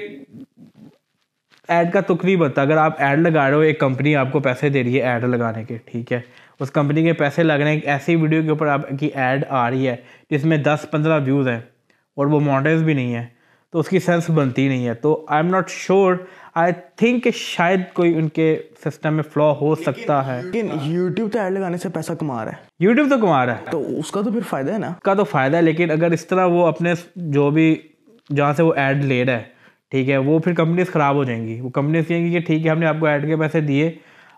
ایڈ 1.69 1.93
کا 1.93 2.01
تک 2.01 2.25
نہیں 2.25 2.37
بنتا 2.37 2.63
اگر 2.63 2.77
آپ 2.77 2.95
ایڈ 2.99 3.19
لگا 3.19 3.47
رہے 3.49 3.55
ہو 3.55 3.61
ایک 3.61 3.81
کمپنی 3.81 4.17
آپ 4.17 4.33
کو 4.33 4.41
پیسے 4.41 4.69
دے 4.69 4.83
رہی 4.83 4.97
ہے 4.97 5.03
ایڈ 5.03 5.25
لگانے 5.25 5.65
کے 5.65 5.77
ٹھیک 5.85 6.13
ہے۔ 6.13 6.21
اس 6.61 6.71
کمپنی 6.71 7.05
کے 7.05 7.13
پیسے 7.13 7.43
لگ 7.43 7.53
رہے 7.53 7.65
ہیں 7.65 7.75
ایک 7.75 7.89
ایسی 7.89 8.17
ویڈیو 8.17 8.43
کے 8.43 8.49
اوپر 8.49 8.67
آپ 8.67 8.81
کی 9.01 9.07
ایڈ 9.07 9.45
آ 9.49 9.71
رہی 9.71 9.89
ہے 9.89 9.97
جس 10.31 10.45
میں 10.45 10.57
دس 10.57 10.87
پندرہ 10.91 11.21
ویوز 11.25 11.49
ہیں 11.49 11.61
اور 12.17 12.27
وہ 12.27 12.41
ماڈلز 12.41 12.83
بھی 12.83 12.95
نہیں 12.95 13.15
ہے 13.15 13.27
تو 13.73 13.79
اس 13.79 13.89
کی 13.89 13.99
سینس 13.99 14.31
بنتی 14.31 14.69
نہیں 14.69 14.87
ہے۔ 14.87 14.95
تو 14.95 15.25
I'm 15.43 15.51
not 15.51 15.71
sure 15.71 16.15
I 16.55 16.73
think 16.97 17.25
کہ 17.25 17.31
شاید 17.35 17.81
کوئی 17.93 18.15
ان 18.15 18.29
کے 18.29 18.63
سسٹم 18.85 19.15
میں 19.15 19.23
فلو 19.23 19.55
ہو 19.61 19.75
سکتا 19.75 20.27
ہے۔ 20.27 20.43
لیکن 20.43 20.67
یوٹیوب 20.83 21.33
تو 21.33 21.39
ایڈ 21.39 21.53
لگانے 21.53 21.77
سے 21.77 21.89
پیسہ 21.89 22.13
کما 22.13 22.45
رہا 22.45 22.53
ہے۔ 22.53 22.57
یوٹیوب 22.81 23.11
تو 23.11 23.19
کما 23.19 23.47
رہا 23.47 23.57
ہے۔ 23.57 23.65
تو 23.71 23.99
اس 23.99 24.11
کا 24.11 24.23
تو 24.23 24.31
پھر 24.33 24.41
فائدہ 24.49 24.73
ہے 24.73 24.79
نا۔ 24.79 24.93
کا 25.03 25.15
تو 25.15 25.25
فائدہ 25.25 25.57
ہے 25.57 25.63
لیکن 25.63 25.91
اگر 25.91 26.11
اس 26.11 26.27
طرح 26.27 26.45
وہ 26.47 26.67
اپنے 26.67 26.93
جو 27.17 27.51
بھی 27.51 27.77
جہاں 28.37 28.53
سے 28.53 28.63
وہ 28.63 28.73
ایڈ 28.75 29.05
لے 29.05 29.25
رہا 29.25 29.33
ہے 29.33 29.43
ٹھیک 29.91 30.11
ہے 30.11 30.17
وہ 30.17 30.39
پھر 30.39 30.55
کمپنیز 30.55 30.91
خراب 30.93 31.15
ہو 31.15 31.25
جائیں 31.25 31.47
گی۔ 31.49 31.61
وہ 31.61 31.69
کمپنیز 31.69 32.07
کہیں 32.09 32.27
گی 32.27 32.33
کہ 32.33 32.41
ٹھیک 32.41 32.67
ہے 32.67 32.71
ہم 32.71 32.79
نے 32.79 32.87
آپ 32.87 32.97
کو 33.01 33.07
ایڈ 33.07 33.27
کے 33.27 33.37
پیسے 33.37 33.61
دیے 33.61 33.93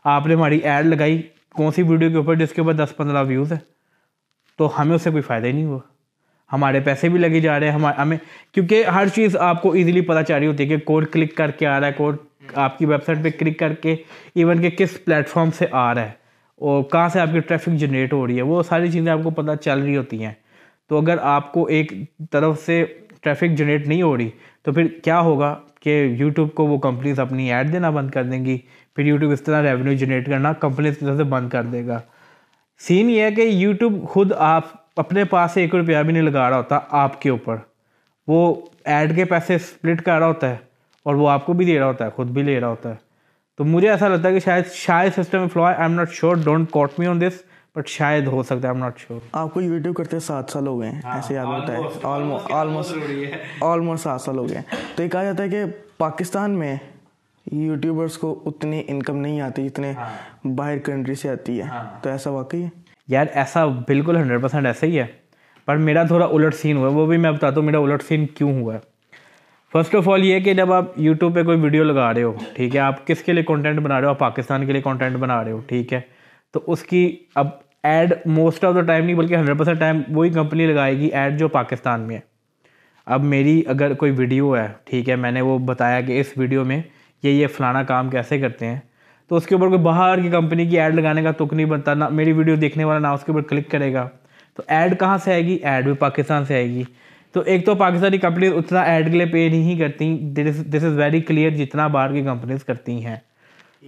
آپ 0.04 0.26
نے 0.26 0.34
ہماری 0.34 0.58
ایڈ 0.58 0.86
لگائی 0.86 1.22
کون 1.58 1.72
سی 1.72 1.82
ویڈیو 1.82 2.10
کے 2.10 2.16
اوپر 2.16 2.34
جس 2.36 2.52
کے 2.52 2.60
اوپر 2.60 2.72
دس 2.74 2.96
پندرہ 2.96 3.24
ویوز 3.26 3.52
ہے 3.52 3.58
تو 4.58 4.70
ہمیں 4.78 4.94
اس 4.94 5.02
سے 5.02 5.10
کوئی 5.10 5.22
فائدہ 5.22 5.46
ہی 5.46 5.52
نہیں 5.52 5.64
ہوا۔ 5.64 5.78
ہمارے 6.50 6.80
پیسے 6.80 7.08
بھی 7.08 7.18
لگے 7.18 7.40
جا 7.40 7.58
رہے 7.60 7.70
ہیں 7.70 7.78
ہمیں 7.98 8.16
کیونکہ 8.54 8.84
ہر 8.86 9.08
چیز 9.14 9.36
آپ 9.38 9.60
کو 9.62 9.72
ایزیلی 9.72 10.00
پتہ 10.00 10.22
چل 10.28 10.34
رہی 10.34 10.46
ہوتی 10.46 10.62
ہے 10.62 10.68
کہ 10.68 10.84
کوڈ 10.86 11.06
کلک 11.12 11.34
کر 11.36 11.50
کے 11.50 11.66
آ 11.66 11.78
رہا 11.80 11.86
ہے 11.86 11.92
کوڈ 11.92 12.16
آپ 12.54 12.78
کی 12.78 12.86
ویب 12.86 13.04
سائٹ 13.06 13.22
پہ 13.22 13.30
کلک 13.38 13.58
کر 13.58 13.72
کے 13.74 13.94
ایون 14.34 14.62
کہ 14.62 14.70
کس 14.78 14.96
پلیٹفارم 15.04 15.50
سے 15.58 15.66
آ 15.70 15.92
رہا 15.94 16.02
ہے، 16.02 16.10
اور 16.60 16.82
کہاں 16.82 17.08
سے 17.08 17.20
آپ 17.20 17.32
کی 17.32 17.40
ٹریفک 17.40 17.78
جنریٹ 17.80 18.12
ہو 18.12 18.26
رہی 18.26 18.36
ہے، 18.36 18.42
وہ 18.42 18.62
ساری 18.62 18.90
چیزیں 18.90 19.10
آپ 19.12 19.22
کو 19.22 19.30
پتہ 19.32 19.54
چل 19.60 19.80
رہی 19.80 19.96
ہوتی 19.96 20.24
ہیں۔ 20.24 20.32
تو 20.90 20.98
اگر 20.98 21.18
آپ 21.26 21.52
کو 21.52 21.66
ایک 21.66 21.92
طرف 22.32 22.60
سے 22.66 22.84
ٹریفک 23.22 23.56
جنریٹ 23.58 23.86
نہیں 23.88 24.02
ہو 24.02 24.16
رہی، 24.16 24.28
تو 24.62 24.72
پھر 24.72 24.86
کیا 25.04 25.20
ہوگا 25.20 25.54
کہ 25.80 26.02
یوٹیوب 26.18 26.54
کو 26.54 26.66
وہ 26.66 26.78
کمپنیز 26.78 27.20
اپنی 27.20 27.52
ایڈ 27.52 27.72
دینا 27.72 27.90
بند 27.90 28.10
کر 28.10 28.24
دیں 28.24 28.44
گی۔ 28.44 28.58
پھر 28.98 29.06
یوٹیوب 29.06 29.32
اس 29.32 29.42
طرح 29.42 29.62
ریونیو 29.62 29.92
جنریٹ 29.92 30.26
کرنا 30.26 30.52
کمپنیز 30.52 30.98
کی 30.98 31.06
طرف 31.06 31.16
سے 31.16 31.24
بند 31.24 31.48
کر 31.48 31.62
دے 31.62 31.86
گا۔ 31.86 32.00
سین 32.78 33.10
یہ 33.10 33.22
ہے 33.22 33.30
کہ 33.32 33.40
یوٹیوب 33.40 34.08
خود 34.08 34.32
آپ 34.32 34.62
اپنے 34.96 35.24
پاس 35.24 35.56
ایک 35.56 35.74
روپیہ 35.74 35.98
بھی 35.98 36.12
نہیں 36.12 36.22
لگا 36.22 36.50
رہا 36.50 36.56
ہوتا 36.56 36.78
آپ 36.90 37.22
کے 37.22 37.30
اوپر۔ 37.30 37.56
وہ 38.28 38.54
ایڈ 38.84 39.16
کے 39.16 39.24
پیسے 39.24 39.58
سپلٹ 39.58 40.02
کر 40.02 40.18
رہا 40.18 40.26
ہوتا 40.26 40.50
ہے 40.50 40.56
اور 41.02 41.14
وہ 41.14 41.30
آپ 41.30 41.46
کو 41.46 41.52
بھی 41.52 41.66
دے 41.66 41.78
رہا 41.78 41.86
ہوتا 41.86 42.04
ہے 42.04 42.10
خود 42.10 42.28
بھی 42.28 42.42
لے 42.42 42.60
رہا 42.60 42.68
ہوتا 42.68 42.88
ہے۔ 42.88 42.94
تو 43.58 43.64
مجھے 43.64 43.90
ایسا 43.90 44.08
لگتا 44.08 44.28
ہے 44.28 44.32
کہ 44.34 44.40
شاید 44.40 44.64
شاید 44.66 45.12
system 45.12 45.48
flow 45.48 45.62
I'm 45.78 45.92
not 45.92 46.12
sure 46.12 46.36
don't 46.44 46.70
quote 46.70 46.90
me 46.98 47.06
on 47.06 47.20
this 47.20 47.42
but 47.76 47.88
شاید 47.88 48.26
ہو 48.26 48.42
سکتا 48.42 48.68
ہے. 48.68 48.72
ایم 48.72 48.78
ناٹ 48.78 48.98
شیور 48.98 49.20
آپ 49.32 49.54
کو 49.54 49.60
یوٹیوب 49.60 49.96
کرتے 49.96 50.20
سات 50.20 50.50
سال 50.50 50.66
ہو 50.66 50.80
گئے 50.80 50.90
ہیں 50.90 51.00
ایسے 51.04 51.34
یاد 51.34 51.46
ہوتا 51.46 51.72
ہے۔ 51.72 51.78
آلموسٹ 52.02 52.98
آلموسٹ 53.62 54.02
سات 54.02 54.20
سال 54.20 54.38
ہو 54.38 54.48
گئے 54.48 54.58
ہیں۔ 54.58 54.76
تو 54.96 55.02
یہ 55.02 55.08
کہا 55.08 55.24
جاتا 55.24 55.42
ہے 55.42 55.48
کہ 55.48 55.64
پاکستان 55.98 56.50
میں 56.50 56.76
یوٹیوبرس 57.52 58.18
کو 58.18 58.42
اتنی 58.46 58.82
انکم 58.86 59.16
نہیں 59.16 59.40
آتی 59.40 59.68
جتنے 59.68 59.92
ہاں۔ 59.92 60.48
باہر 60.48 60.78
کنٹری 60.78 61.14
سے 61.14 61.28
آتی 61.28 61.58
ہے۔ 61.58 61.62
ہاں۔ 61.62 62.02
تو 62.02 62.10
ایسا 62.10 62.30
واقعی 62.30 62.62
ہے؟ 62.62 62.68
یار 63.08 63.26
ایسا 63.34 63.66
بالکل 63.66 64.16
ہنڈریڈ 64.16 64.42
پرسینٹ 64.42 64.66
ایسا 64.66 64.86
ہی 64.86 64.98
ہے۔ 64.98 65.06
پر 65.66 65.76
میرا 65.76 66.02
تھوڑا 66.02 66.26
الٹ 66.26 66.54
سین 66.54 66.76
ہوا 66.76 66.88
ہے۔ 66.88 66.94
وہ 66.94 67.06
بھی 67.06 67.16
میں 67.16 67.30
بتاتا 67.30 67.56
ہوں 67.56 67.66
میرا 67.66 67.78
الٹ 67.78 68.02
سین 68.02 68.26
کیوں 68.26 68.60
ہوا 68.60 68.74
ہے۔ 68.74 68.78
فرسٹ 69.72 69.94
آف 69.94 70.08
آل 70.08 70.24
یہ 70.24 70.40
کہ 70.40 70.54
جب 70.54 70.72
آپ 70.72 70.84
یوٹیوب 70.96 71.34
پہ 71.34 71.42
کوئی 71.42 71.60
ویڈیو 71.60 71.84
لگا 71.84 72.14
رہے 72.14 72.22
ہو 72.22 72.32
ٹھیک 72.54 72.74
ہے 72.74 72.80
آپ 72.80 73.06
کس 73.06 73.22
کے 73.22 73.32
لیے 73.32 73.42
کانٹینٹ 73.42 73.80
بنا 73.80 73.98
رہے 73.98 74.04
ہو؟ 74.04 74.10
آپ 74.10 74.18
پاکستان 74.18 74.66
کے 74.66 74.72
لیے 74.72 74.82
کانٹینٹ 74.82 75.16
بنا 75.16 75.44
رہے 75.44 75.52
ہو 75.52 75.60
ٹھیک 75.66 75.92
ہے۔ 75.92 76.00
تو 76.52 76.60
اس 76.66 76.82
کی 76.82 77.16
اب 77.34 77.46
ad 77.82 78.12
most 78.26 78.64
of 78.64 78.74
the 78.74 78.80
time 78.80 79.04
نہیں 79.04 79.14
بلکہ 79.14 79.36
ہنڈریڈ 79.36 79.58
پرسینٹ 79.58 79.78
ٹائم 79.78 80.02
وہی 80.08 80.30
کمپنی 80.30 80.66
لگائے 80.66 80.98
گی 80.98 81.06
ایڈ 81.06 81.38
جو 81.38 81.48
پاکستان 81.48 82.00
میں 82.00 82.16
ہے۔ 82.16 82.20
اب 83.06 83.24
میری 83.24 83.62
اگر 83.66 83.94
کوئی 83.94 84.12
ویڈیو 84.12 84.56
ہے 84.56 84.68
ٹھیک 84.84 85.08
ہے 85.08 85.16
میں 85.16 85.30
نے 85.30 85.40
وہ 85.40 85.58
بتایا 85.58 86.00
کہ 86.00 86.20
اس 86.20 86.26
ویڈیو 86.36 86.64
میں 86.64 86.82
یہ 87.22 87.30
یہ 87.30 87.46
فلانا 87.46 87.82
کام 87.82 88.10
کیسے 88.10 88.38
کرتے 88.38 88.66
ہیں؟ 88.66 88.78
تو 89.28 89.36
اس 89.36 89.46
کے 89.46 89.54
اوپر 89.54 89.68
کوئی 89.68 89.78
باہر 89.78 90.22
کی 90.22 90.28
کمپنی 90.28 90.66
کی 90.66 90.80
ایڈ 90.80 90.94
لگانے 90.94 91.22
کا 91.22 91.30
تک 91.30 91.52
نہیں 91.52 91.66
بنتا، 91.66 91.94
نہ 91.94 92.04
میری 92.08 92.32
ویڈیو 92.32 92.54
دیکھنے 92.54 92.84
والا 92.84 92.98
نہ 92.98 93.06
اس 93.06 93.24
کے 93.24 93.32
اوپر 93.32 93.42
کلک 93.42 93.70
کرے 93.70 93.92
گا۔ 93.92 94.08
تو 94.56 94.62
ایڈ 94.66 94.98
کہاں 95.00 95.18
سے 95.18 95.32
آئے 95.32 95.44
گی؟ 95.44 95.58
ایڈ 95.62 95.84
بھی 95.84 95.92
پاکستان 95.92 96.44
سے 96.44 96.54
آئے 96.54 96.66
گی۔ 96.66 96.82
تو 97.32 97.40
ایک 97.40 97.66
تو 97.66 97.74
پاکستانی 97.74 98.18
کمپنی 98.18 98.46
اتنا 98.46 98.80
ایڈ 98.80 99.06
کے 99.06 99.12
لیے 99.12 99.26
پے 99.26 99.48
نہیں 99.48 99.78
کرتی 99.78 100.16
دس 100.70 100.84
از 100.84 100.98
ویری 100.98 101.20
کلیئر 101.20 101.50
جتنا 101.50 101.86
باہر 101.86 102.12
کی 102.12 102.22
کمپنیز 102.22 102.64
کرتی 102.64 103.04
ہیں۔ 103.04 103.16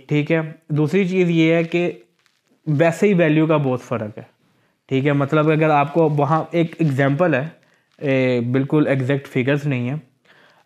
ٹھیک 0.09 0.33
ہے؟ 0.33 0.41
دوسری 0.69 1.09
چیز 1.09 1.31
یہ 1.31 1.55
ہے 1.55 1.65
کہ 1.65 1.93
ویسے 2.67 3.09
ہی 3.09 3.15
ویلیو 3.15 3.47
کا 3.47 3.57
بہت 3.57 3.83
فرق 3.83 4.19
ہے۔ 4.19 4.23
ٹھیک 4.89 5.07
ہے؟ 5.07 5.13
مطلب 5.13 5.51
اگر 5.51 5.71
آپ 5.71 5.95
کو 5.95 6.09
وہاں 6.09 6.45
ایک 6.51 6.75
ایگزامپل 6.79 7.35
ہے 7.35 8.41
بالکل 8.53 8.87
ایگزیکٹ 8.87 9.29
فگرس 9.29 9.67
نہیں 9.67 9.91
ہے 9.91 9.95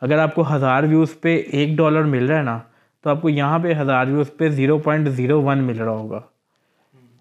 اگر 0.01 0.19
آپ 0.19 0.35
کو 0.35 0.55
ہزار 0.55 0.83
ویوز 0.83 1.21
پہ 1.21 1.43
ایک 1.53 1.77
ڈالر 1.77 2.03
مل 2.03 2.27
رہا 2.27 2.39
ہے 2.39 2.43
نا، 2.43 2.59
تو 3.03 3.11
آپ 3.11 3.23
کو 3.23 3.29
یہاں 3.29 3.59
پہ 3.59 3.75
ہزار 3.75 4.07
ویوز 4.07 4.37
پہ 4.37 4.49
زیرو 4.49 4.79
پوائنٹ 4.79 5.09
زیرو 5.09 5.43
ون 5.43 5.59
مل 5.59 5.77
رہا 5.77 5.93
ہوگا۔ 5.93 6.21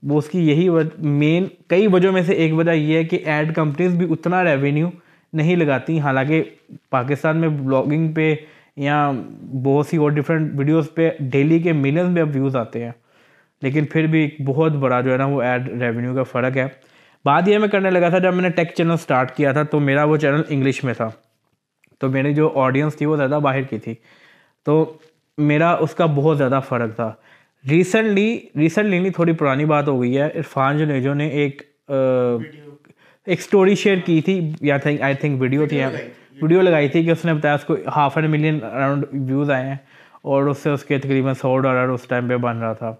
وہ 0.03 0.17
اس 0.17 0.29
کی 0.29 0.49
یہی 0.49 0.69
مین 0.97 1.45
کئی 1.67 1.87
وجہ 1.87 2.09
میں 2.09 2.21
سے 2.21 2.33
ایک 2.33 2.53
وجہ 2.53 2.71
یہ 2.71 2.97
ہے 2.97 3.03
کہ 3.03 3.19
ایڈ 3.25 3.55
کمپنیز 3.55 3.95
بھی 3.95 4.07
اتنا 4.09 4.43
ریونیو 4.43 4.89
نہیں 5.33 5.55
لگاتی۔ 5.55 5.99
حالانکہ 5.99 6.43
پاکستان 6.89 7.37
میں 7.37 7.49
بلاگنگ 7.49 8.11
پہ 8.11 8.35
یا 8.77 9.11
بہت 9.63 9.87
سی 9.87 9.97
اور 9.97 10.11
ڈفرینٹ 10.11 10.51
ویڈیوز 10.57 10.93
پہ 10.95 11.09
ڈیلی 11.19 11.59
کے 11.59 11.73
ملینز 11.73 12.09
میں 12.09 12.21
اب 12.21 12.29
ویوز 12.33 12.55
آتے 12.55 12.85
ہیں۔ 12.85 12.91
لیکن 13.61 13.85
پھر 13.85 14.07
بھی 14.07 14.21
ایک 14.21 14.35
بہت 14.45 14.71
بڑا 14.71 15.01
جو 15.01 15.11
ہے 15.11 15.17
نا، 15.17 15.25
وہ 15.25 15.41
ایڈ 15.41 15.81
ریونیو 15.81 16.15
کا 16.15 16.23
فرق 16.23 16.57
ہے۔ 16.57 16.67
بات 17.25 17.47
یہ 17.47 17.57
میں 17.57 17.67
کرنے 17.67 17.89
لگا 17.89 18.09
تھا 18.09 18.17
جب 18.17 18.33
میں 18.33 18.41
نے 18.41 18.49
ٹیک 18.49 18.67
چینل 18.77 18.97
سٹارٹ 18.97 19.31
کیا 19.31 19.51
تھا، 19.51 19.63
تو 19.63 19.79
میرا 19.79 20.03
وہ 20.03 20.17
چینل 20.17 20.41
انگلش 20.49 20.83
میں 20.83 20.93
تھا۔ 20.93 21.09
تو 22.03 22.09
میری 22.09 22.33
جو 22.33 22.51
آڈینس 22.55 22.95
تھی 22.95 23.05
وہ 23.05 23.15
زیادہ 23.15 23.39
باہر 23.43 23.61
کی 23.61 23.79
تھی۔ 23.79 23.95
تو 24.65 24.93
میرا 25.37 25.71
اس 25.71 25.95
کا 25.95 26.05
بہت 26.05 26.37
زیادہ 26.37 26.59
فرق 26.67 26.95
تھا۔ 26.95 27.13
ریسنٹلی 27.69 28.39
ریسنٹلی 28.57 28.99
نہیں 28.99 29.09
تھوڑی 29.09 29.33
پرانی 29.33 29.65
بات 29.65 29.87
ہو 29.87 30.01
گئی 30.01 30.17
ہے۔ 30.17 30.29
عرفان 30.35 30.77
جنیجو 30.77 31.13
نے 31.13 31.27
ایک 31.27 31.61
ایک 33.25 33.41
سٹوری 33.41 33.75
شیئر 33.75 33.97
کی 34.05 34.21
تھی۔ 34.21 34.51
یا 34.61 34.77
تھنک 34.77 35.01
آئی 35.01 35.15
تھنک 35.15 35.41
ویڈیو 35.41 35.65
تھی۔ 35.67 35.83
ویڈیو 36.41 36.61
لگائی 36.61 36.89
تھی۔ 36.89 37.03
کہ 37.03 37.11
اس 37.11 37.25
نے 37.25 37.33
بتایا 37.33 37.53
اس 37.53 37.63
کو 37.63 37.75
half 37.95 38.17
an 38.17 38.31
million 38.31 38.59
around 38.63 39.05
views 39.13 39.51
آئے 39.51 39.65
ہیں 39.65 39.75
اور 40.21 40.43
اس 40.43 40.57
سے 40.57 40.69
اس 40.69 40.85
کے 40.85 40.97
تقریباً 40.97 41.33
سو 41.33 41.59
ڈالر 41.59 41.89
اس 41.89 42.01
ٹائم 42.07 42.29
پہ 42.29 42.37
بن 42.37 42.57
رہا 42.57 42.73
تھا۔ 42.73 42.95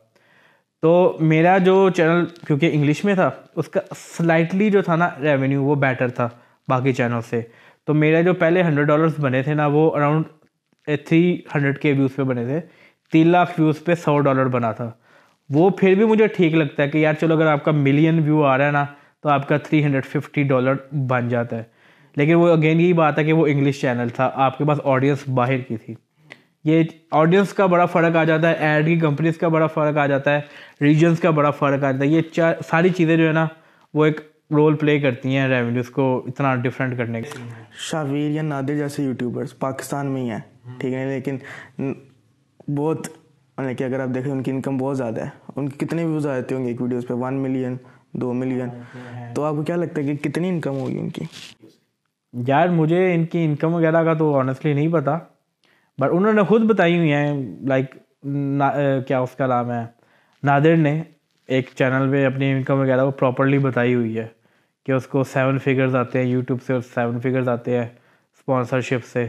تو 0.82 1.18
میرا 1.20 1.58
جو 1.58 1.90
چینل 1.90 2.26
کیونکہ 2.48 2.70
انگلش 2.74 3.06
میں 3.06 3.16
تھا 3.16 3.32
اس 3.56 3.68
کا 3.68 3.80
سلائٹلی 4.18 4.70
جو 4.70 4.82
تھا 4.82 4.96
نا 4.96 5.10
ریونیو 5.22 5.64
وہ 5.64 5.76
بیٹر 5.76 6.10
تھا 6.10 6.30
باقی 6.68 6.94
چینل 6.94 7.20
سے۔ 7.30 7.42
تو 7.86 7.94
میرے 7.94 8.24
جو 8.24 8.34
پہلے 8.34 8.64
ہنڈریڈ 8.64 8.88
ڈالرس 8.88 9.14
بنے 9.20 9.44
تھے 9.44 9.54
نا، 9.54 9.66
وہ 9.66 9.96
اراؤنڈ 9.96 10.26
تھری 11.06 11.42
ہنڈریڈ 11.56 11.78
کے 11.78 11.92
ویوز 11.92 12.16
پہ 12.16 12.24
بنے 12.24 12.46
تھے۔ 12.46 12.60
تین 13.12 13.28
لاکھ 13.28 13.60
ویوز 13.60 13.84
پہ 13.84 13.96
سو 13.96 14.20
ڈالر 14.20 14.46
بنا 14.46 14.72
تھا۔ 14.72 14.92
وہ 15.50 15.70
پھر 15.70 15.96
بھی 15.96 16.06
مجھے 16.06 16.28
ٹھیک 16.28 16.54
لگتا 16.54 16.84
ہے 16.84 16.90
کہ 16.90 16.98
یار 16.98 17.14
چلو، 17.14 17.34
اگر 17.34 17.46
آپ 17.46 17.66
کا 17.66 17.72
ملین 17.72 18.20
ویو 18.20 18.44
آ 18.44 18.58
رہا 18.58 18.66
ہے 18.66 18.72
نا، 18.72 18.86
تو 19.24 19.30
آپ 19.30 19.48
کا 19.48 19.58
تھری 19.58 19.84
ہنڈریڈ 19.84 20.06
ففٹی 20.06 20.44
ڈالر 20.44 20.74
بن 20.92 21.30
جاتا 21.30 21.58
ہے۔ 21.58 21.64
لیکن 22.16 22.34
وہ 22.34 22.50
اگین 22.50 22.82
یہی 22.82 22.94
بات 22.94 23.20
ہے 23.20 23.24
کہ 23.24 23.34
وہ 23.34 23.48
انگلش 23.48 23.82
چینل 23.82 24.10
تھا، 24.10 24.32
آپ 24.34 24.58
کے 24.58 24.66
پاس 24.66 24.80
آڈینس 24.84 25.28
باہر 25.28 25.58
کی 25.58 25.78
تھی۔ 25.78 25.96
یہ 26.64 26.84
آڈینس 27.12 27.54
کا 27.54 27.66
بڑا 27.66 27.86
فرق 27.86 28.16
آ 28.16 28.24
جاتا 28.24 28.50
ہے 28.50 28.54
ایڈ 28.54 28.86
کی 28.86 29.00
کمپنیز 29.00 29.38
کا 29.38 29.48
بڑا 29.48 29.68
فرق 29.68 29.98
آ 29.98 30.06
جاتا 30.06 30.36
ہے 30.36 30.42
ریجنس 30.82 31.20
کا 31.20 31.30
بڑا 31.30 31.52
فرق 31.52 31.84
آ 31.84 31.92
جاتا 31.92 32.06
ہے۔ 32.06 32.10
یہ 32.10 32.22
چار 32.22 32.54
ساری 32.68 32.90
چیزیں 32.90 33.18
جو 33.18 33.28
ہے 33.28 33.32
نا، 33.32 33.48
وہ 33.94 34.06
ایک 34.06 34.22
رول 34.52 34.76
پلے 34.76 35.00
کرتی 35.00 35.38
ہیں 35.38 35.48
ریونیوز 35.48 35.90
کو 35.90 36.24
اتنا 36.28 36.56
ڈفرینٹ 36.56 36.98
کرنے 36.98 37.22
کے 37.22 37.30
شاویر 37.78 38.30
یا 38.32 38.42
نادر 38.42 38.76
جیسے 38.76 39.04
یوٹیوبرس 39.04 39.60
پاکستان 39.60 40.08
میں 40.08 40.22
ہی 40.22 40.30
ہیں 40.30 40.40
ٹھیک 40.80 40.94
ہے 40.94 41.06
لیکن 41.06 41.38
بہت 42.76 43.08
مطلب 43.58 43.78
کہ 43.78 43.84
اگر 43.84 44.00
آپ 44.00 44.10
دیکھیں 44.16 44.32
ان 44.32 44.44
کی 44.44 44.52
انکم 44.52 44.78
بہت 44.78 44.98
زیادہ 44.98 45.22
ہے۔ 45.22 45.30
ان 45.56 45.70
کی 45.70 45.86
کتنے 45.86 46.06
ویوز 46.06 46.28
آتے 46.28 46.56
ہوں 46.56 46.64
گے 46.64 46.70
ایک 46.70 46.82
ویڈیوز 46.82 47.08
پہ؟ 47.08 47.14
ون 47.14 47.34
ملین 47.34 47.76
دو 48.14 48.34
ملین 48.34 48.70
تو 49.34 49.44
آپ 49.44 49.56
کو 49.56 49.64
کیا 49.64 49.76
لگتا 49.76 50.02
ہے 50.02 50.06
کہ 50.06 50.30
کتنی 50.30 50.50
انکم 50.50 50.78
ہوگی 50.78 51.00
ان 51.00 51.10
کی؟ 51.10 51.26
یار 52.48 52.68
مجھے 52.68 53.14
ان 53.16 53.26
کی 53.26 53.46
انکم 53.46 53.74
وغیرہ 53.74 54.04
کا 54.04 54.14
تو 54.14 54.36
آنیسٹلی 54.40 54.74
نہیں 54.74 54.88
پتا 54.88 55.18
بٹ 55.98 56.10
انہوں 56.14 56.34
نے 56.34 56.44
خود 56.44 56.62
بتائی 56.62 56.98
ہوئی 56.98 57.12
ہیں 57.14 57.34
لائک 57.62 57.96
کیا 59.08 59.20
اس 59.20 59.36
کا 59.36 59.48
نام 59.48 59.72
ہے؟ 59.72 59.86
نادر 60.44 60.76
نے۔ 60.76 61.02
ایک 61.48 61.70
چینل 61.76 62.12
پہ 62.12 62.26
اپنی 62.26 62.52
انکم 62.52 62.80
وغیرہ 62.80 63.04
وہ 63.04 63.12
پراپرلی 63.12 63.58
بتائی 63.58 63.96
ہوئی 63.96 64.18
ہے 64.18 64.28
کہ 64.86 64.92
اس 64.92 65.08
کو 65.08 65.24
سیون 65.24 65.58
فگرز 65.58 65.96
آتے 65.96 66.20
ہیں 66.20 66.26
یوٹیوب 66.26 66.62
سے 66.62 66.74
سیون 66.96 67.20
فگرز 67.20 67.50
آتے 67.50 67.78
ہیں 67.78 67.86
اسپانسرشپ 68.34 69.06
سے۔ 69.06 69.28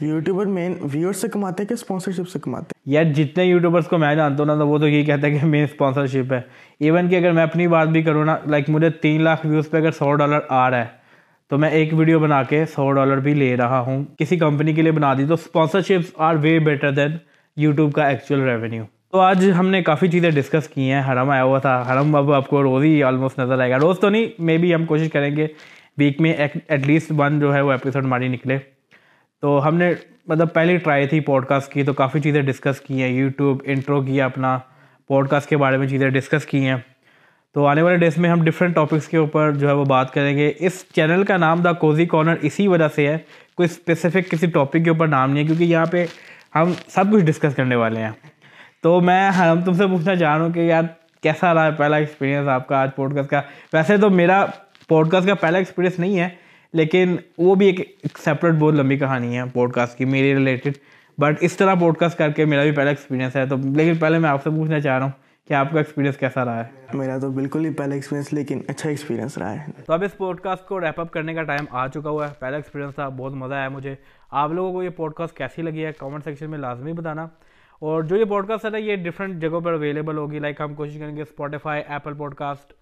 یوٹیوبر 0.00 0.46
مین 0.46 0.74
ویور 0.92 1.12
سے 1.12 1.28
کماتے 1.28 1.62
ہیں 1.62 1.68
کہ 1.68 1.74
اسپانسرشپ 1.74 2.28
سے 2.28 2.38
کماتے 2.38 2.72
ہیں؟ 2.76 2.92
یار 2.94 3.12
جتنے 3.12 3.44
یوٹیوبرس 3.44 3.86
کو 3.86 3.98
میں 3.98 4.14
جانتا 4.14 4.42
ہوں 4.42 4.46
نا 4.46 4.54
تو 4.54 4.68
وہ 4.68 4.78
تو 4.78 4.88
یہی 4.88 5.04
کہتا 5.04 5.26
ہے 5.26 5.38
کہ 5.38 5.46
مین 5.46 5.64
اسپانسرشپ 5.64 6.32
ہے۔ 6.32 6.40
ایون 6.80 7.08
کہ 7.08 7.16
اگر 7.16 7.32
میں 7.32 7.42
اپنی 7.42 7.68
بات 7.68 7.88
بھی 7.88 8.02
کروں 8.02 8.24
نا 8.24 8.36
لائک 8.46 8.70
مجھے 8.70 8.90
تین 8.90 9.22
لاکھ 9.22 9.46
ویوز 9.46 9.70
پہ 9.70 9.76
اگر 9.76 9.90
سو 9.90 10.14
ڈالر 10.14 10.38
آ 10.48 10.70
رہا 10.70 10.78
ہے 10.78 11.02
تو 11.50 11.58
میں 11.58 11.70
ایک 11.70 11.94
ویڈیو 11.94 12.18
بنا 12.18 12.42
کے 12.42 12.64
سو 12.66 12.92
ڈالر 12.92 13.16
بھی 13.16 13.34
لے 13.34 13.56
رہا 13.56 13.80
ہوں۔ 13.80 14.04
کسی 14.18 14.36
کمپنی 14.36 14.72
کے 14.72 14.82
لیے 14.82 14.92
بنا 14.92 15.14
دی 15.14 15.26
تو 15.26 15.34
sponsorship 15.34 16.20
are 16.22 16.34
way 16.42 16.58
better 16.58 16.90
than 16.90 17.16
YouTube 17.56 17.92
کا 17.92 18.06
ایکچوئل 18.08 18.40
ریونیو 18.40 18.84
تو 19.14 19.20
آج 19.20 19.50
ہم 19.58 19.68
نے 19.68 19.82
کافی 19.82 20.08
چیزیں 20.08 20.30
ڈسکس 20.30 20.68
کی 20.68 20.92
ہیں۔ 20.92 21.02
حرم 21.08 21.30
آیا 21.30 21.42
ہوا 21.44 21.58
تھا۔ 21.58 21.92
حرم 21.92 22.16
اب 22.16 22.32
آپ 22.32 22.48
کو 22.48 22.62
روز 22.62 22.84
ہی 22.84 23.02
آلموسٹ 23.02 23.38
نظر 23.38 23.60
آئے 23.60 23.70
گا۔ 23.70 23.78
روز 23.78 23.98
تو 23.98 24.08
نہیں 24.08 24.26
مے 24.38 24.58
بی 24.58 24.74
ہم 24.74 24.84
کوشش 24.84 25.08
کریں 25.12 25.36
گے 25.36 25.46
ویک 25.98 26.20
میں 26.20 26.32
ایٹ 26.32 26.86
لیسٹ 26.86 27.12
ون 27.18 27.40
جو 27.40 27.54
ہے 27.54 27.60
وہ 27.60 27.70
ایپیسوڈ 27.72 28.04
ہماری 28.04 28.28
نکلے۔ 28.28 28.58
تو 29.40 29.68
ہم 29.68 29.74
نے 29.74 29.92
مطلب 30.26 30.52
پہلے 30.52 30.76
ٹرائی 30.76 31.06
تھی 31.06 31.20
پوڈ 31.20 31.46
کاسٹ 31.46 31.72
کی، 31.72 31.82
تو 31.82 31.92
کافی 31.92 32.20
چیزیں 32.20 32.42
ڈسکس 32.42 32.80
کی 32.80 33.02
ہیں۔ 33.02 33.08
یوٹیوب 33.08 33.62
انٹرو 33.64 34.02
کیا 34.02 34.24
اپنا 34.24 34.58
پوڈ 35.08 35.28
کاسٹ 35.28 35.48
کے 35.48 35.56
بارے 35.56 35.76
میں 35.76 35.88
چیزیں 35.88 36.10
ڈسکس 36.10 36.46
کی 36.46 36.66
ہیں۔ 36.66 36.76
تو 37.52 37.66
آنے 37.66 37.82
والے 37.82 37.96
ڈیز 37.96 38.18
میں 38.18 38.30
ہم 38.30 38.44
ڈفرینٹ 38.44 38.74
ٹاپکس 38.74 39.08
کے 39.08 39.16
اوپر 39.16 39.52
جو 39.52 39.68
ہے 39.68 39.72
وہ 39.72 39.84
بات 39.84 40.12
کریں 40.14 40.36
گے۔ 40.38 40.52
اس 40.58 40.84
چینل 40.94 41.24
کا 41.24 41.36
نام 41.36 41.62
دا 41.62 41.72
کوزی 41.72 42.06
کارنر 42.06 42.34
اسی 42.42 42.68
وجہ 42.68 42.88
سے 42.94 43.08
ہے، 43.08 43.18
کوئی 43.56 43.68
اسپیسیفک 43.72 44.30
کسی 44.30 44.46
ٹاپک 44.46 44.84
کے 44.84 44.90
اوپر 44.90 45.06
نام 45.06 45.30
نہیں 45.30 45.42
ہے، 45.42 45.46
کیونکہ 45.46 45.64
یہاں 45.64 45.86
پہ 45.86 46.06
ہم 46.54 46.72
سب 46.88 47.04
کچھ 47.12 47.24
ڈسکس 47.24 47.54
کرنے 47.54 47.76
والے 47.76 48.00
ہیں۔ 48.00 48.33
تو 48.84 49.00
میں 49.00 49.30
ہم 49.30 49.60
تم 49.60 49.72
سے 49.72 49.86
پوچھنا 49.86 50.16
چاہ 50.16 50.36
رہا 50.36 50.44
ہوں 50.44 50.52
کہ 50.52 50.60
یار 50.60 50.82
کیسا 51.22 51.54
رہا 51.54 51.66
ہے 51.66 51.70
پہلا 51.72 51.96
ایکسپیرینس 51.96 52.48
آپ 52.48 52.68
کا 52.68 52.78
آج 52.78 52.90
پوڈ 52.96 53.14
کاسٹ 53.14 53.30
کا؟ 53.30 53.42
ویسے 53.72 53.96
تو 53.96 54.10
میرا 54.10 54.46
پوڈ 54.88 55.10
کاسٹ 55.10 55.26
کا 55.26 55.34
پہلا 55.34 55.58
ایکسپیرینس 55.58 55.98
نہیں 55.98 56.20
ہے 56.20 56.28
لیکن 56.72 57.16
وہ 57.38 57.54
بھی 57.54 57.66
ایک 57.66 58.18
سیپریٹ 58.24 58.54
بہت 58.54 58.74
لمبی 58.74 58.98
کہانی 58.98 59.38
ہے 59.38 59.42
پوڈ 59.52 59.72
کاسٹ 59.72 59.98
کی 59.98 60.04
میرے 60.04 60.34
ریلیٹڈ 60.34 60.72
بٹ 61.18 61.34
اس 61.40 61.52
طرح 61.52 61.74
پوڈ 61.74 61.96
کاسٹ 61.96 62.18
کر 62.18 62.30
کے 62.30 62.44
میرا 62.44 62.62
بھی 62.62 62.70
پہلا 62.70 62.90
ایکسپیرینس 62.90 63.36
ہے۔ 63.36 63.46
تو 63.46 63.56
لیکن 63.56 63.94
پہلے 63.94 64.18
میں 64.18 64.30
آپ 64.30 64.42
سے 64.42 64.50
پوچھنا 64.50 64.80
چاہ 64.80 64.96
رہا 64.96 65.04
ہوں 65.04 65.12
کہ 65.48 65.54
آپ 65.54 65.72
کا 65.72 65.78
ایکسپیرینس 65.78 66.16
کیسا 66.16 66.44
رہا 66.44 66.64
ہے؟ 66.64 66.96
میرا 66.96 67.18
تو 67.18 67.30
بالکل 67.30 67.64
ہی 67.64 67.70
پہلا 67.70 67.94
ایکسپیرینس 67.94 68.32
لیکن 68.32 68.60
اچھا 68.68 68.88
ایکسپیرینس 68.88 69.38
رہا 69.38 69.52
ہے۔ 69.52 69.70
تو 69.86 69.92
اب 69.92 70.02
اس 70.02 70.16
پوڈ 70.16 70.40
کاسٹ 70.40 70.68
کو 70.68 70.80
ریپ 70.80 71.00
اپ 71.00 71.10
کرنے 71.10 71.34
کا 71.34 71.42
ٹائم 71.42 71.64
آ 71.70 71.86
چکا 71.86 72.10
ہوا 72.10 72.28
ہے۔ 72.28 72.32
پہلا 72.38 72.56
ایکسپیرینس 72.56 72.94
تھا 72.94 73.08
بہت 73.08 73.32
مزہ 73.32 73.54
آیا 73.54 73.68
مجھے۔ 73.68 73.94
آپ 74.30 74.52
لوگوں 74.52 74.72
کو 74.72 74.82
یہ 74.82 74.88
پوڈ 74.88 75.14
کاسٹ 75.14 75.36
کیسی 75.36 75.62
لگی 75.62 75.84
ہے؟ 75.84 75.92
کامنٹ 75.98 76.24
سیکشن 76.24 76.50
میں 76.50 76.58
لازمی 76.58 76.92
بتانا۔ 76.92 77.26
اور 77.82 78.02
جو 78.02 78.16
یہ 78.16 78.24
پوڈ 78.24 78.46
کاسٹ 78.48 78.64
ہے 78.64 78.70
نا، 78.70 78.78
یہ 78.78 78.96
ڈفرینٹ 79.04 79.40
جگہوں 79.42 79.60
پر 79.60 79.72
اویلیبل 79.72 80.16
ہوگی. 80.16 80.38
لائک 80.38 80.60
ہم 80.60 80.74
کوشش 80.74 80.98
کریں 80.98 81.16
گے 81.16 81.22
اسپوٹیفائی 81.22 81.82
ایپل 81.86 82.14
پوڈ 82.18 82.34
کاسٹ 82.34 82.72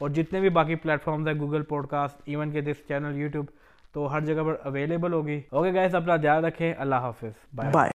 اور 0.00 0.10
جتنے 0.10 0.40
بھی 0.40 0.48
باقی 0.50 0.74
پلیٹ 0.74 1.02
فارمز 1.04 1.28
ہیں 1.28 1.38
گوگل 1.38 1.62
پوڈ 1.68 1.86
کاسٹ 1.88 2.20
ایون 2.24 2.50
کے 2.50 2.60
دس 2.60 2.86
چینل 2.88 3.18
یوٹیوب 3.18 3.46
تو 3.94 4.12
ہر 4.12 4.20
جگہ 4.24 4.42
پر 4.44 4.54
اویلیبل 4.66 5.12
ہوگی. 5.12 5.40
اوکے 5.50 5.72
گائز 5.74 5.94
اپنا 5.94 6.16
دھیان 6.16 6.44
رکھیں. 6.44 6.72
اللہ 6.78 6.94
حافظ. 7.06 7.32
بائے 7.54 7.72